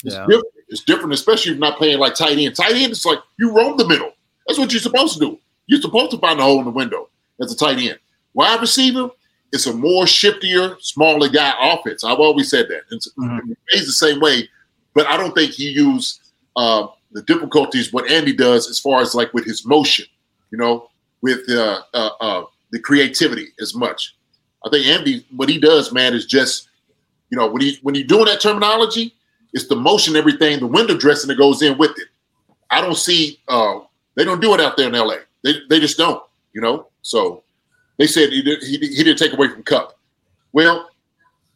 [0.04, 0.26] it's Yeah.
[0.28, 0.46] different.
[0.70, 2.56] It's different, especially if you're not playing like tight end.
[2.56, 4.14] Tight end it's like you roam the middle.
[4.48, 5.40] That's what you're supposed to do.
[5.68, 7.10] You're supposed to find a hole in the window
[7.40, 8.00] as a tight end.
[8.34, 9.10] Wide receiver,
[9.56, 12.04] it's a more shiftier, smaller guy offense.
[12.04, 12.82] I've always said that.
[12.92, 13.56] It's Mhm.
[13.70, 14.50] it's the same way,
[14.94, 16.20] but I don't think he used
[16.58, 20.06] uh, the difficulties what Andy does as far as like with his motion,
[20.52, 20.90] you know,
[21.22, 24.16] with uh, uh, uh, the creativity as much.
[24.66, 26.70] I think Andy, what he does, man, is just,
[27.30, 29.14] you know, when he when he's doing that terminology,
[29.54, 32.08] it's the motion, everything, the window dressing that goes in with it.
[32.70, 33.80] I don't see uh,
[34.16, 35.18] they don't do it out there in LA.
[35.44, 36.22] They they just don't,
[36.54, 36.88] you know.
[37.02, 37.44] So
[37.98, 39.98] they said he did, he, he didn't take away from Kupp.
[40.54, 40.90] Well,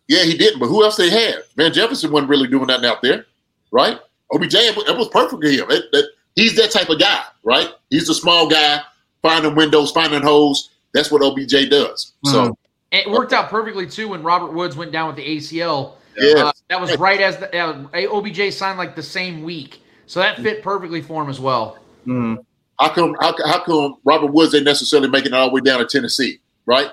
[0.07, 0.59] yeah, he didn't.
[0.59, 1.43] But who else they had?
[1.55, 3.25] Man, Jefferson wasn't really doing nothing out there,
[3.71, 3.99] right?
[4.33, 5.69] OBJ, it was perfect for him.
[5.69, 7.69] It- that- he's that type of guy, right?
[7.89, 8.81] He's the small guy,
[9.21, 10.69] finding windows, finding holes.
[10.93, 12.13] That's what OBJ does.
[12.25, 12.57] So,
[12.91, 15.95] it worked out perfectly too when Robert Woods went down with the ACL.
[16.17, 16.37] yes.
[16.39, 20.37] Uh, that was right as the, uh, OBJ signed like the same week, so that
[20.41, 21.77] fit perfectly for him as well.
[22.07, 22.37] Mhm.
[22.79, 23.15] How come?
[23.19, 26.39] How, how come Robert Woods ain't necessarily making it all the way down to Tennessee?
[26.65, 26.89] Right?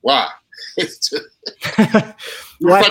[0.00, 0.28] Why?
[0.76, 1.24] It's just-
[2.60, 2.84] Well,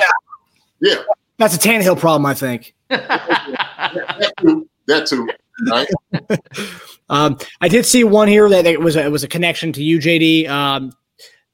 [0.82, 0.96] yeah,
[1.38, 2.76] that's a Tannehill problem, I think.
[2.90, 4.70] that too.
[4.88, 5.30] That too.
[5.70, 5.88] Right?
[7.10, 9.84] Um, I did see one here that it was a, it was a connection to
[9.84, 10.50] you, JD.
[10.50, 10.92] Um,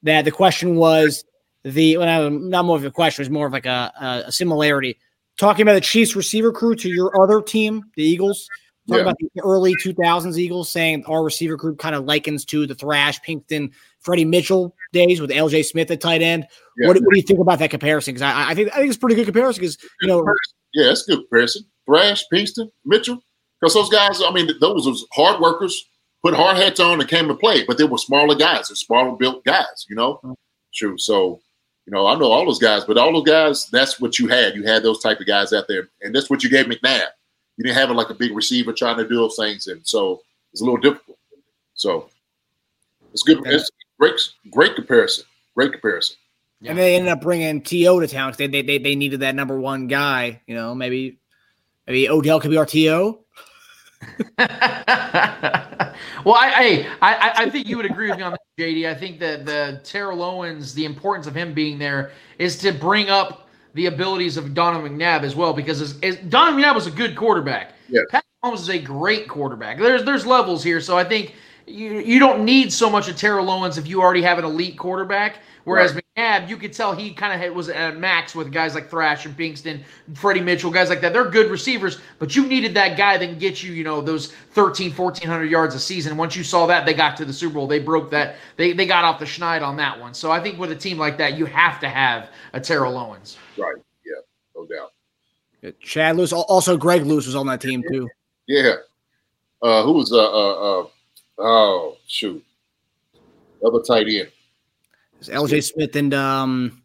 [0.03, 1.23] that the question was
[1.63, 4.31] the well, not more of a question, it was more of like a, a, a
[4.31, 4.97] similarity.
[5.37, 8.49] Talking about the Chiefs receiver crew to your other team, the Eagles.
[8.87, 9.11] Talking Yeah.
[9.11, 13.19] about the early 2000s Eagles, saying our receiver group kind of likens to the Thrash,
[13.21, 16.47] Pinkston, Freddie Mitchell days with LJ Smith at tight end.
[16.77, 16.87] Yeah.
[16.87, 18.13] What, what do you think about that comparison?
[18.13, 19.61] Because I, I think I think it's a pretty good comparison.
[19.61, 20.25] Because you know,
[20.73, 21.65] Yeah, that's a good comparison.
[21.85, 23.21] Thrash, Pinkston, Mitchell.
[23.59, 25.85] Because those guys, I mean, those was hard workers,
[26.23, 29.15] put hard hats on and came to play, but they were smaller guys, they're smaller
[29.17, 30.15] built guys, you know?
[30.15, 30.33] Mm-hmm.
[30.73, 30.97] True.
[30.97, 31.41] So,
[31.87, 34.53] you know, I know all those guys, but all those guys, that's what you had.
[34.55, 35.89] You had those type of guys out there.
[36.01, 37.07] And that's what you gave McNabb.
[37.57, 39.67] You didn't have it like a big receiver trying to do those things.
[39.67, 40.21] And so
[40.53, 41.17] it's a little difficult.
[41.73, 42.09] So
[43.13, 43.39] it's good.
[43.45, 43.69] It's
[43.99, 44.19] great,
[44.51, 45.25] great comparison.
[45.55, 46.15] Great comparison.
[46.65, 48.31] and they ended up bringing To to town.
[48.31, 50.41] 'cause They, they they they needed that number one guy.
[50.47, 51.17] You know, maybe
[51.87, 53.19] maybe Odell could be our To.
[54.37, 58.87] well, I, I, I, I think you would agree with me on that, JD.
[58.87, 63.09] I think that the Terrell Owens, the importance of him being there is to bring
[63.09, 63.46] up
[63.77, 67.15] the abilities of Donovan McNabb as well, because as, as Donovan McNabb was a good
[67.15, 67.73] quarterback.
[67.87, 68.05] Yes.
[68.09, 69.77] Pat Mahomes is a great quarterback.
[69.77, 71.35] There's there's levels here, so I think
[71.67, 74.77] you you don't need so much of Terrell Owens if you already have an elite
[74.79, 75.37] quarterback.
[75.63, 76.03] Whereas Right.
[76.15, 79.37] McNabb, you could tell he kind of was at max with guys like Thrash and
[79.37, 79.83] Pinkston,
[80.13, 81.11] Freddie Mitchell, guys like that.
[81.11, 84.31] They're good receivers, but you needed that guy that can get you, you know, those
[84.53, 86.15] 13, 1400 yards a season.
[86.15, 87.67] Once you saw that, they got to the Super Bowl.
[87.67, 88.37] They broke that.
[88.55, 90.13] They, they got off the schneid on that one.
[90.13, 93.37] So I think with a team like that, you have to have a Terrell Owens.
[93.57, 93.75] Right.
[94.05, 94.21] Yeah.
[94.55, 94.93] No doubt.
[95.81, 98.07] Chad Lewis, also Greg Lewis was on that team too.
[98.47, 98.75] Yeah.
[99.61, 100.87] Uh, who was uh, uh, uh
[101.39, 102.43] oh shoot,
[103.65, 104.31] other tight end.
[105.19, 106.83] It's LJ Smith and um,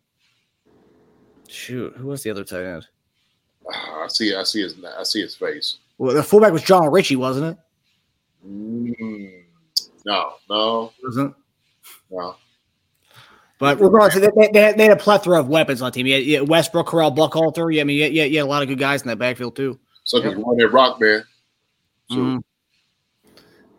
[1.49, 2.86] shoot, who was the other tight end?
[3.70, 4.35] Ah, I see.
[4.35, 4.74] I see his.
[4.85, 5.78] I see his face.
[5.99, 8.49] Well, the fullback was Jon Ritchie, wasn't it?
[8.49, 9.43] Mm,
[10.05, 11.35] no, no, Wasn't.
[12.11, 12.36] no.
[13.62, 16.09] But regardless, they, they, they, had, a plethora of weapons on the team.
[16.09, 17.72] Yeah, Westbrook, Correll, Buckhalter.
[17.72, 19.78] Yeah, I mean, yeah, you had- a lot of good guys in that backfield too.
[20.02, 21.22] Suckers run that rock, man.
[22.10, 22.43] So, Mhm.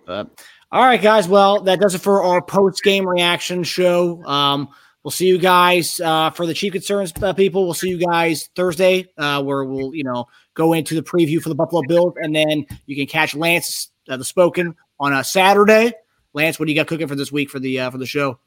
[0.05, 0.30] But
[0.72, 1.27] all right, guys.
[1.27, 4.23] Well, that does it for our post game reaction show.
[4.23, 4.69] Um,
[5.03, 7.65] we'll see you guys uh, for the chief concerns uh, people.
[7.65, 11.49] We'll see you guys Thursday, uh, where we'll you know go into the preview for
[11.49, 15.91] the Buffalo Bills, and then you can catch Lance uh, the Spoken on a Saturday.
[16.31, 18.39] Lance, what do you got cooking for this week for the uh, for the show?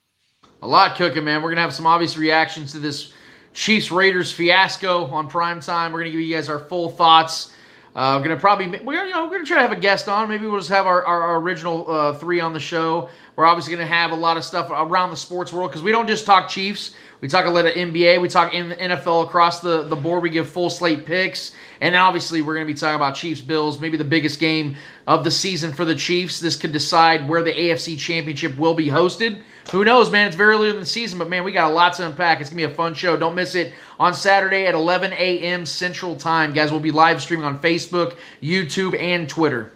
[0.63, 1.43] A lot cooking, man.
[1.43, 3.13] We're gonna have some obvious reactions to this
[3.53, 5.93] Chiefs Raiders fiasco on prime time.
[5.93, 7.53] We're gonna give you guys our full thoughts.
[7.95, 10.29] Uh, we're gonna probably we're you know we're gonna try to have a guest on.
[10.29, 13.09] Maybe we'll just have our, our, our original uh, three on the show.
[13.37, 16.07] We're obviously gonna have a lot of stuff around the sports world because we don't
[16.07, 16.95] just talk Chiefs.
[17.21, 18.21] We talk a lot of NBA.
[18.21, 20.23] We talk in NFL across the, the board.
[20.23, 21.53] We give full slate picks.
[21.81, 24.77] And obviously, we're going to be talking about Chiefs Bills, maybe the biggest game
[25.07, 26.41] of the season for the Chiefs.
[26.41, 29.43] This could decide where the AFC Championship will be hosted.
[29.71, 30.29] Who knows, man?
[30.29, 32.41] It's very early in the season, but man, we got a lot to unpack.
[32.41, 33.17] It's going to be a fun show.
[33.17, 35.67] Don't miss it on Saturday at 11 a.m.
[35.67, 36.53] Central Time.
[36.53, 39.73] Guys, we'll be live streaming on Facebook, YouTube, and Twitter.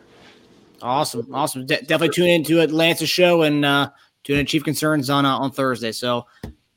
[0.81, 1.67] Awesome, awesome.
[1.67, 3.91] De- definitely tune into it, Lance's show, and uh,
[4.23, 5.93] tune in Chief Concerns on uh, on Thursday.
[5.93, 6.27] So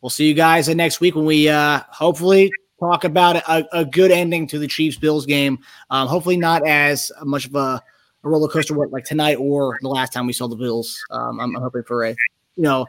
[0.02, 4.12] we'll see you guys next week when we uh, hopefully talk about a, a good
[4.12, 5.60] ending to the Chiefs Bills game.
[5.90, 7.82] Um, hopefully not as much of a, a
[8.24, 11.00] roller coaster like tonight or the last time we saw the Bills.
[11.12, 12.10] Um, I'm hoping for a
[12.56, 12.86] you know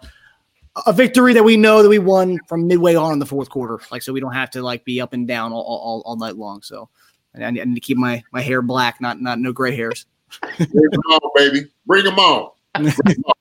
[0.86, 3.80] a victory that we know that we won from midway on in the fourth quarter,
[3.90, 6.36] like so we don't have to like be up and down all, all, all night
[6.36, 6.62] long.
[6.62, 6.88] So
[7.34, 10.06] I need, I need to keep my my hair black, not not no gray hairs.
[10.40, 11.68] bring them on, baby.
[11.86, 12.50] Bring them on.
[12.74, 13.34] Bring 'em on.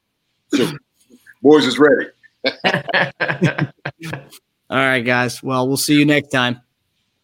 [0.54, 0.72] So,
[1.42, 2.10] boys is ready.
[4.70, 5.42] All right, guys.
[5.42, 6.62] Well, we'll see you next time.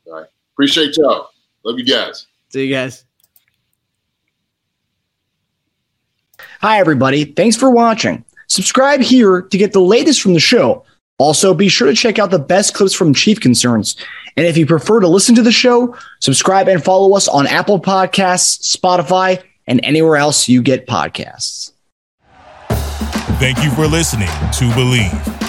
[0.07, 0.27] All right.
[0.53, 1.29] Appreciate y'all.
[1.63, 2.27] Love you guys.
[2.49, 3.05] See you guys.
[6.61, 7.25] Hi, everybody.
[7.25, 8.25] Thanks for watching.
[8.49, 10.83] Subscribe here to get the latest from the show.
[11.19, 13.95] Also, be sure to check out the best clips from Chief Concerns.
[14.37, 17.79] And if you prefer to listen to the show, subscribe and follow us on Apple
[17.79, 21.73] Podcasts, Spotify, and anywhere else you get podcasts.
[23.39, 25.48] Thank you for listening to Bleav.